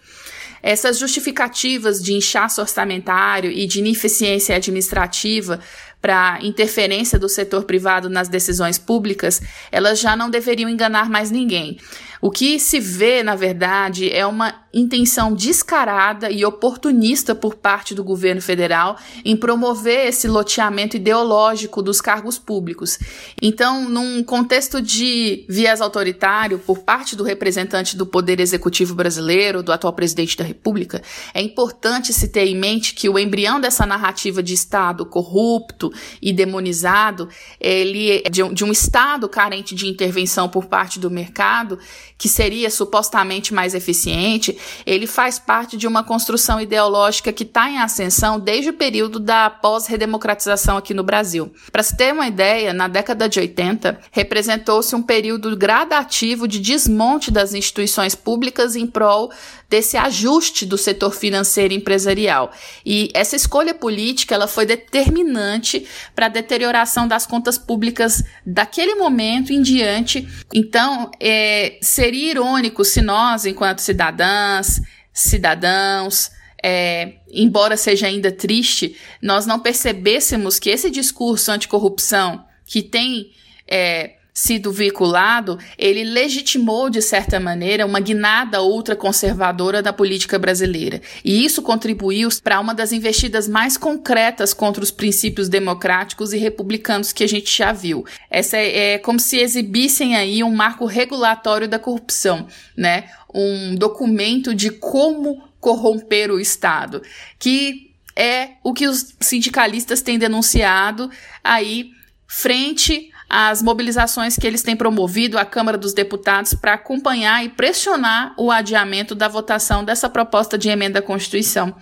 Essas 0.63 0.99
justificativas 0.99 2.03
de 2.03 2.13
inchaço 2.13 2.61
orçamentário 2.61 3.51
e 3.51 3.67
de 3.67 3.79
ineficiência 3.79 4.57
administrativa 4.57 5.61
para 6.01 6.39
interferência 6.43 7.19
do 7.19 7.29
setor 7.29 7.65
privado 7.65 8.09
nas 8.09 8.29
decisões 8.29 8.79
públicas, 8.79 9.43
elas 9.71 10.01
já 10.01 10.17
não 10.17 10.31
deveriam 10.31 10.69
enganar 10.69 11.11
mais 11.11 11.31
ninguém. 11.31 11.79
O 12.23 12.31
que 12.31 12.61
se 12.61 12.79
vê, 12.79 13.23
na 13.23 13.35
verdade, 13.35 14.13
é 14.13 14.27
uma 14.27 14.55
intenção 14.73 15.33
descarada 15.33 16.31
e 16.31 16.45
oportunista 16.45 17.35
por 17.35 17.55
parte 17.55 17.95
do 17.95 18.05
governo 18.05 18.43
federal 18.43 18.99
em 19.25 19.35
promover 19.35 20.07
esse 20.07 20.29
loteamento 20.29 20.97
ideológico 20.97 21.83
dos 21.83 22.01
cargos 22.01 22.39
públicos. 22.39 22.99
Então, 23.41 23.89
num 23.89 24.23
contexto 24.23 24.83
de 24.83 25.47
viés 25.49 25.81
autoritário 25.81 26.59
por 26.59 26.81
parte 26.81 27.17
do 27.17 27.25
representante 27.25 27.97
do 27.97 28.07
Poder 28.07 28.39
Executivo 28.39 28.95
brasileiro, 28.95 29.63
do 29.63 29.73
atual 29.73 29.93
presidente 29.95 30.37
da 30.37 30.45
República, 30.45 31.03
é 31.33 31.41
importante 31.41 32.13
se 32.13 32.29
ter 32.29 32.47
em 32.47 32.57
mente 32.57 32.95
que 32.95 33.09
o 33.09 33.19
embrião 33.19 33.61
dessa 33.61 33.87
narrativa 33.87 34.43
de 34.43 34.53
Estado 34.53 35.07
corrupto 35.07 35.90
e 36.21 36.33
demonizado, 36.33 37.29
ele 37.61 38.23
é 38.25 38.31
de 38.31 38.43
um, 38.43 38.53
de 38.53 38.65
um 38.65 38.73
Estado 38.73 39.29
carente 39.29 39.75
de 39.75 39.87
intervenção 39.87 40.49
por 40.49 40.67
parte 40.67 40.99
do 40.99 41.11
mercado, 41.11 41.79
que 42.17 42.29
seria 42.29 42.71
supostamente 42.71 43.55
mais 43.55 43.75
eficiente, 43.75 44.57
ele 44.85 45.07
faz 45.07 45.39
parte 45.39 45.77
de 45.77 45.87
uma 45.87 46.05
construção 46.05 46.61
ideológica 46.61 47.33
que 47.33 47.45
está 47.45 47.71
em 47.71 47.79
ascensão 47.79 48.39
desde 48.39 48.71
o 48.71 48.75
período 48.75 49.19
da 49.19 49.49
pós-redemocratização 49.49 50.77
aqui 50.77 50.93
no 50.93 51.03
Brasil. 51.03 51.51
Para 51.73 51.83
se 51.83 51.97
ter 51.97 52.13
uma 52.13 52.27
ideia, 52.27 52.73
na 52.75 52.89
década 52.89 53.29
de 53.29 53.41
80, 53.41 54.01
representou-se 54.11 54.95
um 54.95 55.03
período 55.03 55.57
gradativo 55.57 56.47
de 56.47 56.59
desmonte 56.59 57.31
das 57.31 57.55
instituições 57.55 58.15
públicas 58.15 58.77
em 58.77 58.87
prol 58.87 59.31
desse 59.71 59.97
ajuste 59.97 60.67
do 60.67 60.77
setor 60.77 61.15
financeiro 61.15 61.73
e 61.73 61.77
empresarial. 61.77 62.51
E 62.85 63.09
essa 63.15 63.37
escolha 63.37 63.73
política 63.73 64.35
ela 64.35 64.49
foi 64.49 64.67
determinante 64.67 65.80
para 66.15 66.27
a 66.27 66.29
deterioração 66.29 67.07
das 67.07 67.27
contas 67.27 67.59
públicas 67.59 68.23
daquele 68.45 68.95
momento 68.95 69.53
em 69.53 69.63
diante. 69.63 70.27
Então, 70.53 71.11
é, 71.21 71.79
seria 71.83 72.31
irônico 72.31 72.85
se 72.85 73.01
nós, 73.01 73.47
enquanto 73.47 73.81
cidadãs, 73.81 74.81
cidadãos, 75.13 76.31
é, 76.63 77.15
embora 77.33 77.77
seja 77.77 78.07
ainda 78.07 78.31
triste, 78.31 78.97
nós 79.23 79.47
não 79.47 79.59
percebêssemos 79.59 80.59
que 80.59 80.71
esse 80.71 80.91
discurso 80.91 81.51
anticorrupção 81.51 82.45
que 82.67 82.83
tem 82.83 83.31
é, 83.67 84.17
sido 84.33 84.73
veiculado, 84.73 85.59
ele 85.77 86.05
legitimou, 86.05 86.89
de 86.89 87.03
certa 87.03 87.41
maneira, 87.41 87.87
uma 87.87 88.01
guinada 88.01 88.63
ultraconservadora 88.63 89.83
da 89.83 89.93
política 89.93 90.39
brasileira. 90.39 91.01
E 91.25 91.45
isso 91.45 91.63
contribuiu 91.63 92.29
para 92.43 92.61
uma 92.61 92.75
das 92.75 92.93
investidas 92.93 93.49
mais 93.49 93.77
concretas 93.77 94.55
contra 94.55 94.83
os 94.83 94.91
princípios 94.91 95.49
democráticos 95.49 96.33
e 96.33 96.39
republicanos 96.39 97.13
que 97.13 97.25
a 97.25 97.29
gente 97.29 97.57
já 97.57 97.73
viu. 97.73 98.05
Essa 98.31 98.57
é, 98.57 98.95
é 98.95 98.99
como 98.99 99.19
se 99.19 99.39
exibissem 99.39 100.17
aí 100.17 100.43
um 100.43 100.55
marco 100.55 100.85
regulatório 100.85 101.69
da 101.69 101.79
corrupção, 101.79 102.47
né? 102.77 103.05
Um 103.33 103.75
documento 103.75 104.55
de 104.55 104.71
como 104.71 105.43
corromper 105.61 106.31
o 106.31 106.41
Estado, 106.41 107.03
que 107.39 107.91
é 108.17 108.53
o 108.63 108.73
que 108.73 108.89
os 108.89 109.15
sindicalistas 109.21 110.03
têm 110.03 110.19
denunciado 110.19 111.11
aí 111.45 111.91
frente 112.27 113.11
às 113.31 113.63
mobilizações 113.63 114.37
que 114.37 114.47
eles 114.47 114.63
têm 114.63 114.75
promovido 114.75 115.39
à 115.39 115.45
Câmara 115.45 115.79
dos 115.79 115.95
Deputados 115.95 116.53
para 116.53 116.75
acompanhar 116.75 117.45
e 117.45 117.49
pressionar 117.49 118.35
o 118.37 118.51
adiamento 118.51 119.15
da 119.15 119.29
votação 119.29 119.85
dessa 119.85 120.11
proposta 120.11 120.59
de 120.59 120.69
emenda 120.69 120.99
à 120.99 121.03
Constituição 121.03 121.77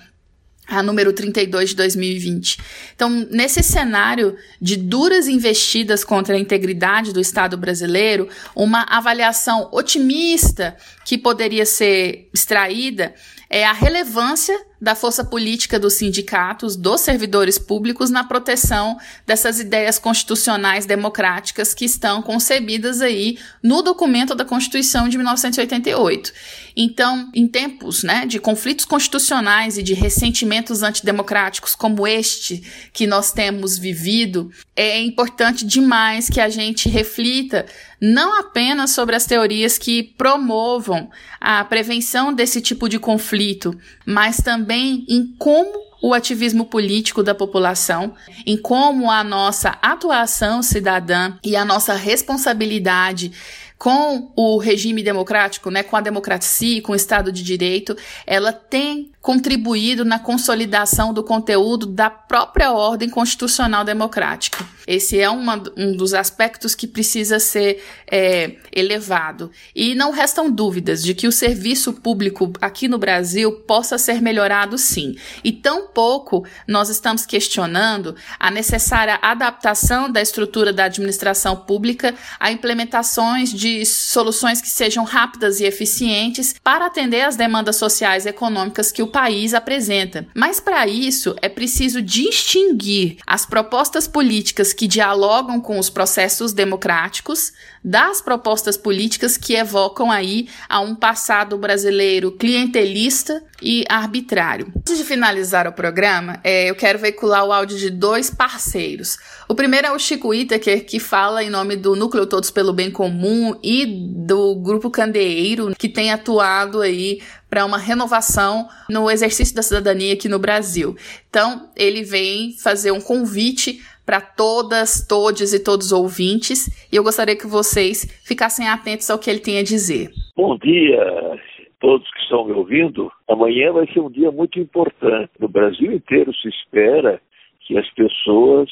a 0.68 0.82
número 0.82 1.14
32 1.14 1.70
de 1.70 1.76
2020. 1.76 2.58
Então, 2.94 3.08
nesse 3.30 3.62
cenário 3.62 4.36
de 4.60 4.76
duras 4.76 5.26
investidas 5.26 6.04
contra 6.04 6.36
a 6.36 6.38
integridade 6.38 7.12
do 7.12 7.20
Estado 7.20 7.56
brasileiro, 7.56 8.28
uma 8.54 8.82
avaliação 8.82 9.70
otimista 9.72 10.76
que 11.06 11.16
poderia 11.16 11.64
ser 11.64 12.28
extraída 12.34 13.14
é 13.50 13.64
a 13.64 13.72
relevância 13.72 14.58
da 14.80 14.94
força 14.94 15.24
política 15.24 15.78
dos 15.78 15.94
sindicatos, 15.94 16.76
dos 16.76 17.00
servidores 17.00 17.58
públicos 17.58 18.10
na 18.10 18.22
proteção 18.22 18.96
dessas 19.26 19.58
ideias 19.58 19.98
constitucionais 19.98 20.86
democráticas 20.86 21.74
que 21.74 21.84
estão 21.84 22.22
concebidas 22.22 23.00
aí 23.00 23.38
no 23.62 23.82
documento 23.82 24.34
da 24.34 24.44
Constituição 24.44 25.08
de 25.08 25.16
1988. 25.16 26.32
Então, 26.76 27.28
em 27.34 27.48
tempos 27.48 28.04
né, 28.04 28.24
de 28.24 28.38
conflitos 28.38 28.84
constitucionais 28.84 29.76
e 29.76 29.82
de 29.82 29.94
ressentimentos 29.94 30.84
antidemocráticos 30.84 31.74
como 31.74 32.06
este 32.06 32.62
que 32.92 33.04
nós 33.04 33.32
temos 33.32 33.76
vivido, 33.76 34.48
é 34.76 35.00
importante 35.00 35.66
demais 35.66 36.28
que 36.28 36.40
a 36.40 36.48
gente 36.48 36.88
reflita 36.88 37.66
não 38.00 38.38
apenas 38.38 38.90
sobre 38.90 39.16
as 39.16 39.26
teorias 39.26 39.76
que 39.76 40.02
promovam 40.02 41.10
a 41.40 41.64
prevenção 41.64 42.32
desse 42.32 42.60
tipo 42.60 42.88
de 42.88 42.98
conflito, 42.98 43.76
mas 44.06 44.38
também 44.38 45.04
em 45.08 45.34
como 45.38 45.88
o 46.00 46.14
ativismo 46.14 46.64
político 46.64 47.22
da 47.22 47.34
população, 47.34 48.14
em 48.46 48.56
como 48.56 49.10
a 49.10 49.24
nossa 49.24 49.70
atuação 49.82 50.62
cidadã 50.62 51.34
e 51.44 51.56
a 51.56 51.64
nossa 51.64 51.94
responsabilidade 51.94 53.32
com 53.78 54.32
o 54.34 54.58
regime 54.58 55.02
democrático, 55.04 55.70
né, 55.70 55.84
com 55.84 55.96
a 55.96 56.00
democracia, 56.00 56.82
com 56.82 56.92
o 56.92 56.96
Estado 56.96 57.30
de 57.30 57.44
Direito, 57.44 57.96
ela 58.26 58.52
tem 58.52 59.12
contribuído 59.20 60.04
na 60.04 60.18
consolidação 60.18 61.12
do 61.12 61.22
conteúdo 61.22 61.86
da 61.86 62.08
própria 62.08 62.72
ordem 62.72 63.08
constitucional 63.08 63.84
democrática. 63.84 64.66
Esse 64.86 65.20
é 65.20 65.28
uma, 65.28 65.62
um 65.76 65.94
dos 65.94 66.14
aspectos 66.14 66.74
que 66.74 66.86
precisa 66.86 67.38
ser 67.38 67.84
é, 68.10 68.56
elevado. 68.72 69.50
E 69.74 69.94
não 69.94 70.12
restam 70.12 70.50
dúvidas 70.50 71.02
de 71.02 71.12
que 71.12 71.28
o 71.28 71.32
serviço 71.32 71.92
público 71.92 72.50
aqui 72.58 72.88
no 72.88 72.96
Brasil 72.96 73.52
possa 73.52 73.98
ser 73.98 74.22
melhorado 74.22 74.78
sim. 74.78 75.14
E 75.44 75.52
tampouco 75.52 76.46
nós 76.66 76.88
estamos 76.88 77.26
questionando 77.26 78.16
a 78.40 78.50
necessária 78.50 79.18
adaptação 79.20 80.10
da 80.10 80.22
estrutura 80.22 80.72
da 80.72 80.84
administração 80.84 81.54
pública 81.54 82.14
a 82.40 82.50
implementações 82.50 83.52
de 83.52 83.67
soluções 83.84 84.60
que 84.60 84.68
sejam 84.68 85.04
rápidas 85.04 85.60
e 85.60 85.64
eficientes 85.64 86.54
para 86.62 86.86
atender 86.86 87.22
às 87.22 87.36
demandas 87.36 87.76
sociais 87.76 88.26
e 88.26 88.28
econômicas 88.28 88.92
que 88.92 89.02
o 89.02 89.08
país 89.08 89.54
apresenta. 89.54 90.26
Mas 90.34 90.60
para 90.60 90.86
isso 90.86 91.34
é 91.40 91.48
preciso 91.48 92.02
distinguir 92.02 93.18
as 93.26 93.46
propostas 93.46 94.06
políticas 94.06 94.72
que 94.72 94.86
dialogam 94.86 95.60
com 95.60 95.78
os 95.78 95.90
processos 95.90 96.52
democráticos 96.52 97.52
das 97.84 98.20
propostas 98.20 98.76
políticas 98.76 99.36
que 99.36 99.54
evocam 99.54 100.10
aí 100.10 100.48
a 100.68 100.80
um 100.80 100.94
passado 100.94 101.56
brasileiro 101.56 102.32
clientelista 102.32 103.42
e 103.62 103.84
arbitrário. 103.88 104.72
Antes 104.76 104.98
de 104.98 105.04
finalizar 105.04 105.66
o 105.66 105.72
programa, 105.72 106.40
é, 106.44 106.70
eu 106.70 106.74
quero 106.74 106.98
veicular 106.98 107.44
o 107.44 107.52
áudio 107.52 107.76
de 107.76 107.90
dois 107.90 108.30
parceiros. 108.30 109.18
O 109.48 109.54
primeiro 109.54 109.86
é 109.86 109.92
o 109.92 109.98
Chico 109.98 110.32
Itaker, 110.32 110.84
que 110.84 111.00
fala 111.00 111.42
em 111.42 111.50
nome 111.50 111.76
do 111.76 111.96
Núcleo 111.96 112.26
Todos 112.26 112.50
pelo 112.50 112.72
Bem 112.72 112.90
Comum 112.90 113.58
e 113.62 113.86
do 113.86 114.54
Grupo 114.56 114.90
Candeeiro, 114.90 115.72
que 115.76 115.88
tem 115.88 116.12
atuado 116.12 116.80
aí 116.80 117.20
para 117.48 117.64
uma 117.64 117.78
renovação 117.78 118.68
no 118.88 119.10
exercício 119.10 119.54
da 119.54 119.62
cidadania 119.62 120.12
aqui 120.12 120.28
no 120.28 120.38
Brasil. 120.38 120.96
Então, 121.28 121.70
ele 121.74 122.02
vem 122.02 122.56
fazer 122.58 122.92
um 122.92 123.00
convite 123.00 123.80
para 124.04 124.20
todas, 124.20 125.06
todos 125.06 125.52
e 125.52 125.58
todos 125.58 125.88
os 125.88 125.92
ouvintes, 125.92 126.70
e 126.90 126.96
eu 126.96 127.02
gostaria 127.02 127.36
que 127.36 127.46
vocês 127.46 128.08
ficassem 128.24 128.66
atentos 128.66 129.10
ao 129.10 129.18
que 129.18 129.28
ele 129.28 129.38
tem 129.38 129.58
a 129.58 129.62
dizer. 129.62 130.10
Bom 130.34 130.56
dia, 130.56 131.38
todos 131.80 132.10
que 132.10 132.20
estão 132.20 132.44
me 132.44 132.52
ouvindo. 132.52 133.10
Amanhã 133.28 133.72
vai 133.72 133.86
ser 133.92 134.00
um 134.00 134.10
dia 134.10 134.30
muito 134.30 134.58
importante. 134.58 135.30
No 135.38 135.48
Brasil 135.48 135.92
inteiro 135.92 136.34
se 136.34 136.48
espera 136.48 137.20
que 137.60 137.78
as 137.78 137.88
pessoas 137.90 138.70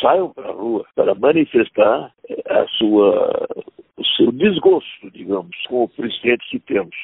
saiam 0.00 0.30
para 0.30 0.48
a 0.48 0.52
rua 0.52 0.84
para 0.94 1.14
manifestar 1.14 2.12
a 2.48 2.66
sua, 2.78 3.48
o 3.96 4.04
seu 4.16 4.32
desgosto, 4.32 5.10
digamos, 5.12 5.56
com 5.68 5.84
o 5.84 5.88
presidente 5.88 6.48
que 6.50 6.58
temos. 6.58 6.96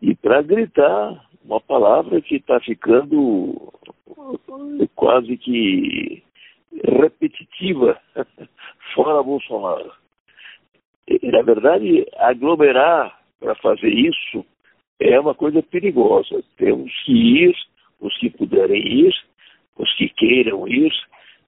E 0.00 0.14
para 0.14 0.42
gritar 0.42 1.24
uma 1.44 1.60
palavra 1.60 2.20
que 2.20 2.36
está 2.36 2.60
ficando 2.60 3.72
quase 4.94 5.36
que 5.36 6.22
repetitiva 6.84 7.98
fora 8.94 9.22
Bolsonaro. 9.22 9.92
E, 11.08 11.30
na 11.30 11.42
verdade, 11.42 12.06
aglomerar 12.16 13.19
para 13.40 13.54
fazer 13.56 13.88
isso 13.88 14.44
é 15.00 15.18
uma 15.18 15.34
coisa 15.34 15.62
perigosa. 15.62 16.42
Temos 16.58 16.92
que 17.04 17.12
ir, 17.12 17.56
os 18.00 18.16
que 18.18 18.30
puderem 18.30 18.86
ir, 18.86 19.14
os 19.78 19.92
que 19.96 20.08
queiram 20.10 20.68
ir, 20.68 20.92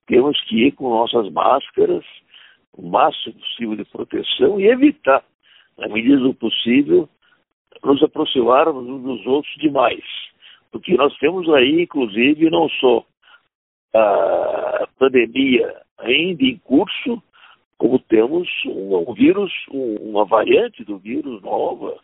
temos 0.07 0.40
que 0.45 0.66
ir 0.66 0.72
com 0.72 0.88
nossas 0.88 1.30
máscaras, 1.30 2.05
o 2.72 2.88
máximo 2.88 3.34
possível 3.34 3.76
de 3.76 3.84
proteção 3.84 4.59
e 4.59 4.66
evitar, 4.66 5.22
na 5.78 5.88
medida 5.88 6.16
do 6.16 6.34
possível, 6.34 7.09
nos 7.84 8.03
aproximarmos 8.03 8.86
uns 8.86 9.03
dos 9.03 9.26
outros 9.26 9.55
demais. 9.57 10.05
Porque 10.70 10.97
nós 10.97 11.16
temos 11.18 11.49
aí, 11.51 11.82
inclusive, 11.82 12.49
não 12.49 12.68
só 12.68 13.05
a 13.95 14.88
pandemia 14.99 15.82
ainda 15.99 16.43
em 16.43 16.57
curso, 16.59 17.22
como 17.83 17.99
temos 17.99 18.49
um, 18.64 19.11
um 19.11 19.12
vírus, 19.12 19.53
um, 19.72 19.97
uma 20.11 20.24
variante 20.24 20.85
do 20.85 20.99
vírus 20.99 21.43
nova, 21.43 21.99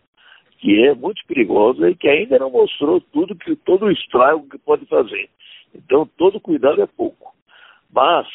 que 0.59 0.85
é 0.85 0.93
muito 0.93 1.25
perigosa 1.29 1.89
e 1.89 1.95
que 1.95 2.09
ainda 2.09 2.37
não 2.37 2.51
mostrou 2.51 3.01
tudo 3.01 3.37
que 3.37 3.55
todo 3.55 3.85
o 3.85 3.91
estrago 3.93 4.49
que 4.49 4.59
pode 4.59 4.85
fazer. 4.87 5.31
Então, 5.73 6.05
todo 6.19 6.41
cuidado 6.41 6.83
é 6.83 6.87
pouco. 6.89 7.33
Mas 7.95 8.27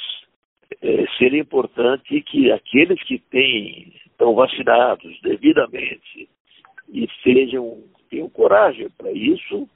é, 0.82 1.06
seria 1.18 1.42
importante 1.42 2.22
que 2.22 2.50
aqueles 2.50 3.04
que 3.04 3.20
têm, 3.20 3.92
estão 4.06 4.34
vacinados 4.36 5.20
devidamente 5.22 6.30
e 6.94 7.10
sejam, 7.24 7.84
tenham 8.10 8.30
coragem 8.30 8.88
para 8.98 9.12
isso, 9.12 9.68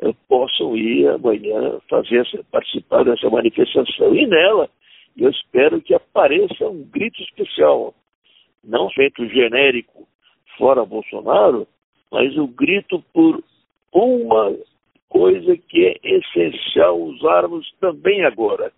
é, 0.00 0.14
possam 0.28 0.76
ir 0.76 1.08
amanhã 1.08 1.80
fazer 1.90 2.24
participar 2.52 3.02
dessa 3.02 3.28
manifestação. 3.28 4.14
E 4.14 4.28
nela, 4.28 4.70
eu 5.16 5.30
espero 5.30 5.80
que 5.80 5.94
apareça 5.94 6.66
um 6.68 6.84
grito 6.84 7.22
especial, 7.22 7.94
não 8.62 8.90
feito 8.90 9.26
genérico 9.28 10.06
fora 10.58 10.84
Bolsonaro, 10.84 11.66
mas 12.10 12.36
o 12.36 12.46
grito 12.46 13.02
por 13.12 13.42
uma 13.92 14.54
coisa 15.08 15.56
que 15.56 15.86
é 15.86 15.96
essencial 16.02 17.00
usarmos 17.00 17.70
também 17.80 18.24
agora. 18.24 18.72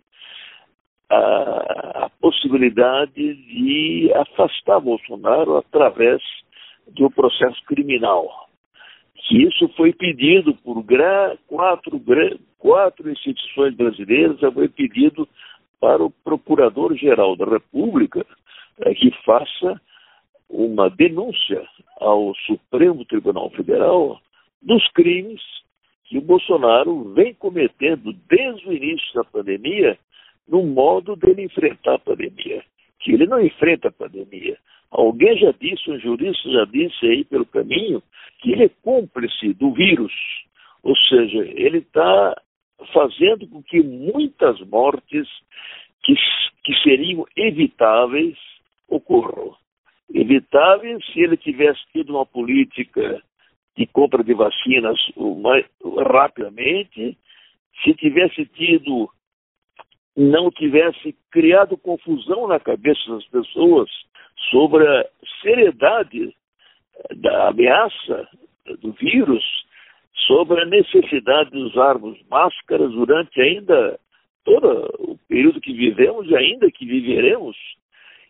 A, 1.11 2.05
a 2.05 2.11
possibilidade 2.21 3.35
de 3.35 4.13
afastar 4.15 4.79
Bolsonaro 4.79 5.57
através 5.57 6.21
do 6.87 7.11
processo 7.11 7.63
criminal. 7.65 8.49
Que 9.15 9.43
isso 9.43 9.69
foi 9.71 9.93
pedido 9.93 10.55
por 10.57 10.85
quatro, 11.47 12.01
quatro 12.59 13.11
instituições 13.11 13.75
brasileiras, 13.75 14.39
foi 14.53 14.69
pedido 14.69 15.27
para 15.81 16.05
o 16.05 16.11
Procurador-Geral 16.11 17.37
da 17.37 17.45
República 17.47 18.25
é, 18.81 18.95
que 18.95 19.11
faça 19.25 19.81
uma 20.49 20.89
denúncia 20.89 21.67
ao 22.01 22.35
Supremo 22.47 23.05
Tribunal 23.05 23.51
Federal 23.51 24.21
dos 24.63 24.87
crimes 24.93 25.41
que 26.05 26.19
o 26.19 26.23
Bolsonaro 26.23 27.13
vem 27.13 27.35
cometendo 27.35 28.15
desde 28.29 28.67
o 28.67 28.73
início 28.73 29.13
da 29.15 29.25
pandemia 29.25 29.99
no 30.49 30.65
modo 30.65 31.15
dele 31.15 31.43
enfrentar 31.43 31.95
a 31.95 31.99
pandemia. 31.99 32.65
Que 33.01 33.13
ele 33.13 33.27
não 33.27 33.41
enfrenta 33.41 33.89
a 33.89 33.93
pandemia. 33.93 34.57
Alguém 34.91 35.37
já 35.37 35.53
disse, 35.61 35.91
um 35.91 35.99
jurista 36.01 36.51
já 36.51 36.65
disse 36.65 37.07
aí 37.07 37.25
pelo 37.25 37.45
caminho, 37.45 38.03
que 38.39 38.53
ele 38.53 38.65
é 38.65 38.71
cúmplice 38.83 39.53
do 39.53 39.73
vírus. 39.73 40.13
Ou 40.83 40.97
seja, 40.97 41.39
ele 41.39 41.79
está 41.79 42.35
fazendo 42.93 43.47
com 43.49 43.63
que 43.63 43.83
muitas 43.83 44.61
mortes 44.63 45.29
que, 46.03 46.15
que 46.65 46.75
seriam 46.83 47.27
evitáveis 47.37 48.37
ocorram. 48.89 49.55
Evitáveis 50.13 51.05
se 51.07 51.21
ele 51.21 51.37
tivesse 51.37 51.81
tido 51.93 52.15
uma 52.15 52.25
política 52.25 53.23
de 53.77 53.87
compra 53.87 54.25
de 54.25 54.35
vacinas 54.35 54.99
mais, 55.41 55.65
rapidamente, 56.11 57.17
se 57.83 57.95
tivesse 57.95 58.47
tido, 58.47 59.09
não 60.17 60.51
tivesse 60.51 61.15
criado 61.31 61.77
confusão 61.77 62.49
na 62.49 62.59
cabeça 62.59 63.01
das 63.09 63.25
pessoas 63.27 63.89
sobre 64.51 64.87
a 64.87 65.07
seriedade 65.43 66.35
da 67.17 67.49
ameaça 67.49 68.29
do 68.81 68.93
vírus, 68.93 69.45
sobre 70.27 70.61
a 70.61 70.67
necessidade 70.67 71.51
de 71.51 71.59
usarmos 71.59 72.19
máscaras 72.31 72.91
durante 72.93 73.41
ainda 73.41 73.99
todo 74.45 74.91
o 74.99 75.19
período 75.29 75.61
que 75.61 75.73
vivemos 75.73 76.29
e 76.29 76.37
ainda 76.37 76.71
que 76.71 76.87
viveremos, 76.87 77.57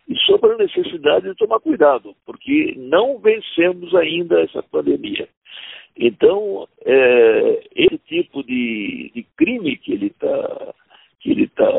e 0.07 0.15
sobre 0.21 0.53
a 0.53 0.57
necessidade 0.57 1.29
de 1.29 1.35
tomar 1.35 1.59
cuidado, 1.59 2.15
porque 2.25 2.73
não 2.77 3.19
vencemos 3.19 3.93
ainda 3.95 4.41
essa 4.41 4.61
pandemia. 4.63 5.29
Então, 5.95 6.67
é, 6.85 7.67
esse 7.75 7.97
tipo 8.07 8.43
de, 8.43 9.11
de 9.13 9.23
crime 9.37 9.77
que 9.77 9.93
ele 9.93 10.07
está 10.07 10.73
que 11.19 11.31
ele 11.31 11.43
está 11.43 11.69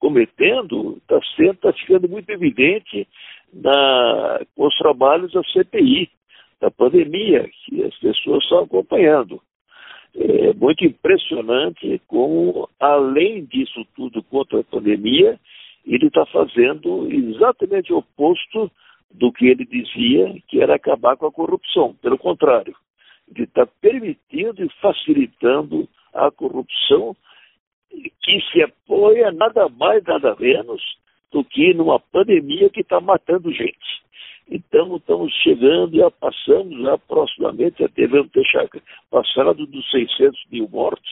cometendo 0.00 0.98
está 0.98 1.20
tá 1.60 1.72
ficando 1.72 2.08
muito 2.08 2.28
evidente 2.30 3.06
na, 3.52 4.40
com 4.56 4.66
os 4.66 4.76
trabalhos 4.76 5.32
da 5.32 5.42
CPI, 5.44 6.10
da 6.60 6.70
pandemia, 6.70 7.48
que 7.64 7.82
as 7.82 7.96
pessoas 7.98 8.42
estão 8.42 8.60
acompanhando. 8.60 9.40
É 10.14 10.52
muito 10.54 10.84
impressionante 10.84 12.00
como, 12.06 12.68
além 12.78 13.44
disso 13.44 13.84
tudo 13.94 14.22
contra 14.24 14.60
a 14.60 14.64
pandemia, 14.64 15.38
ele 15.86 16.06
está 16.06 16.26
fazendo 16.26 17.10
exatamente 17.10 17.92
o 17.92 17.98
oposto 17.98 18.70
do 19.12 19.32
que 19.32 19.46
ele 19.46 19.64
dizia, 19.64 20.36
que 20.48 20.60
era 20.60 20.74
acabar 20.74 21.16
com 21.16 21.26
a 21.26 21.32
corrupção. 21.32 21.94
Pelo 22.02 22.18
contrário, 22.18 22.74
de 23.30 23.44
estar 23.44 23.66
tá 23.66 23.72
permitindo 23.80 24.64
e 24.64 24.68
facilitando 24.80 25.88
a 26.12 26.30
corrupção 26.30 27.16
que 28.22 28.40
se 28.52 28.62
apoia 28.62 29.32
nada 29.32 29.68
mais, 29.68 30.02
nada 30.04 30.36
menos 30.38 30.82
do 31.32 31.44
que 31.44 31.72
numa 31.74 31.98
pandemia 31.98 32.68
que 32.70 32.80
está 32.80 33.00
matando 33.00 33.52
gente. 33.52 33.99
Então, 34.50 34.96
estamos 34.96 35.32
chegando, 35.42 35.96
já 35.96 36.10
passamos, 36.10 36.82
já 36.82 36.98
proximamente, 36.98 37.76
já 37.80 37.88
devemos 37.94 38.30
ter 38.32 38.44
passado 39.10 39.66
dos 39.66 39.90
600 39.90 40.38
mil 40.50 40.68
mortos. 40.68 41.10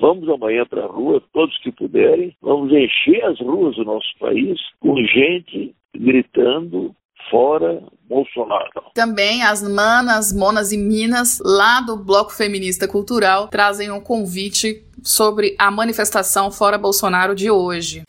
Vamos 0.00 0.28
amanhã 0.28 0.64
para 0.66 0.84
a 0.84 0.88
rua, 0.88 1.22
todos 1.32 1.56
que 1.58 1.70
puderem, 1.70 2.34
vamos 2.42 2.72
encher 2.72 3.22
as 3.24 3.38
ruas 3.38 3.76
do 3.76 3.84
nosso 3.84 4.08
país 4.18 4.58
com 4.80 4.96
gente 5.04 5.74
gritando 5.94 6.94
fora 7.30 7.82
Bolsonaro. 8.08 8.70
Também 8.94 9.42
as 9.42 9.62
manas, 9.62 10.32
monas 10.32 10.72
e 10.72 10.78
minas 10.78 11.40
lá 11.44 11.80
do 11.80 11.96
Bloco 11.96 12.32
Feminista 12.32 12.88
Cultural 12.88 13.48
trazem 13.48 13.90
um 13.90 14.00
convite 14.00 14.82
sobre 15.02 15.54
a 15.58 15.70
manifestação 15.70 16.50
fora 16.50 16.78
Bolsonaro 16.78 17.34
de 17.34 17.50
hoje. 17.50 18.02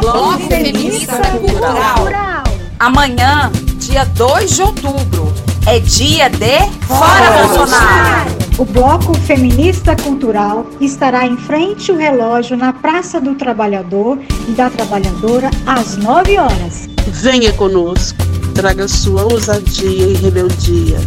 Bloco 0.00 0.38
Feminista 0.48 1.20
Cultural. 1.38 2.44
Amanhã, 2.78 3.50
dia 3.84 4.04
2 4.04 4.50
de 4.50 4.62
outubro, 4.62 5.30
é 5.66 5.78
dia 5.78 6.30
de 6.30 6.58
Fora 6.86 7.46
Bolsonaro. 7.46 8.30
O 8.56 8.64
Bloco 8.64 9.12
Feminista 9.12 9.94
Cultural 9.94 10.66
estará 10.80 11.26
em 11.26 11.36
frente 11.36 11.90
ao 11.90 11.98
relógio 11.98 12.56
na 12.56 12.72
Praça 12.72 13.20
do 13.20 13.34
Trabalhador 13.34 14.18
e 14.48 14.52
da 14.52 14.70
Trabalhadora 14.70 15.50
às 15.66 15.98
9 15.98 16.38
horas. 16.38 16.88
Venha 17.08 17.52
conosco, 17.52 18.16
traga 18.54 18.88
sua 18.88 19.24
ousadia 19.24 20.06
e 20.06 20.14
rebeldia. 20.14 20.98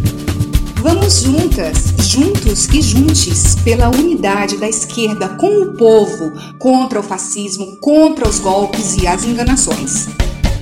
Vamos 0.75 1.23
juntas, 1.23 1.95
juntos 1.97 2.69
e 2.71 2.81
juntes, 2.81 3.55
pela 3.63 3.89
unidade 3.89 4.57
da 4.57 4.69
esquerda 4.69 5.29
com 5.29 5.63
o 5.63 5.73
povo, 5.73 6.31
contra 6.59 6.99
o 6.99 7.03
fascismo, 7.03 7.77
contra 7.77 8.29
os 8.29 8.39
golpes 8.39 8.95
e 8.97 9.07
as 9.07 9.25
enganações. 9.25 10.09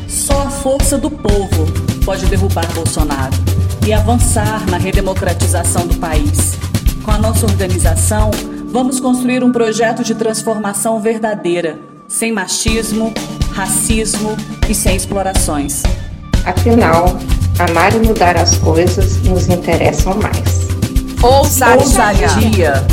Só 0.08 0.44
a 0.44 0.50
força 0.50 0.98
do 0.98 1.10
povo 1.10 1.66
pode 2.06 2.26
derrubar 2.28 2.72
Bolsonaro 2.74 3.36
e 3.86 3.94
avançar 3.94 4.66
na 4.70 4.78
redemocratização 4.78 5.88
do 5.88 5.96
país. 5.96 6.54
Com 7.04 7.12
a 7.12 7.18
nossa 7.18 7.46
organização, 7.46 8.32
vamos 8.72 9.00
construir 9.00 9.44
um 9.44 9.52
projeto 9.52 10.04
de 10.04 10.16
transformação 10.16 11.00
verdadeira, 11.00 11.80
sem 12.08 12.32
machismo, 12.32 13.14
racismo 13.54 14.36
e 14.68 14.76
sem 14.76 14.96
explorações. 14.96 15.84
Afinal, 16.46 17.18
amar 17.60 17.94
e 17.96 18.00
mudar 18.00 18.38
as 18.38 18.58
coisas 18.58 19.18
nos 19.24 19.48
interessam 19.48 20.16
mais. 20.16 20.66
Ousadia. 21.22 21.82
Ousadia. 21.82 22.88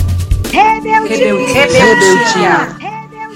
Rebeldia. 0.50 1.66
Rebeldia. 1.66 2.76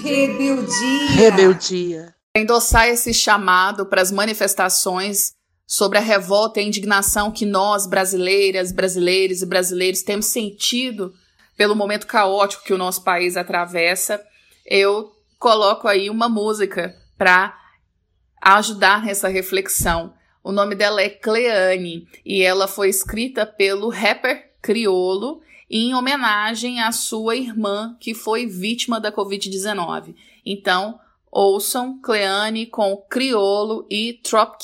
Rebeldia. 0.03 1.15
Rebeldia. 1.17 2.16
Endossar 2.37 2.87
esse 2.89 3.15
chamado 3.15 3.87
para 3.87 4.03
as 4.03 4.13
manifestações 4.13 5.33
sobre 5.67 5.97
a 5.97 6.03
revolta 6.03 6.61
e 6.61 6.65
a 6.65 6.67
indignação 6.67 7.33
que 7.33 7.47
nós, 7.47 7.87
brasileiras, 7.87 8.71
brasileiros 8.73 9.41
e 9.41 9.47
brasileiros, 9.47 10.03
temos 10.03 10.27
sentido 10.27 11.15
pelo 11.57 11.75
momento 11.75 12.07
caótico 12.07 12.63
que 12.63 12.75
o 12.75 12.79
nosso 12.79 13.03
país 13.03 13.39
atravessa, 13.39 14.23
eu 14.67 15.11
coloco 15.39 15.89
aí 15.89 16.11
uma 16.11 16.29
música 16.29 16.95
para 17.17 17.59
ajudar 18.43 19.03
nessa 19.03 19.29
reflexão. 19.29 20.13
O 20.45 20.53
nome 20.53 20.75
dela 20.75 21.01
é 21.01 21.09
Cleane 21.09 22.07
e 22.23 22.43
ela 22.43 22.69
foi 22.69 22.91
escrita 22.91 23.47
pelo 23.47 23.89
rapper 23.89 24.53
criolo 24.61 25.41
em 25.71 25.95
homenagem 25.95 26.83
à 26.83 26.93
sua 26.93 27.35
irmã 27.35 27.97
que 27.99 28.13
foi 28.13 28.45
vítima 28.45 29.01
da 29.01 29.11
Covid-19. 29.11 30.15
Então, 30.45 31.01
ouçam 31.37 32.01
Cleane 32.01 32.65
com 32.65 32.97
Criolo 33.11 33.87
e 33.91 34.15
Trop 34.25 34.57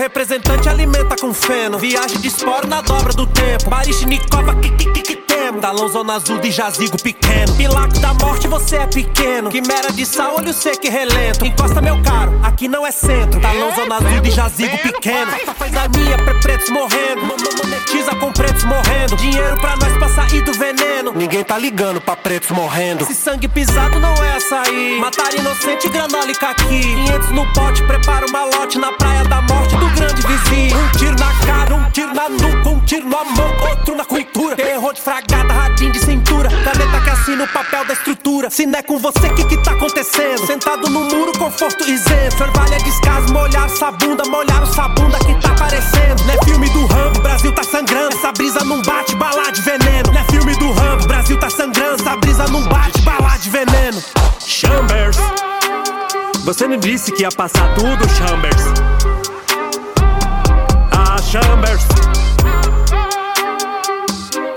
representante 0.00 0.66
alimenta 0.66 1.14
com 1.14 1.32
feno. 1.34 1.78
Viagem 1.78 2.18
de 2.20 2.28
esporo 2.28 2.66
na 2.66 2.80
dobra 2.80 3.12
do 3.12 3.26
tempo. 3.26 3.68
Barichnikova, 3.68 4.54
que 4.54 4.70
que 4.70 4.90
que 4.92 5.02
que 5.02 5.16
temo. 5.16 5.60
Talão 5.60 5.88
zona 5.88 6.14
azul 6.14 6.38
de 6.38 6.50
jazigo 6.50 7.00
pequeno. 7.02 7.54
Pilaco 7.54 7.98
da 7.98 8.14
morte, 8.14 8.48
você 8.48 8.76
é 8.76 8.86
pequeno. 8.86 9.50
Quimera 9.50 9.92
de 9.92 10.06
sal, 10.06 10.36
olho 10.38 10.54
seco 10.54 10.86
e 10.86 10.88
relento. 10.88 11.44
Encosta, 11.44 11.82
meu 11.82 12.00
caro, 12.02 12.32
aqui 12.42 12.66
não 12.66 12.86
é 12.86 12.90
centro. 12.90 13.40
Talão 13.40 13.74
zona 13.74 13.96
azul 13.96 14.20
de 14.20 14.30
jazigo 14.30 14.78
pequeno. 14.78 15.32
Só 15.44 15.52
faz 15.52 15.76
a 15.76 15.88
minha 15.88 16.16
pra 16.16 16.34
pretos 16.40 16.70
morrendo. 16.70 17.20
Monetiza 17.22 18.14
com 18.16 18.32
pretos 18.32 18.64
morrendo. 18.64 19.16
Dinheiro 19.16 19.56
pra 19.58 19.76
nós 19.76 19.92
pra 19.98 20.08
sair 20.08 20.42
do 20.42 20.52
veneno. 20.54 21.12
Ninguém 21.14 21.44
tá 21.44 21.58
ligando 21.58 22.00
pra 22.00 22.16
pretos 22.16 22.50
morrendo. 22.50 23.04
Esse 23.04 23.14
sangue 23.14 23.48
pisado 23.48 24.00
não 24.00 24.14
é 24.24 24.36
açaí. 24.36 24.98
Matar 24.98 25.34
inocente, 25.34 25.90
granola 25.90 26.30
e 26.30 26.34
caqui. 26.34 26.80
500 26.80 27.30
no 27.32 27.52
pote, 27.52 27.82
prepara 27.82 28.24
um 28.26 28.32
malote 28.32 28.78
na 28.78 28.92
praia 28.92 29.24
da 29.24 29.42
morte 29.42 29.76
do 29.76 29.89
grande 30.00 30.26
vizinho. 30.26 30.78
Um 30.78 30.88
tiro 30.98 31.16
na 31.18 31.46
cara, 31.46 31.74
um 31.74 31.90
tiro 31.90 32.14
na 32.14 32.28
nuca, 32.28 32.68
um 32.70 32.80
tiro 32.80 33.06
no 33.06 33.18
amor, 33.18 33.68
outro 33.68 33.94
na 33.94 34.04
cultura. 34.04 34.56
Terror 34.56 34.94
de 34.94 35.00
fragata, 35.00 35.52
radinho 35.52 35.92
de 35.92 36.00
cintura. 36.00 36.48
Caneta 36.48 37.00
que 37.02 37.10
assina 37.10 37.44
o 37.44 37.48
papel 37.48 37.84
da 37.84 37.92
estrutura. 37.92 38.50
Se 38.50 38.64
não 38.64 38.78
é 38.78 38.82
com 38.82 38.98
você, 38.98 39.28
que 39.30 39.44
que 39.44 39.56
tá 39.58 39.72
acontecendo? 39.72 40.46
Sentado 40.46 40.88
no 40.88 41.00
muro, 41.00 41.32
conforto 41.38 41.88
isento. 41.88 42.42
Orvalha 42.42 42.78
descaso, 42.78 43.32
molhar 43.32 43.66
essa 43.66 43.90
bunda, 43.92 44.24
molhar 44.24 44.62
o 44.62 44.66
sabunda 44.66 45.18
que 45.18 45.34
tá 45.40 45.50
aparecendo. 45.50 46.24
Não 46.24 46.34
é 46.34 46.44
filme 46.44 46.68
do 46.70 46.86
Rambo, 46.86 47.20
Brasil 47.20 47.52
tá 47.52 47.62
sangrando. 47.62 48.16
Essa 48.16 48.32
brisa 48.32 48.64
não 48.64 48.80
bate, 48.82 49.14
bala 49.16 49.50
de 49.50 49.60
veneno. 49.60 50.12
Não 50.12 50.20
é 50.20 50.24
filme 50.24 50.56
do 50.56 50.72
Rambo, 50.72 51.06
Brasil 51.06 51.38
tá 51.38 51.50
sangrando. 51.50 52.00
Essa 52.00 52.16
brisa 52.16 52.44
não 52.48 52.62
bate, 52.62 53.00
bala 53.02 53.36
de 53.36 53.50
veneno. 53.50 54.02
Chambers, 54.46 55.18
você 56.44 56.66
não 56.66 56.78
disse 56.78 57.12
que 57.12 57.22
ia 57.22 57.30
passar 57.30 57.74
tudo, 57.74 58.08
Chambers. 58.08 59.29
Chambers. 61.22 61.86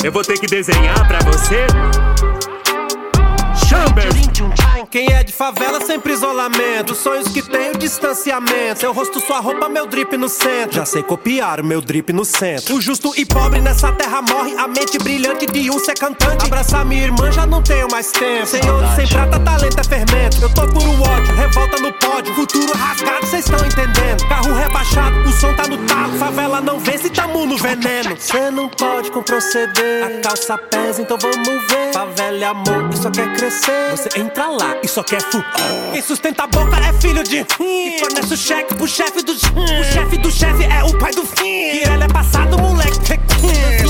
Eu 0.04 0.12
vou 0.12 0.24
ter 0.24 0.40
que 0.40 0.48
desenhar 0.48 1.08
pra 1.08 1.20
você. 1.20 1.66
Chambers. 3.68 4.14
Quem 4.94 5.12
é 5.12 5.24
de 5.24 5.34
favela 5.34 5.84
sempre 5.84 6.14
isolamento. 6.14 6.94
Sonhos 6.94 7.28
que 7.28 7.42
tenho 7.42 7.76
distanciamento. 7.80 8.82
Seu 8.82 8.94
rosto, 8.94 9.20
sua 9.20 9.40
roupa, 9.40 9.68
meu 9.68 9.88
drip 9.88 10.16
no 10.16 10.30
centro. 10.30 10.76
Já 10.76 10.86
sei 10.86 11.02
copiar 11.02 11.60
o 11.62 11.64
meu 11.64 11.82
drip 11.82 12.14
no 12.14 12.24
centro. 12.24 12.76
O 12.76 12.80
justo 12.80 13.12
e 13.18 13.26
pobre 13.26 13.60
nessa 13.60 13.92
terra 13.92 14.22
morre. 14.22 14.56
A 14.56 14.68
mente 14.68 15.00
brilhante 15.00 15.48
de 15.48 15.72
um 15.72 15.80
ser 15.80 15.96
cantante. 15.96 16.46
Abraçar 16.46 16.86
minha 16.86 17.06
irmã 17.06 17.32
já 17.32 17.44
não 17.44 17.64
tenho 17.64 17.90
mais 17.90 18.12
tempo. 18.12 18.46
Sem 18.46 18.62
ouro, 18.70 18.86
sem 18.96 19.08
prata, 19.08 19.40
talento 19.40 19.80
é 19.80 19.84
fermento. 19.84 20.38
Eu 20.40 20.54
tô 20.54 20.68
por 20.68 20.84
um 20.84 21.02
ódio, 21.02 21.34
revolta 21.34 21.82
no 21.82 21.92
pódio. 21.94 22.36
Futuro 22.36 22.78
rasgado, 22.78 23.26
cês 23.26 23.46
estão 23.46 23.66
entendendo. 23.66 24.30
Carro 24.30 24.54
rebaixado, 24.54 25.18
o 25.22 25.32
som 25.32 25.56
tá 25.56 25.68
no 25.68 25.78
talo. 25.88 26.20
Favela 26.20 26.62
não 26.62 26.78
vence, 26.78 27.10
tamo 27.10 27.48
no 27.48 27.58
veneno. 27.58 28.16
Cê 28.20 28.52
não 28.52 28.70
pode 28.70 29.10
com 29.10 29.24
proceder. 29.24 30.06
A 30.06 30.22
calça 30.22 30.56
pesa, 30.56 31.02
então 31.02 31.18
vamos 31.18 31.48
ver. 31.48 31.94
Favela 31.94 32.38
é 32.38 32.46
amor 32.46 32.92
e 32.94 32.98
só 32.98 33.10
quer 33.10 33.34
crescer. 33.34 33.90
Você 33.90 34.20
entra 34.20 34.50
lá 34.50 34.83
e 34.84 34.88
só 34.88 35.02
quer 35.02 35.22
fu. 35.22 35.44
Quem 35.92 36.02
sustenta 36.02 36.44
a 36.44 36.48
boca 36.48 36.78
é 36.78 36.94
filho 36.94 37.24
de. 37.24 37.46
E 37.60 38.00
fornece 38.00 38.34
o 38.34 38.38
cheque 38.38 38.76
pro 38.76 38.88
chefe 38.88 39.24
do. 39.24 39.32
O 39.32 39.84
chefe 39.84 40.18
do 40.18 40.30
chefe 40.30 40.64
é 40.66 40.84
o 40.84 40.98
pai 40.98 41.14
do 41.14 41.26
fim. 41.26 41.44
Que 41.44 41.90
ele 41.90 42.04
é 42.04 42.08
passado, 42.08 42.58
moleque. 42.58 42.94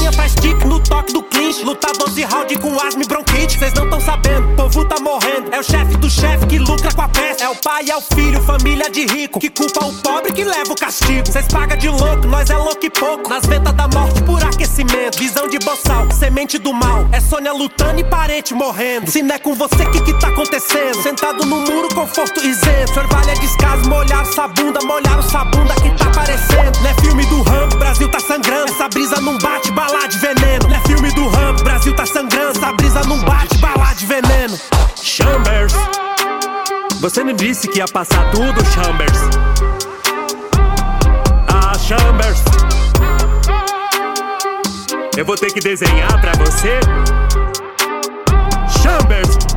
Dancinha 0.03 0.11
faz 0.11 0.35
tique 0.35 0.65
no 0.67 0.79
toque 0.79 1.13
do 1.13 1.23
clinch. 1.23 1.63
Luta 1.63 1.87
12 1.97 2.23
round 2.23 2.57
com 2.59 2.79
asma 2.79 3.03
e 3.03 3.07
bronquite. 3.07 3.57
Cês 3.57 3.73
não 3.73 3.89
tão 3.89 3.99
sabendo, 3.99 4.51
o 4.51 4.55
povo 4.55 4.85
tá 4.85 4.99
morrendo. 4.99 5.53
É 5.53 5.59
o 5.59 5.63
chefe 5.63 5.97
do 5.97 6.09
chefe 6.09 6.45
que 6.45 6.59
lucra 6.59 6.91
com 6.93 7.01
a 7.01 7.07
peste. 7.07 7.43
É 7.43 7.49
o 7.49 7.55
pai, 7.55 7.89
é 7.89 7.95
o 7.95 8.01
filho, 8.01 8.41
família 8.43 8.89
de 8.89 9.05
rico. 9.05 9.39
Que 9.39 9.49
culpa 9.49 9.85
o 9.85 9.93
pobre 10.01 10.33
que 10.33 10.43
leva 10.43 10.71
o 10.71 10.75
castigo. 10.75 11.31
Cês 11.31 11.47
pagam 11.47 11.77
de 11.77 11.89
louco, 11.89 12.27
nós 12.27 12.49
é 12.49 12.57
louco 12.57 12.85
e 12.85 12.89
pouco. 12.89 13.29
Nas 13.29 13.45
ventas 13.45 13.73
da 13.73 13.87
morte 13.87 14.21
por 14.23 14.43
aquecimento. 14.43 15.17
Visão 15.17 15.47
de 15.47 15.57
boçal, 15.59 16.11
semente 16.11 16.57
do 16.57 16.73
mal. 16.73 17.07
É 17.11 17.19
Sônia 17.19 17.53
lutando 17.53 17.99
e 17.99 18.03
parente 18.03 18.53
morrendo. 18.53 19.09
Se 19.09 19.23
não 19.23 19.35
é 19.35 19.39
com 19.39 19.53
você, 19.53 19.85
que 19.91 20.01
que 20.01 20.19
tá 20.19 20.27
acontecendo? 20.27 20.82
Sentado 21.01 21.45
no 21.45 21.57
muro, 21.61 21.87
conforto 21.93 22.39
isento. 22.45 22.99
Orvalha 22.99 23.33
descaso, 23.35 23.89
molhar 23.89 24.21
essa 24.21 24.47
bunda, 24.47 24.79
molhar 24.85 25.19
o 25.19 25.23
sabunda 25.23 25.73
que 25.75 25.89
tá 25.91 26.05
aparecendo. 26.05 26.79
Não 26.81 26.89
é 26.89 26.93
filme 26.95 27.25
do 27.25 27.41
Rambo, 27.43 27.77
Brasil 27.77 28.09
tá 28.09 28.19
sangrando. 28.19 28.71
Essa 28.71 28.87
brisa 28.87 29.21
não 29.21 29.37
bate, 29.37 29.71
bala 29.71 30.07
de 30.07 30.17
veneno. 30.17 30.67
Não 30.67 30.75
é 30.75 30.79
filme 30.81 31.11
do 31.11 31.27
Rambo, 31.27 31.63
Brasil 31.63 31.95
tá 31.95 32.05
sangrando. 32.05 32.57
Essa 32.57 32.73
brisa 32.73 33.01
não 33.03 33.19
bate, 33.19 33.57
bala 33.57 33.93
de 33.93 34.05
veneno. 34.05 34.57
Chambers, 34.95 35.73
você 36.99 37.23
não 37.23 37.33
disse 37.33 37.67
que 37.67 37.79
ia 37.79 37.85
passar 37.87 38.31
tudo, 38.31 38.63
Chambers. 38.71 39.19
Ah, 41.49 41.77
Chambers. 41.77 42.41
Eu 45.15 45.25
vou 45.25 45.35
ter 45.35 45.51
que 45.51 45.59
desenhar 45.59 46.19
pra 46.21 46.31
você. 46.33 46.79
Chambers. 48.81 49.52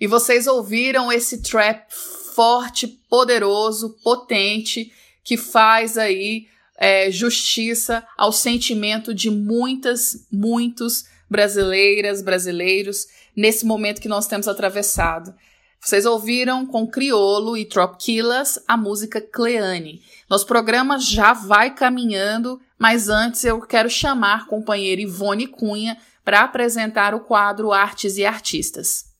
E 0.00 0.06
vocês 0.06 0.46
ouviram 0.46 1.10
esse 1.10 1.42
trap 1.42 1.90
forte, 2.34 2.86
poderoso, 2.86 3.96
potente, 4.02 4.92
que 5.24 5.36
faz 5.36 5.96
aí 5.96 6.46
é, 6.78 7.10
justiça 7.10 8.06
ao 8.16 8.30
sentimento 8.30 9.14
de 9.14 9.30
muitas, 9.30 10.26
muitos 10.30 11.06
brasileiras, 11.28 12.22
brasileiros, 12.22 13.06
nesse 13.34 13.64
momento 13.64 14.00
que 14.00 14.08
nós 14.08 14.26
temos 14.26 14.46
atravessado. 14.46 15.34
Vocês 15.80 16.04
ouviram 16.04 16.66
com 16.66 16.86
Criolo 16.86 17.56
e 17.56 17.64
Trop 17.64 17.96
Killers 17.96 18.58
a 18.66 18.76
música 18.76 19.20
Cleane. 19.20 20.02
Nosso 20.28 20.46
programa 20.46 20.98
já 20.98 21.32
vai 21.32 21.74
caminhando, 21.74 22.60
mas 22.78 23.08
antes 23.08 23.44
eu 23.44 23.60
quero 23.60 23.88
chamar 23.88 24.42
a 24.42 24.44
companheira 24.46 25.00
Ivone 25.00 25.46
Cunha 25.46 25.96
para 26.24 26.40
apresentar 26.42 27.14
o 27.14 27.20
quadro 27.20 27.72
Artes 27.72 28.16
e 28.16 28.26
Artistas. 28.26 29.15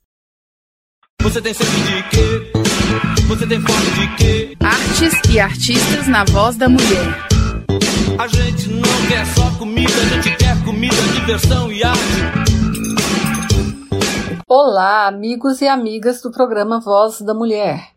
Você 1.22 1.42
tem 1.42 1.52
sede 1.54 1.70
de 1.70 2.02
quê? 2.08 2.52
Você 3.26 3.46
tem 3.46 3.60
fome 3.60 3.90
de 3.90 4.16
quê? 4.16 4.56
Artes 4.60 5.30
e 5.30 5.40
artistas 5.40 6.06
na 6.06 6.24
voz 6.24 6.56
da 6.56 6.68
mulher. 6.68 7.26
A 8.18 8.28
gente 8.28 8.68
não 8.68 9.08
quer 9.08 9.26
só 9.34 9.50
comida, 9.58 9.92
a 9.92 10.04
gente 10.14 10.36
quer 10.36 10.64
comida, 10.64 10.94
diversão 11.14 11.72
e 11.72 11.82
arte. 11.82 12.00
Olá, 14.46 15.06
amigos 15.06 15.60
e 15.60 15.66
amigas 15.66 16.22
do 16.22 16.30
programa 16.30 16.80
Voz 16.80 17.20
da 17.20 17.34
Mulher. 17.34 17.90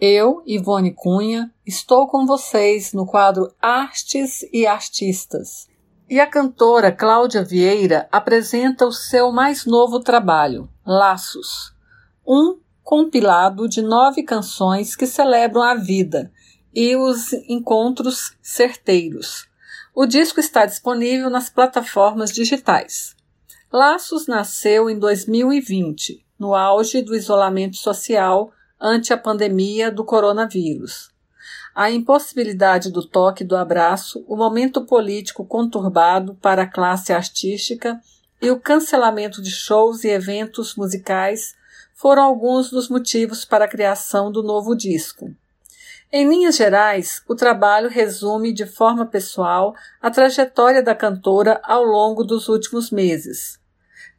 Eu, 0.00 0.42
Ivone 0.46 0.92
Cunha, 0.92 1.50
estou 1.66 2.06
com 2.06 2.26
vocês 2.26 2.92
no 2.92 3.06
quadro 3.06 3.52
Artes 3.60 4.44
e 4.52 4.66
Artistas. 4.66 5.66
E 6.08 6.20
a 6.20 6.26
cantora 6.26 6.92
Cláudia 6.92 7.42
Vieira 7.42 8.08
apresenta 8.12 8.86
o 8.86 8.92
seu 8.92 9.32
mais 9.32 9.66
novo 9.66 9.98
trabalho, 10.00 10.68
Laços, 10.86 11.74
um 12.24 12.58
compilado 12.86 13.68
de 13.68 13.82
nove 13.82 14.22
canções 14.22 14.94
que 14.94 15.08
celebram 15.08 15.60
a 15.60 15.74
vida 15.74 16.30
e 16.72 16.94
os 16.94 17.32
encontros 17.48 18.36
certeiros. 18.40 19.48
O 19.92 20.06
disco 20.06 20.38
está 20.38 20.64
disponível 20.64 21.28
nas 21.28 21.50
plataformas 21.50 22.30
digitais. 22.30 23.16
Laços 23.72 24.28
nasceu 24.28 24.88
em 24.88 25.00
2020, 25.00 26.24
no 26.38 26.54
auge 26.54 27.02
do 27.02 27.16
isolamento 27.16 27.76
social 27.76 28.52
ante 28.80 29.12
a 29.12 29.18
pandemia 29.18 29.90
do 29.90 30.04
coronavírus. 30.04 31.10
A 31.74 31.90
impossibilidade 31.90 32.92
do 32.92 33.04
toque 33.04 33.42
do 33.42 33.56
abraço, 33.56 34.24
o 34.28 34.36
momento 34.36 34.86
político 34.86 35.44
conturbado 35.44 36.36
para 36.36 36.62
a 36.62 36.70
classe 36.70 37.12
artística 37.12 38.00
e 38.40 38.48
o 38.48 38.60
cancelamento 38.60 39.42
de 39.42 39.50
shows 39.50 40.04
e 40.04 40.08
eventos 40.08 40.76
musicais 40.76 41.55
foram 41.96 42.22
alguns 42.22 42.70
dos 42.70 42.90
motivos 42.90 43.46
para 43.46 43.64
a 43.64 43.68
criação 43.68 44.30
do 44.30 44.42
novo 44.42 44.76
disco. 44.76 45.34
Em 46.12 46.28
linhas 46.28 46.56
gerais, 46.56 47.22
o 47.26 47.34
trabalho 47.34 47.88
resume 47.88 48.52
de 48.52 48.66
forma 48.66 49.06
pessoal 49.06 49.74
a 50.00 50.10
trajetória 50.10 50.82
da 50.82 50.94
cantora 50.94 51.58
ao 51.64 51.82
longo 51.82 52.22
dos 52.22 52.48
últimos 52.48 52.90
meses. 52.90 53.58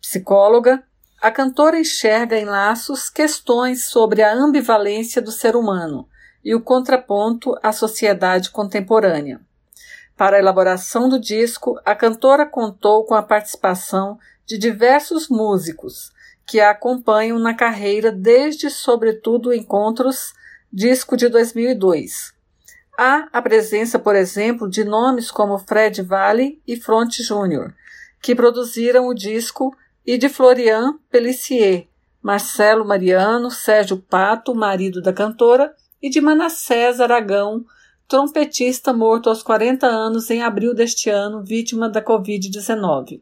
Psicóloga, 0.02 0.84
a 1.22 1.30
cantora 1.30 1.80
enxerga 1.80 2.36
em 2.36 2.46
laços 2.46 3.12
questões 3.12 3.86
sobre 3.86 4.24
a 4.24 4.34
ambivalência 4.34 5.22
do 5.22 5.32
ser 5.32 5.56
humano 5.56 6.10
e 6.44 6.56
o 6.56 6.62
contraponto 6.62 7.56
à 7.62 7.72
sociedade 7.72 8.50
contemporânea. 8.50 9.40
Para 10.16 10.38
a 10.38 10.40
elaboração 10.40 11.08
do 11.08 11.20
disco, 11.20 11.80
a 11.86 11.94
cantora 11.94 12.46
contou 12.46 13.06
com 13.06 13.14
a 13.14 13.22
participação 13.22 14.18
de 14.48 14.58
diversos 14.58 15.30
músicos 15.30 16.12
que 16.48 16.62
a 16.62 16.72
acompanham 16.72 17.38
na 17.38 17.54
carreira 17.54 18.10
desde, 18.10 18.70
sobretudo, 18.70 19.54
encontros 19.54 20.34
disco 20.72 21.18
de 21.18 21.28
2002. 21.28 22.34
Há 22.98 23.28
a 23.32 23.42
presença, 23.42 24.00
por 24.00 24.16
exemplo, 24.16 24.70
de 24.70 24.84
nomes 24.84 25.30
como 25.30 25.60
Fred 25.60 26.02
Valley 26.02 26.62
e 26.66 26.78
Fronte 26.78 27.22
Júnior, 27.22 27.76
que 28.22 28.34
produziram 28.34 29.08
o 29.08 29.14
disco, 29.14 29.76
e 30.06 30.18
de 30.18 30.30
Florian 30.30 30.98
Pellissier, 31.12 31.86
Marcelo 32.22 32.86
Mariano, 32.86 33.52
Sérgio 33.52 33.98
Pato, 33.98 34.56
marido 34.56 35.02
da 35.02 35.12
cantora, 35.12 35.76
e 36.02 36.10
de 36.10 36.22
Manassés 36.22 37.02
Aragão, 37.02 37.66
trompetista 38.08 38.94
morto 38.94 39.30
aos 39.30 39.44
40 39.44 39.86
anos 39.86 40.30
em 40.30 40.42
abril 40.42 40.74
deste 40.74 41.10
ano, 41.10 41.44
vítima 41.44 41.90
da 41.90 42.02
Covid-19. 42.02 43.22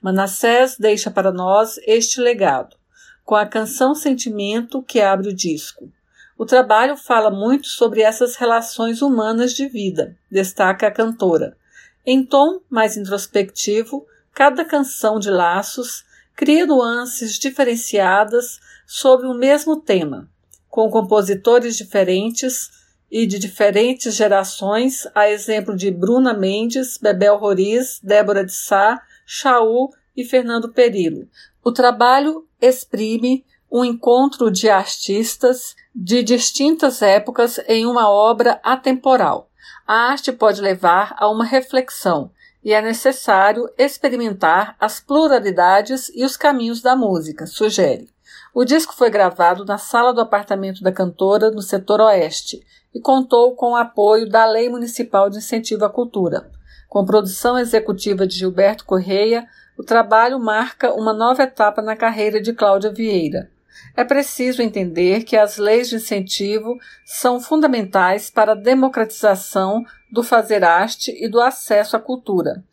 Manassés 0.00 0.76
deixa 0.78 1.10
para 1.10 1.32
nós 1.32 1.78
este 1.86 2.20
legado, 2.20 2.76
com 3.24 3.34
a 3.34 3.46
canção 3.46 3.94
Sentimento 3.94 4.82
que 4.82 5.00
abre 5.00 5.28
o 5.28 5.34
disco. 5.34 5.90
O 6.36 6.46
trabalho 6.46 6.96
fala 6.96 7.30
muito 7.30 7.68
sobre 7.68 8.00
essas 8.00 8.36
relações 8.36 9.02
humanas 9.02 9.52
de 9.52 9.68
vida, 9.68 10.16
destaca 10.30 10.86
a 10.86 10.90
cantora. 10.90 11.56
Em 12.04 12.24
tom 12.24 12.60
mais 12.70 12.96
introspectivo, 12.96 14.06
cada 14.32 14.64
canção 14.64 15.18
de 15.18 15.30
laços 15.30 16.04
cria 16.34 16.64
nuances 16.64 17.38
diferenciadas 17.38 18.58
sobre 18.86 19.26
o 19.26 19.34
mesmo 19.34 19.76
tema, 19.76 20.28
com 20.68 20.90
compositores 20.90 21.76
diferentes 21.76 22.70
e 23.10 23.26
de 23.26 23.38
diferentes 23.38 24.14
gerações, 24.14 25.06
a 25.14 25.28
exemplo 25.28 25.76
de 25.76 25.90
Bruna 25.90 26.32
Mendes, 26.32 26.96
Bebel 26.96 27.36
Roriz, 27.36 28.00
Débora 28.02 28.44
de 28.44 28.52
Sá, 28.52 29.02
Chaú 29.32 29.90
e 30.16 30.24
Fernando 30.24 30.72
Perillo. 30.72 31.28
O 31.62 31.70
trabalho 31.70 32.48
exprime 32.60 33.46
um 33.70 33.84
encontro 33.84 34.50
de 34.50 34.68
artistas 34.68 35.76
de 35.94 36.20
distintas 36.20 37.00
épocas 37.00 37.60
em 37.68 37.86
uma 37.86 38.10
obra 38.10 38.60
atemporal. 38.60 39.48
A 39.86 40.10
arte 40.10 40.32
pode 40.32 40.60
levar 40.60 41.14
a 41.16 41.30
uma 41.30 41.44
reflexão 41.44 42.32
e 42.64 42.72
é 42.72 42.82
necessário 42.82 43.70
experimentar 43.78 44.74
as 44.80 44.98
pluralidades 44.98 46.10
e 46.12 46.24
os 46.24 46.36
caminhos 46.36 46.82
da 46.82 46.96
música, 46.96 47.46
sugere. 47.46 48.10
O 48.52 48.64
disco 48.64 48.92
foi 48.92 49.10
gravado 49.10 49.64
na 49.64 49.78
sala 49.78 50.12
do 50.12 50.20
apartamento 50.20 50.82
da 50.82 50.90
cantora, 50.90 51.52
no 51.52 51.62
setor 51.62 52.00
oeste, 52.00 52.66
e 52.92 53.00
contou 53.00 53.54
com 53.54 53.74
o 53.74 53.76
apoio 53.76 54.28
da 54.28 54.44
Lei 54.44 54.68
Municipal 54.68 55.30
de 55.30 55.38
Incentivo 55.38 55.84
à 55.84 55.88
Cultura. 55.88 56.50
Com 56.90 57.04
produção 57.04 57.56
executiva 57.56 58.26
de 58.26 58.36
Gilberto 58.36 58.84
Correia, 58.84 59.46
o 59.78 59.84
trabalho 59.84 60.40
marca 60.40 60.92
uma 60.92 61.12
nova 61.12 61.44
etapa 61.44 61.80
na 61.80 61.94
carreira 61.94 62.42
de 62.42 62.52
Cláudia 62.52 62.92
Vieira. 62.92 63.48
É 63.96 64.02
preciso 64.02 64.60
entender 64.60 65.22
que 65.22 65.36
as 65.36 65.56
leis 65.56 65.88
de 65.88 65.94
incentivo 65.94 66.76
são 67.06 67.40
fundamentais 67.40 68.28
para 68.28 68.52
a 68.52 68.56
democratização 68.56 69.84
do 70.10 70.24
fazer 70.24 70.64
arte 70.64 71.12
e 71.16 71.28
do 71.28 71.40
acesso 71.40 71.96
à 71.96 72.00
cultura. 72.00 72.64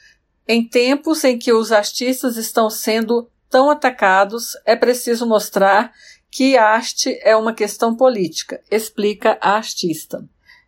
Em 0.47 0.67
tempos 0.67 1.23
em 1.23 1.37
que 1.37 1.53
os 1.53 1.71
artistas 1.71 2.37
estão 2.37 2.71
sendo 2.71 3.29
tão 3.47 3.69
atacados, 3.69 4.57
é 4.65 4.75
preciso 4.75 5.27
mostrar 5.27 5.93
que 6.31 6.57
arte 6.57 7.19
é 7.21 7.35
uma 7.35 7.53
questão 7.53 7.95
política, 7.95 8.59
explica 8.71 9.37
a 9.39 9.51
artista. 9.51 10.27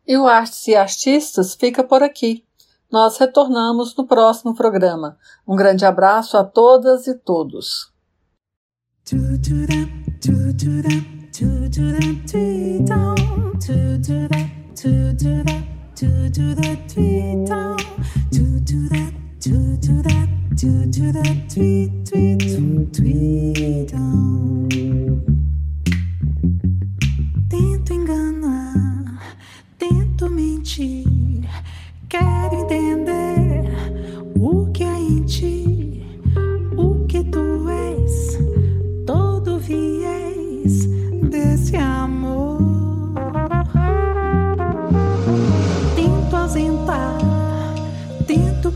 E 0.07 0.17
o 0.17 0.25
Artes 0.25 0.67
e 0.67 0.75
Artistas 0.75 1.53
fica 1.53 1.83
por 1.83 2.01
aqui. 2.01 2.43
Nós 2.89 3.17
retornamos 3.17 3.93
no 3.95 4.07
próximo 4.07 4.55
programa. 4.55 5.17
Um 5.45 5.55
grande 5.55 5.85
abraço 5.85 6.35
a 6.37 6.43
todas 6.43 7.05
e 7.07 7.13
todos. 7.15 7.91
To 11.37 11.69
do 11.69 11.91
that 11.91 12.27
tweet 12.27 12.83
down, 12.87 13.15
to 13.59 13.97
do 13.99 14.27
that, 14.27 14.49
to 14.75 15.13
do 15.13 15.43
that, 15.43 15.63
to 16.09 16.29
do 16.31 16.55
that 16.55 16.89
tweet, 21.47 22.05
tweet, 22.07 22.91
tweet 22.91 23.91
down. 23.91 24.67
Tento 27.47 27.93
enganar, 27.93 29.21
tento 29.77 30.27
mentir, 30.31 31.47
quero 32.09 32.61
entender 32.63 33.69
o 34.39 34.71
que 34.71 34.83
há 34.83 34.99
em 34.99 35.23
ti, 35.23 35.66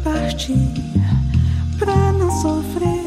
partir 0.03 0.55
pra 1.77 2.11
não 2.13 2.31
sofrer, 2.41 3.05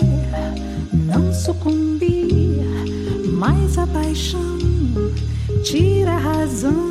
não 0.92 1.32
sucumbir. 1.32 2.62
Mas 3.32 3.78
a 3.78 3.86
paixão 3.86 4.58
tira 5.62 6.12
a 6.12 6.18
razão 6.18 6.90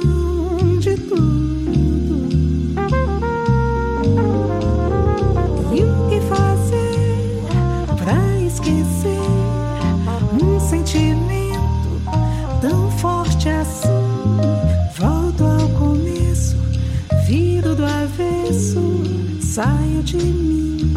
de 0.80 0.96
tudo. 0.96 1.83
Saio 19.54 20.02
de 20.02 20.18
mim. 20.18 20.94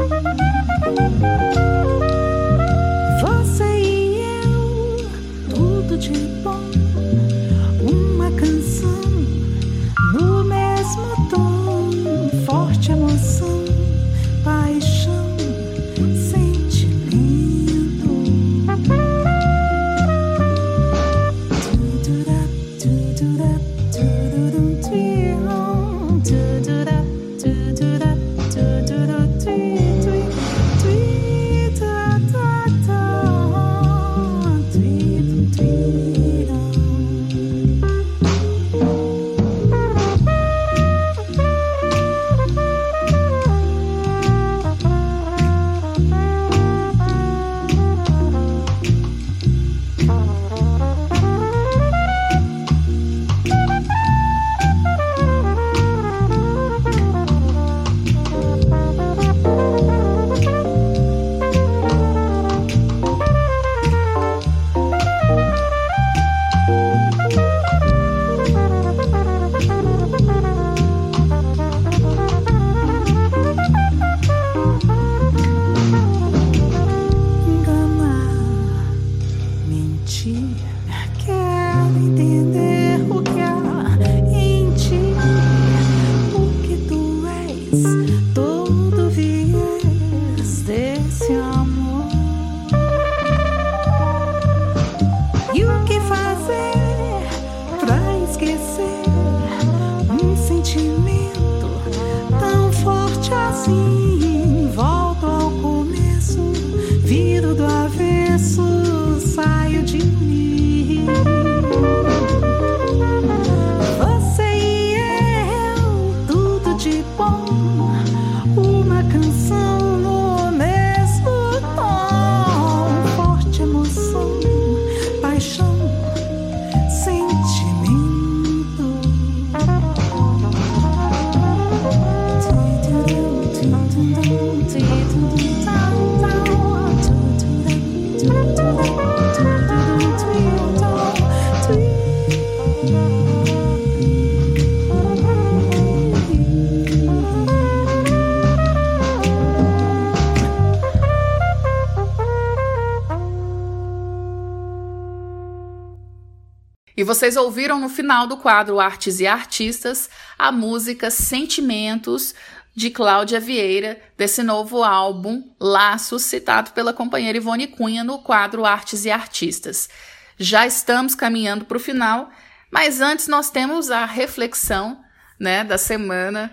Vocês 157.06 157.36
ouviram 157.36 157.78
no 157.78 157.88
final 157.88 158.26
do 158.26 158.36
quadro 158.36 158.80
Artes 158.80 159.20
e 159.20 159.28
Artistas 159.28 160.10
a 160.36 160.50
música 160.50 161.08
Sentimentos 161.08 162.34
de 162.74 162.90
Cláudia 162.90 163.38
Vieira, 163.38 163.98
desse 164.18 164.42
novo 164.42 164.82
álbum 164.82 165.44
Laços, 165.58 166.22
citado 166.22 166.72
pela 166.72 166.92
companheira 166.92 167.38
Ivone 167.38 167.68
Cunha 167.68 168.02
no 168.02 168.18
quadro 168.18 168.66
Artes 168.66 169.04
e 169.04 169.10
Artistas. 169.10 169.88
Já 170.36 170.66
estamos 170.66 171.14
caminhando 171.14 171.64
para 171.64 171.76
o 171.76 171.80
final, 171.80 172.28
mas 172.72 173.00
antes 173.00 173.28
nós 173.28 173.50
temos 173.50 173.88
a 173.88 174.04
reflexão 174.04 175.00
né, 175.38 175.62
da 175.62 175.78
semana, 175.78 176.52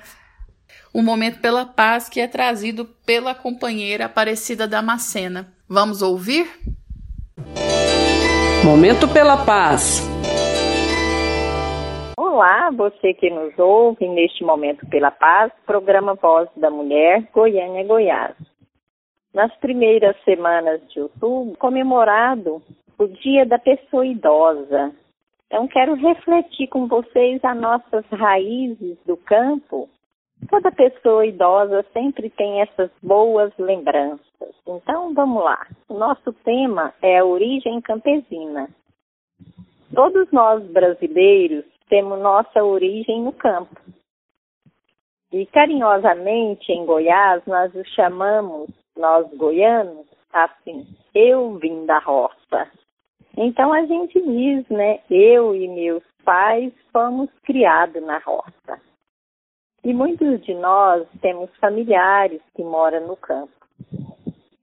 o 0.93 1.01
Momento 1.01 1.39
pela 1.39 1.65
Paz, 1.65 2.07
que 2.07 2.21
é 2.21 2.27
trazido 2.27 2.85
pela 3.03 3.33
companheira 3.33 4.05
Aparecida 4.05 4.67
Damascena. 4.67 5.51
Vamos 5.67 6.03
ouvir? 6.03 6.47
Momento 8.63 9.07
pela 9.07 9.35
Paz. 9.35 10.13
Olá, 12.33 12.71
você 12.71 13.13
que 13.13 13.29
nos 13.29 13.59
ouve 13.59 14.07
neste 14.09 14.43
Momento 14.43 14.87
pela 14.87 15.11
Paz, 15.11 15.51
programa 15.67 16.15
Voz 16.15 16.49
da 16.57 16.67
Mulher, 16.71 17.29
Goiânia, 17.31 17.85
Goiás. 17.85 18.35
Nas 19.31 19.55
primeiras 19.57 20.19
semanas 20.23 20.81
de 20.89 20.99
outubro, 20.99 21.55
comemorado 21.59 22.59
o 22.97 23.07
Dia 23.07 23.45
da 23.45 23.59
Pessoa 23.59 24.03
Idosa. 24.03 24.91
Então, 25.45 25.67
quero 25.67 25.93
refletir 25.93 26.65
com 26.69 26.87
vocês 26.87 27.39
as 27.45 27.55
nossas 27.55 28.03
raízes 28.07 28.97
do 29.05 29.15
campo. 29.15 29.87
Toda 30.49 30.71
pessoa 30.71 31.27
idosa 31.27 31.85
sempre 31.93 32.31
tem 32.31 32.61
essas 32.61 32.89
boas 33.03 33.53
lembranças. 33.59 34.55
Então, 34.67 35.13
vamos 35.13 35.43
lá. 35.43 35.67
O 35.87 35.93
nosso 35.93 36.33
tema 36.43 36.95
é 36.99 37.19
a 37.19 37.25
origem 37.25 37.79
campesina. 37.79 38.67
Todos 39.93 40.31
nós 40.31 40.63
brasileiros 40.71 41.65
temos 41.93 42.19
nossa 42.19 42.63
origem 42.63 43.21
no 43.21 43.31
campo. 43.31 43.79
E 45.31 45.45
carinhosamente 45.45 46.71
em 46.71 46.87
Goiás 46.87 47.45
nós 47.45 47.71
o 47.75 47.85
chamamos, 47.85 48.67
nós 48.97 49.31
goianos, 49.37 50.07
assim, 50.31 50.87
eu 51.13 51.55
vim 51.59 51.85
da 51.85 51.99
roça. 51.99 52.67
Então 53.37 53.71
a 53.71 53.85
gente 53.85 54.19
diz, 54.19 54.67
né, 54.69 55.01
eu 55.07 55.55
e 55.55 55.67
meus 55.67 56.03
pais 56.25 56.73
fomos 56.91 57.29
criados 57.43 58.01
na 58.01 58.17
roça. 58.17 58.81
E 59.83 59.93
muitos 59.93 60.43
de 60.43 60.55
nós 60.55 61.07
temos 61.21 61.55
familiares 61.57 62.41
que 62.55 62.63
moram 62.63 63.05
no 63.05 63.15
campo. 63.15 63.53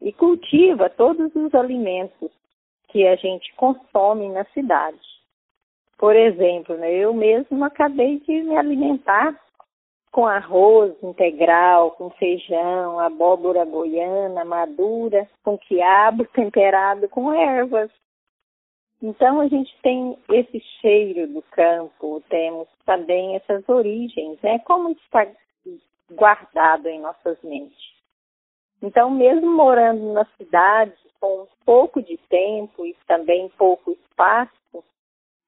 E 0.01 0.13
cultiva 0.13 0.91
todos 0.91 1.33
os 1.37 1.55
alimentos 1.55 2.33
que 2.89 3.07
a 3.07 3.15
gente 3.15 3.55
consome 3.55 4.29
na 4.31 4.45
cidade. 4.47 5.20
Por 6.01 6.17
exemplo, 6.17 6.79
né, 6.79 6.91
eu 6.95 7.13
mesmo 7.13 7.63
acabei 7.63 8.21
de 8.21 8.43
me 8.43 8.57
alimentar 8.57 9.39
com 10.11 10.27
arroz 10.27 10.95
integral, 11.03 11.91
com 11.91 12.09
feijão, 12.13 12.99
abóbora 12.99 13.67
goiana 13.67 14.43
madura, 14.43 15.29
com 15.45 15.59
quiabo 15.59 16.25
temperado 16.33 17.07
com 17.11 17.35
ervas. 17.35 17.91
Então 19.03 19.41
a 19.41 19.49
gente 19.49 19.71
tem 19.83 20.17
esse 20.31 20.59
cheiro 20.81 21.27
do 21.35 21.43
campo, 21.43 22.23
temos 22.31 22.67
também 22.87 23.37
essas 23.37 23.69
origens, 23.69 24.41
né? 24.41 24.59
Como 24.61 24.93
está 24.93 25.27
guardado 26.13 26.89
em 26.89 26.99
nossas 27.01 27.37
mentes. 27.43 27.91
Então, 28.81 29.11
mesmo 29.11 29.55
morando 29.55 30.15
na 30.15 30.25
cidade, 30.39 30.95
com 31.21 31.47
pouco 31.67 32.03
de 32.03 32.17
tempo 32.31 32.87
e 32.87 32.97
também 33.07 33.51
pouco 33.59 33.93
espaço, 33.93 34.60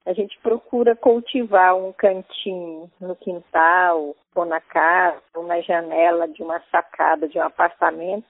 a 0.05 0.13
gente 0.13 0.39
procura 0.41 0.97
cultivar 0.97 1.77
um 1.77 1.93
cantinho 1.93 2.91
no 3.01 3.15
quintal, 3.17 4.17
ou 4.35 4.45
na 4.45 4.61
casa, 4.61 5.23
ou 5.35 5.47
na 5.47 5.61
janela 5.61 6.27
de 6.27 6.43
uma 6.43 6.61
sacada 6.71 7.29
de 7.29 7.39
um 7.39 7.43
apartamento. 7.43 8.27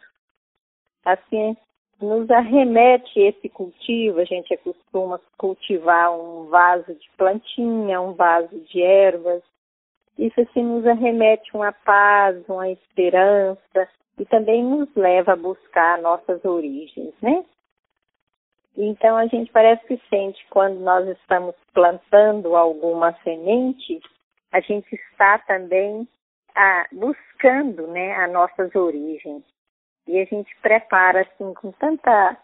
Assim, 1.04 1.56
nos 2.00 2.30
arremete 2.30 3.20
esse 3.20 3.48
cultivo, 3.48 4.20
a 4.20 4.24
gente 4.24 4.56
costuma 4.58 5.20
cultivar 5.38 6.12
um 6.12 6.46
vaso 6.46 6.94
de 6.94 7.10
plantinha, 7.16 8.00
um 8.00 8.12
vaso 8.12 8.58
de 8.60 8.82
ervas. 8.82 9.42
Isso 10.18 10.40
assim 10.40 10.62
nos 10.62 10.86
arremete 10.86 11.56
uma 11.56 11.72
paz, 11.72 12.36
uma 12.48 12.68
esperança 12.70 13.88
e 14.18 14.26
também 14.26 14.62
nos 14.62 14.94
leva 14.94 15.32
a 15.32 15.36
buscar 15.36 15.98
nossas 16.02 16.44
origens, 16.44 17.14
né? 17.22 17.44
Então 18.76 19.16
a 19.16 19.26
gente 19.26 19.50
parece 19.52 19.84
que 19.86 20.00
sente 20.08 20.44
quando 20.48 20.80
nós 20.80 21.06
estamos 21.08 21.54
plantando 21.74 22.56
alguma 22.56 23.12
semente, 23.22 24.00
a 24.50 24.60
gente 24.60 24.94
está 24.94 25.38
também 25.40 26.08
ah, 26.54 26.86
buscando 26.92 27.86
né, 27.88 28.14
as 28.16 28.32
nossas 28.32 28.74
origens. 28.74 29.42
E 30.06 30.18
a 30.18 30.24
gente 30.24 30.54
prepara 30.60 31.22
assim 31.22 31.54
com 31.54 31.70
tanta 31.72 32.36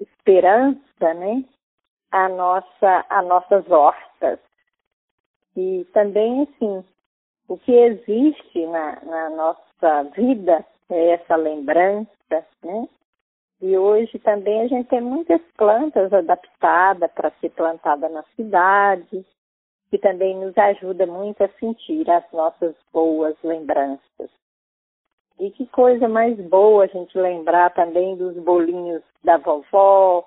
esperança, 0.00 1.14
né, 1.14 1.44
a 2.10 2.28
nossa, 2.28 3.06
as 3.08 3.26
nossas 3.26 3.68
hortas. 3.70 4.38
E 5.56 5.84
também 5.92 6.42
assim, 6.42 6.84
o 7.48 7.58
que 7.58 7.72
existe 7.72 8.66
na, 8.66 9.00
na 9.04 9.30
nossa 9.30 10.02
vida 10.16 10.64
é 10.90 11.10
essa 11.10 11.36
lembrança, 11.36 12.08
né? 12.62 12.88
E 13.60 13.76
hoje 13.78 14.18
também 14.18 14.62
a 14.62 14.66
gente 14.66 14.88
tem 14.88 15.00
muitas 15.00 15.40
plantas 15.56 16.12
adaptadas 16.12 17.10
para 17.12 17.30
ser 17.40 17.50
plantada 17.50 18.08
na 18.08 18.22
cidade, 18.36 19.24
que 19.90 19.98
também 19.98 20.36
nos 20.36 20.56
ajuda 20.58 21.06
muito 21.06 21.42
a 21.42 21.48
sentir 21.60 22.10
as 22.10 22.24
nossas 22.32 22.74
boas 22.92 23.36
lembranças. 23.42 24.30
E 25.38 25.50
que 25.50 25.66
coisa 25.66 26.08
mais 26.08 26.36
boa 26.48 26.84
a 26.84 26.88
gente 26.88 27.16
lembrar 27.18 27.72
também 27.74 28.16
dos 28.16 28.36
bolinhos 28.36 29.02
da 29.22 29.36
vovó, 29.36 30.24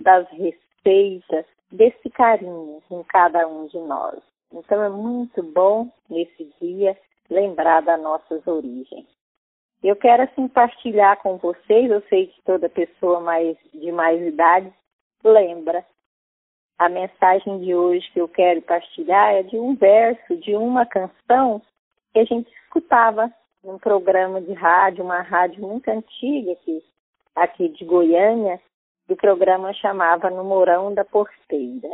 das 0.00 0.26
receitas, 0.30 1.46
desse 1.70 2.10
carinho 2.10 2.82
em 2.90 3.02
cada 3.04 3.46
um 3.46 3.66
de 3.66 3.78
nós. 3.78 4.18
Então 4.52 4.82
é 4.82 4.88
muito 4.88 5.42
bom 5.42 5.88
nesse 6.08 6.52
dia 6.60 6.96
lembrar 7.28 7.82
das 7.82 8.00
nossas 8.00 8.46
origens. 8.46 9.06
Eu 9.82 9.96
quero 9.96 10.24
assim 10.24 10.46
partilhar 10.46 11.16
com 11.22 11.38
vocês, 11.38 11.90
eu 11.90 12.02
sei 12.02 12.26
que 12.26 12.42
toda 12.42 12.68
pessoa 12.68 13.20
mais 13.20 13.56
de 13.72 13.90
mais 13.90 14.20
idade 14.20 14.70
lembra. 15.24 15.84
A 16.78 16.88
mensagem 16.88 17.60
de 17.60 17.74
hoje 17.74 18.10
que 18.12 18.20
eu 18.20 18.28
quero 18.28 18.60
partilhar 18.62 19.34
é 19.34 19.42
de 19.42 19.58
um 19.58 19.74
verso 19.74 20.36
de 20.36 20.54
uma 20.54 20.84
canção 20.84 21.62
que 22.12 22.18
a 22.18 22.24
gente 22.24 22.50
escutava 22.62 23.32
num 23.64 23.78
programa 23.78 24.40
de 24.40 24.52
rádio, 24.52 25.04
uma 25.04 25.22
rádio 25.22 25.66
muito 25.66 25.88
antiga 25.88 26.52
aqui, 26.52 26.82
aqui 27.34 27.68
de 27.68 27.84
Goiânia, 27.84 28.60
o 29.08 29.16
programa 29.16 29.72
chamava 29.74 30.30
No 30.30 30.44
Morão 30.44 30.94
da 30.94 31.04
Porteira. 31.04 31.88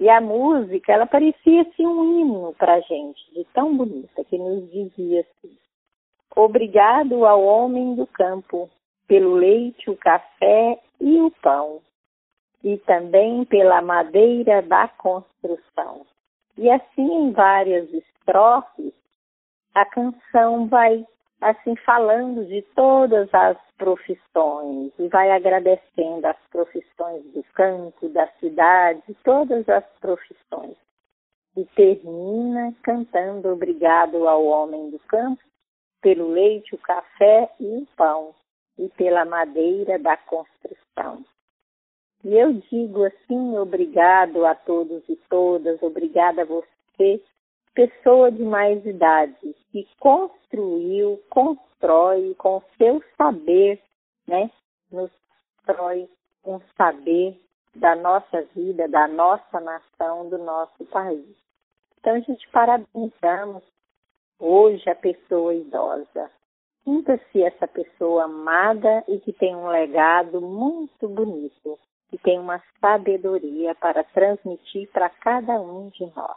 E 0.00 0.08
a 0.08 0.20
música, 0.20 0.92
ela 0.92 1.06
parecia 1.06 1.62
assim 1.62 1.86
um 1.86 2.20
hino 2.20 2.54
para 2.54 2.80
gente, 2.80 3.20
de 3.34 3.44
tão 3.52 3.76
bonita, 3.76 4.24
que 4.24 4.38
nos 4.38 4.70
dizia 4.70 5.20
assim, 5.20 5.56
Obrigado 6.40 7.26
ao 7.26 7.42
homem 7.42 7.96
do 7.96 8.06
campo 8.06 8.70
pelo 9.08 9.34
leite, 9.34 9.90
o 9.90 9.96
café 9.96 10.80
e 11.00 11.20
o 11.20 11.32
pão, 11.42 11.80
e 12.62 12.78
também 12.78 13.44
pela 13.44 13.82
madeira 13.82 14.62
da 14.62 14.86
construção. 14.86 16.06
E 16.56 16.70
assim, 16.70 17.12
em 17.12 17.32
várias 17.32 17.92
estrofes, 17.92 18.92
a 19.74 19.84
canção 19.86 20.68
vai 20.68 21.04
assim 21.40 21.74
falando 21.84 22.46
de 22.46 22.62
todas 22.76 23.28
as 23.34 23.58
profissões 23.76 24.92
e 24.96 25.08
vai 25.08 25.32
agradecendo 25.32 26.24
as 26.24 26.38
profissões 26.52 27.24
do 27.32 27.42
campo, 27.52 28.08
da 28.10 28.28
cidade, 28.38 29.02
todas 29.24 29.68
as 29.68 29.84
profissões. 30.00 30.76
E 31.56 31.64
termina 31.74 32.72
cantando 32.84 33.48
obrigado 33.48 34.28
ao 34.28 34.44
homem 34.44 34.90
do 34.90 35.00
campo 35.00 35.42
pelo 36.00 36.28
leite, 36.30 36.74
o 36.74 36.78
café 36.78 37.50
e 37.58 37.64
o 37.64 37.86
pão, 37.96 38.34
e 38.78 38.88
pela 38.90 39.24
madeira 39.24 39.98
da 39.98 40.16
construção. 40.16 41.24
E 42.24 42.34
eu 42.36 42.52
digo 42.52 43.04
assim, 43.04 43.56
obrigado 43.56 44.44
a 44.44 44.54
todos 44.54 45.02
e 45.08 45.16
todas, 45.28 45.82
obrigada 45.82 46.42
a 46.42 46.44
você, 46.44 47.22
pessoa 47.74 48.30
de 48.30 48.42
mais 48.42 48.84
idade, 48.84 49.54
que 49.70 49.86
construiu, 50.00 51.22
constrói 51.30 52.34
com 52.34 52.62
seu 52.76 53.02
saber, 53.16 53.80
né? 54.26 54.50
Nos 54.90 55.10
constrói 55.66 56.08
um 56.44 56.60
saber 56.76 57.40
da 57.74 57.94
nossa 57.94 58.42
vida, 58.54 58.88
da 58.88 59.06
nossa 59.06 59.60
nação, 59.60 60.28
do 60.28 60.38
nosso 60.38 60.84
país. 60.86 61.36
Então, 62.00 62.14
a 62.14 62.20
gente 62.20 62.48
parabenizamos 62.50 63.62
hoje 64.38 64.88
a 64.88 64.94
pessoa 64.94 65.54
idosa. 65.54 66.30
Sinta-se 66.84 67.42
essa 67.42 67.66
pessoa 67.66 68.24
amada 68.24 69.04
e 69.08 69.18
que 69.18 69.32
tem 69.32 69.54
um 69.54 69.68
legado 69.68 70.40
muito 70.40 71.08
bonito, 71.08 71.78
que 72.08 72.16
tem 72.18 72.38
uma 72.38 72.62
sabedoria 72.80 73.74
para 73.74 74.02
transmitir 74.04 74.88
para 74.90 75.10
cada 75.10 75.60
um 75.60 75.90
de 75.90 76.06
nós. 76.16 76.36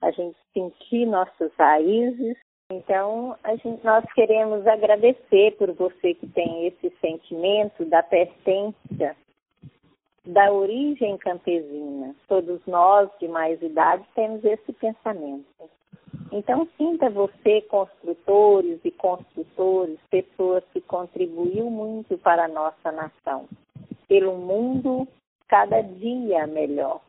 A 0.00 0.10
gente 0.10 0.36
sentir 0.52 1.06
nossas 1.06 1.52
raízes. 1.58 2.36
Então, 2.70 3.36
gente, 3.62 3.84
nós 3.84 4.04
queremos 4.12 4.66
agradecer 4.66 5.56
por 5.56 5.72
você 5.72 6.14
que 6.14 6.26
tem 6.28 6.66
esse 6.66 6.90
sentimento 7.00 7.84
da 7.84 8.02
pertença, 8.02 9.16
da 10.24 10.52
origem 10.52 11.18
campesina. 11.18 12.14
Todos 12.28 12.64
nós 12.66 13.10
de 13.18 13.28
mais 13.28 13.60
idade 13.60 14.04
temos 14.14 14.44
esse 14.44 14.72
pensamento. 14.72 15.46
Então, 16.36 16.68
sinta 16.76 17.08
você, 17.08 17.60
construtores 17.60 18.80
e 18.84 18.90
construtores, 18.90 20.00
pessoas 20.10 20.64
que 20.72 20.80
contribuiu 20.80 21.70
muito 21.70 22.18
para 22.18 22.46
a 22.46 22.48
nossa 22.48 22.90
nação, 22.90 23.48
pelo 24.08 24.36
mundo 24.36 25.06
cada 25.46 25.80
dia 25.80 26.44
melhor. 26.48 27.02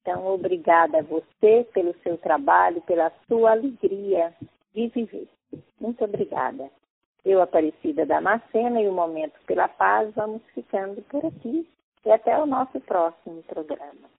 Então, 0.00 0.24
obrigada 0.28 1.00
a 1.00 1.02
você 1.02 1.66
pelo 1.74 1.92
seu 2.04 2.16
trabalho, 2.18 2.80
pela 2.82 3.12
sua 3.26 3.50
alegria 3.50 4.32
de 4.72 4.86
viver. 4.86 5.26
Muito 5.80 6.04
obrigada. 6.04 6.70
Eu, 7.24 7.42
Aparecida 7.42 8.06
Damascena, 8.06 8.80
e 8.80 8.86
o 8.86 8.92
Momento 8.92 9.34
pela 9.44 9.66
Paz, 9.66 10.14
vamos 10.14 10.40
ficando 10.54 11.02
por 11.08 11.26
aqui. 11.26 11.68
E 12.06 12.12
até 12.12 12.38
o 12.38 12.46
nosso 12.46 12.78
próximo 12.82 13.42
programa. 13.42 14.17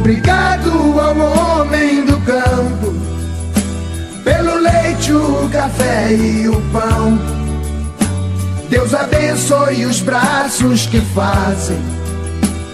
Obrigado 0.00 0.98
ao 0.98 1.60
homem 1.60 2.06
do 2.06 2.18
campo 2.20 2.94
pelo 4.24 4.54
leite, 4.56 5.12
o 5.12 5.46
café 5.52 6.10
e 6.14 6.48
o 6.48 6.58
pão. 6.72 7.18
Deus 8.70 8.94
abençoe 8.94 9.84
os 9.84 10.00
braços 10.00 10.86
que 10.86 11.02
fazem 11.02 11.78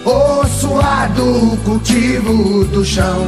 o 0.05 0.47
suado 0.47 1.57
cultivo 1.65 2.63
do 2.63 2.85
chão. 2.85 3.27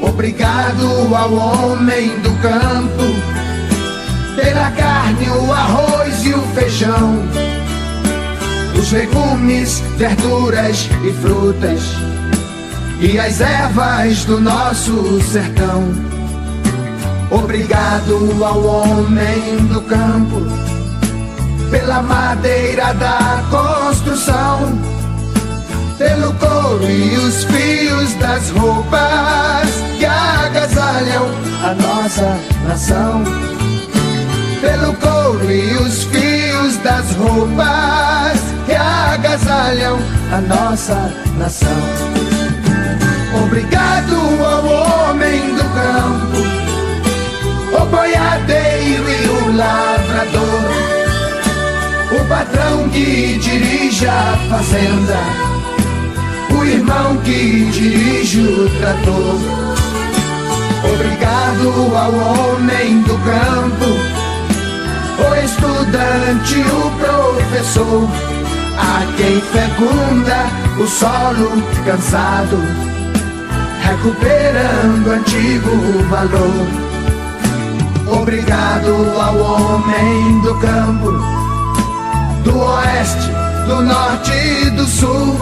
Obrigado 0.00 1.16
ao 1.16 1.34
homem 1.34 2.10
do 2.20 2.30
campo 2.40 4.36
pela 4.36 4.70
carne, 4.70 5.28
o 5.30 5.52
arroz 5.52 6.24
e 6.24 6.32
o 6.32 6.42
feijão, 6.54 7.24
os 8.78 8.92
legumes, 8.92 9.80
verduras 9.98 10.88
e 11.04 11.12
frutas 11.20 12.16
e 13.00 13.18
as 13.18 13.40
ervas 13.40 14.24
do 14.24 14.40
nosso 14.40 15.20
sertão. 15.22 15.84
Obrigado 17.30 18.44
ao 18.44 18.64
homem 18.64 19.56
do 19.72 19.80
campo 19.82 20.42
pela 21.70 22.00
madeira 22.02 22.94
da 22.94 23.42
construção, 23.50 24.78
pelo 25.98 26.32
couro 26.34 26.88
e 26.88 27.16
os 27.16 27.44
fios 27.44 28.14
das 28.14 28.50
roupas 28.50 29.68
que 29.98 30.06
agasalham 30.06 31.26
a 31.62 31.74
nossa 31.74 32.38
nação. 32.66 33.24
Pelo 34.60 34.94
couro 34.94 35.50
e 35.50 35.76
os 35.76 36.04
fios 36.04 36.76
das 36.78 37.10
roupas 37.16 38.40
que 38.66 38.74
agasalham 38.74 39.98
a 40.32 40.40
nossa 40.40 41.12
nação 41.36 42.35
obrigado 43.56 44.16
ao 44.44 45.08
homem 45.08 45.54
do 45.54 45.64
campo, 45.72 46.36
o 47.72 47.86
boiadeiro 47.86 49.08
e 49.08 49.28
o 49.28 49.56
lavrador, 49.56 50.60
o 52.12 52.28
patrão 52.28 52.86
que 52.90 53.38
dirige 53.38 54.06
a 54.06 54.36
fazenda, 54.50 55.16
o 56.54 56.64
irmão 56.66 57.16
que 57.24 57.70
dirige 57.70 58.40
o 58.40 58.68
trator. 58.78 59.40
Obrigado 60.92 61.96
ao 61.96 62.12
homem 62.12 63.00
do 63.02 63.16
campo, 63.24 63.86
o 65.18 65.34
estudante, 65.42 66.60
o 66.60 66.90
professor, 66.98 68.06
a 68.76 69.00
quem 69.16 69.40
fecunda 69.40 70.44
o 70.78 70.86
solo 70.86 71.62
cansado 71.86 72.85
recuperando 73.86 75.10
antigo 75.10 75.70
valor. 76.10 76.66
Obrigado 78.20 78.92
ao 79.20 79.36
homem 79.38 80.40
do 80.40 80.54
campo, 80.56 81.12
do 82.44 82.58
oeste, 82.58 83.30
do 83.66 83.82
norte 83.82 84.32
e 84.32 84.70
do 84.70 84.86
sul, 84.86 85.36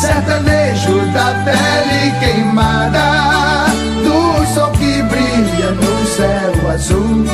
sertanejo 0.00 1.00
da 1.12 1.32
pele 1.44 2.10
queimada, 2.20 3.66
do 4.04 4.46
sol 4.54 4.70
que 4.72 5.02
brilha 5.02 5.70
no 5.72 6.06
céu 6.06 6.70
azul. 6.70 7.24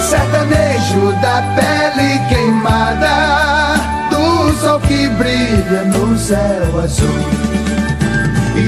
Sertanejo 0.00 1.12
da 1.22 1.42
pele 1.56 2.18
queimada, 2.28 3.76
do 4.10 4.52
sol 4.60 4.80
que 4.80 5.08
brilha 5.08 5.84
no 5.84 6.16
céu 6.18 6.80
azul. 6.82 7.53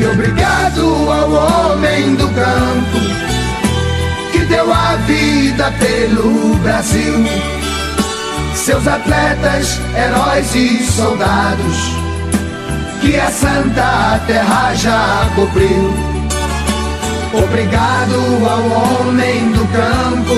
Obrigado 0.05 1.11
ao 1.11 1.31
homem 1.31 2.15
do 2.17 2.29
campo 2.29 2.99
que 4.31 4.39
deu 4.45 4.71
a 4.73 4.97
vida 5.07 5.73
pelo 5.79 6.55
Brasil. 6.57 7.25
Seus 8.55 8.87
atletas, 8.87 9.81
heróis 9.97 10.55
e 10.55 10.83
soldados, 10.85 11.77
que 13.01 13.19
a 13.19 13.31
Santa 13.31 14.21
Terra 14.27 14.75
já 14.75 15.29
cobriu. 15.35 15.95
Obrigado 17.33 18.15
ao 18.49 19.07
homem 19.07 19.53
do 19.53 19.67
campo, 19.69 20.35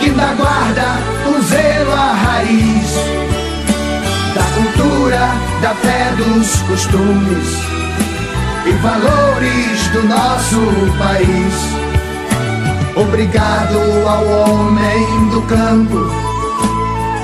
que 0.00 0.10
ainda 0.10 0.34
guarda 0.34 0.98
o 1.26 1.42
zelo 1.42 1.92
à 1.92 2.12
raiz 2.12 2.94
da 4.34 4.42
cultura, 4.54 5.28
da 5.62 5.74
fé, 5.74 6.12
dos 6.16 6.62
costumes 6.62 7.69
e 8.66 8.72
valores 8.72 9.88
do 9.92 10.02
nosso 10.04 10.60
país. 10.98 11.54
Obrigado 12.96 13.78
ao 14.06 14.26
homem 14.26 15.28
do 15.30 15.42
campo 15.42 16.30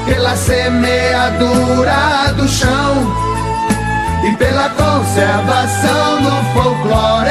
pela 0.07 0.37
semeadura 0.37 2.33
do 2.37 2.49
chão 2.49 3.27
e 4.25 4.37
pela 4.37 4.71
conservação 4.71 6.23
do 6.23 6.31
folclore, 6.55 7.31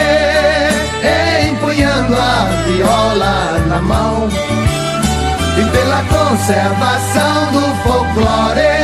empunhando 1.49 2.15
a 2.15 2.45
viola 2.67 3.59
na 3.67 3.81
mão. 3.81 4.29
E 5.57 5.63
pela 5.71 6.03
conservação 6.03 7.51
do 7.53 7.61
folclore, 7.83 8.74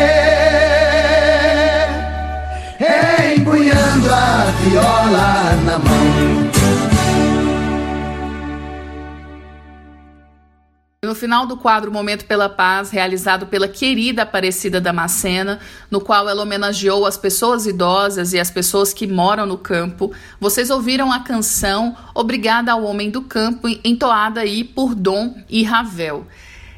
viola 4.72 5.56
na 5.66 5.80
mão. 5.80 6.52
No 11.04 11.16
final 11.16 11.46
do 11.46 11.58
quadro 11.58 11.92
Momento 11.92 12.24
pela 12.24 12.48
Paz, 12.48 12.90
realizado 12.90 13.48
pela 13.48 13.68
querida 13.68 14.22
Aparecida 14.22 14.80
Damascena, 14.80 15.60
no 15.90 16.00
qual 16.00 16.30
ela 16.30 16.44
homenageou 16.44 17.06
as 17.06 17.18
pessoas 17.18 17.66
idosas 17.66 18.32
e 18.32 18.40
as 18.40 18.50
pessoas 18.50 18.94
que 18.94 19.06
moram 19.06 19.46
no 19.46 19.58
campo, 19.58 20.14
vocês 20.40 20.70
ouviram 20.70 21.12
a 21.12 21.20
canção 21.20 21.98
Obrigada 22.16 22.72
ao 22.72 22.84
Homem 22.84 23.10
do 23.10 23.24
Campo, 23.24 23.68
entoada 23.84 24.40
aí 24.40 24.64
por 24.64 24.96
Dom 24.96 25.36
e 25.50 25.64
Ravel. 25.64 26.26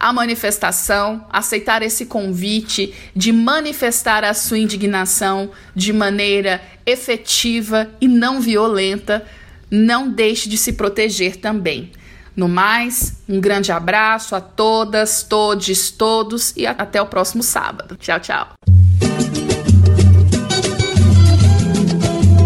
a 0.00 0.14
manifestação, 0.14 1.26
aceitar 1.30 1.82
esse 1.82 2.06
convite 2.06 2.94
de 3.14 3.30
manifestar 3.32 4.24
a 4.24 4.32
sua 4.32 4.58
indignação 4.58 5.50
de 5.76 5.92
maneira 5.92 6.62
efetiva 6.86 7.90
e 8.00 8.08
não 8.08 8.40
violenta, 8.40 9.26
não 9.70 10.10
deixe 10.10 10.48
de 10.48 10.56
se 10.56 10.72
proteger 10.72 11.36
também. 11.36 11.92
No 12.34 12.48
mais, 12.48 13.22
um 13.28 13.38
grande 13.38 13.70
abraço 13.70 14.34
a 14.34 14.40
todas, 14.40 15.22
todes, 15.22 15.90
todos 15.90 16.54
e 16.56 16.66
até 16.66 17.02
o 17.02 17.06
próximo 17.06 17.42
sábado. 17.42 17.96
Tchau, 17.96 18.18
tchau. 18.18 18.48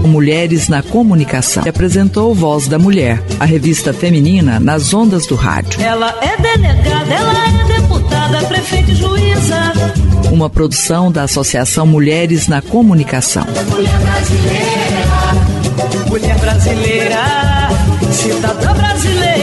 Mulheres 0.06 0.68
na 0.68 0.82
Comunicação. 0.82 1.62
Que 1.62 1.68
apresentou 1.68 2.34
Voz 2.34 2.68
da 2.68 2.78
Mulher, 2.78 3.22
a 3.40 3.44
revista 3.44 3.92
feminina 3.92 4.60
nas 4.60 4.92
ondas 4.92 5.26
do 5.26 5.34
rádio. 5.34 5.80
Ela 5.80 6.14
é 6.20 6.36
delegada, 6.40 7.14
ela 7.14 7.32
é 7.48 7.80
deputada, 7.80 8.44
prefeita 8.46 8.90
e 8.90 8.94
juíza. 8.94 9.72
Uma 10.30 10.50
produção 10.50 11.10
da 11.10 11.22
Associação 11.22 11.86
Mulheres 11.86 12.48
na 12.48 12.60
Comunicação. 12.60 13.44
Mulher 13.70 13.98
brasileira, 14.00 15.04
mulher 16.08 16.38
brasileira, 16.38 17.18
cidadã 18.12 18.74
brasileira. 18.74 19.33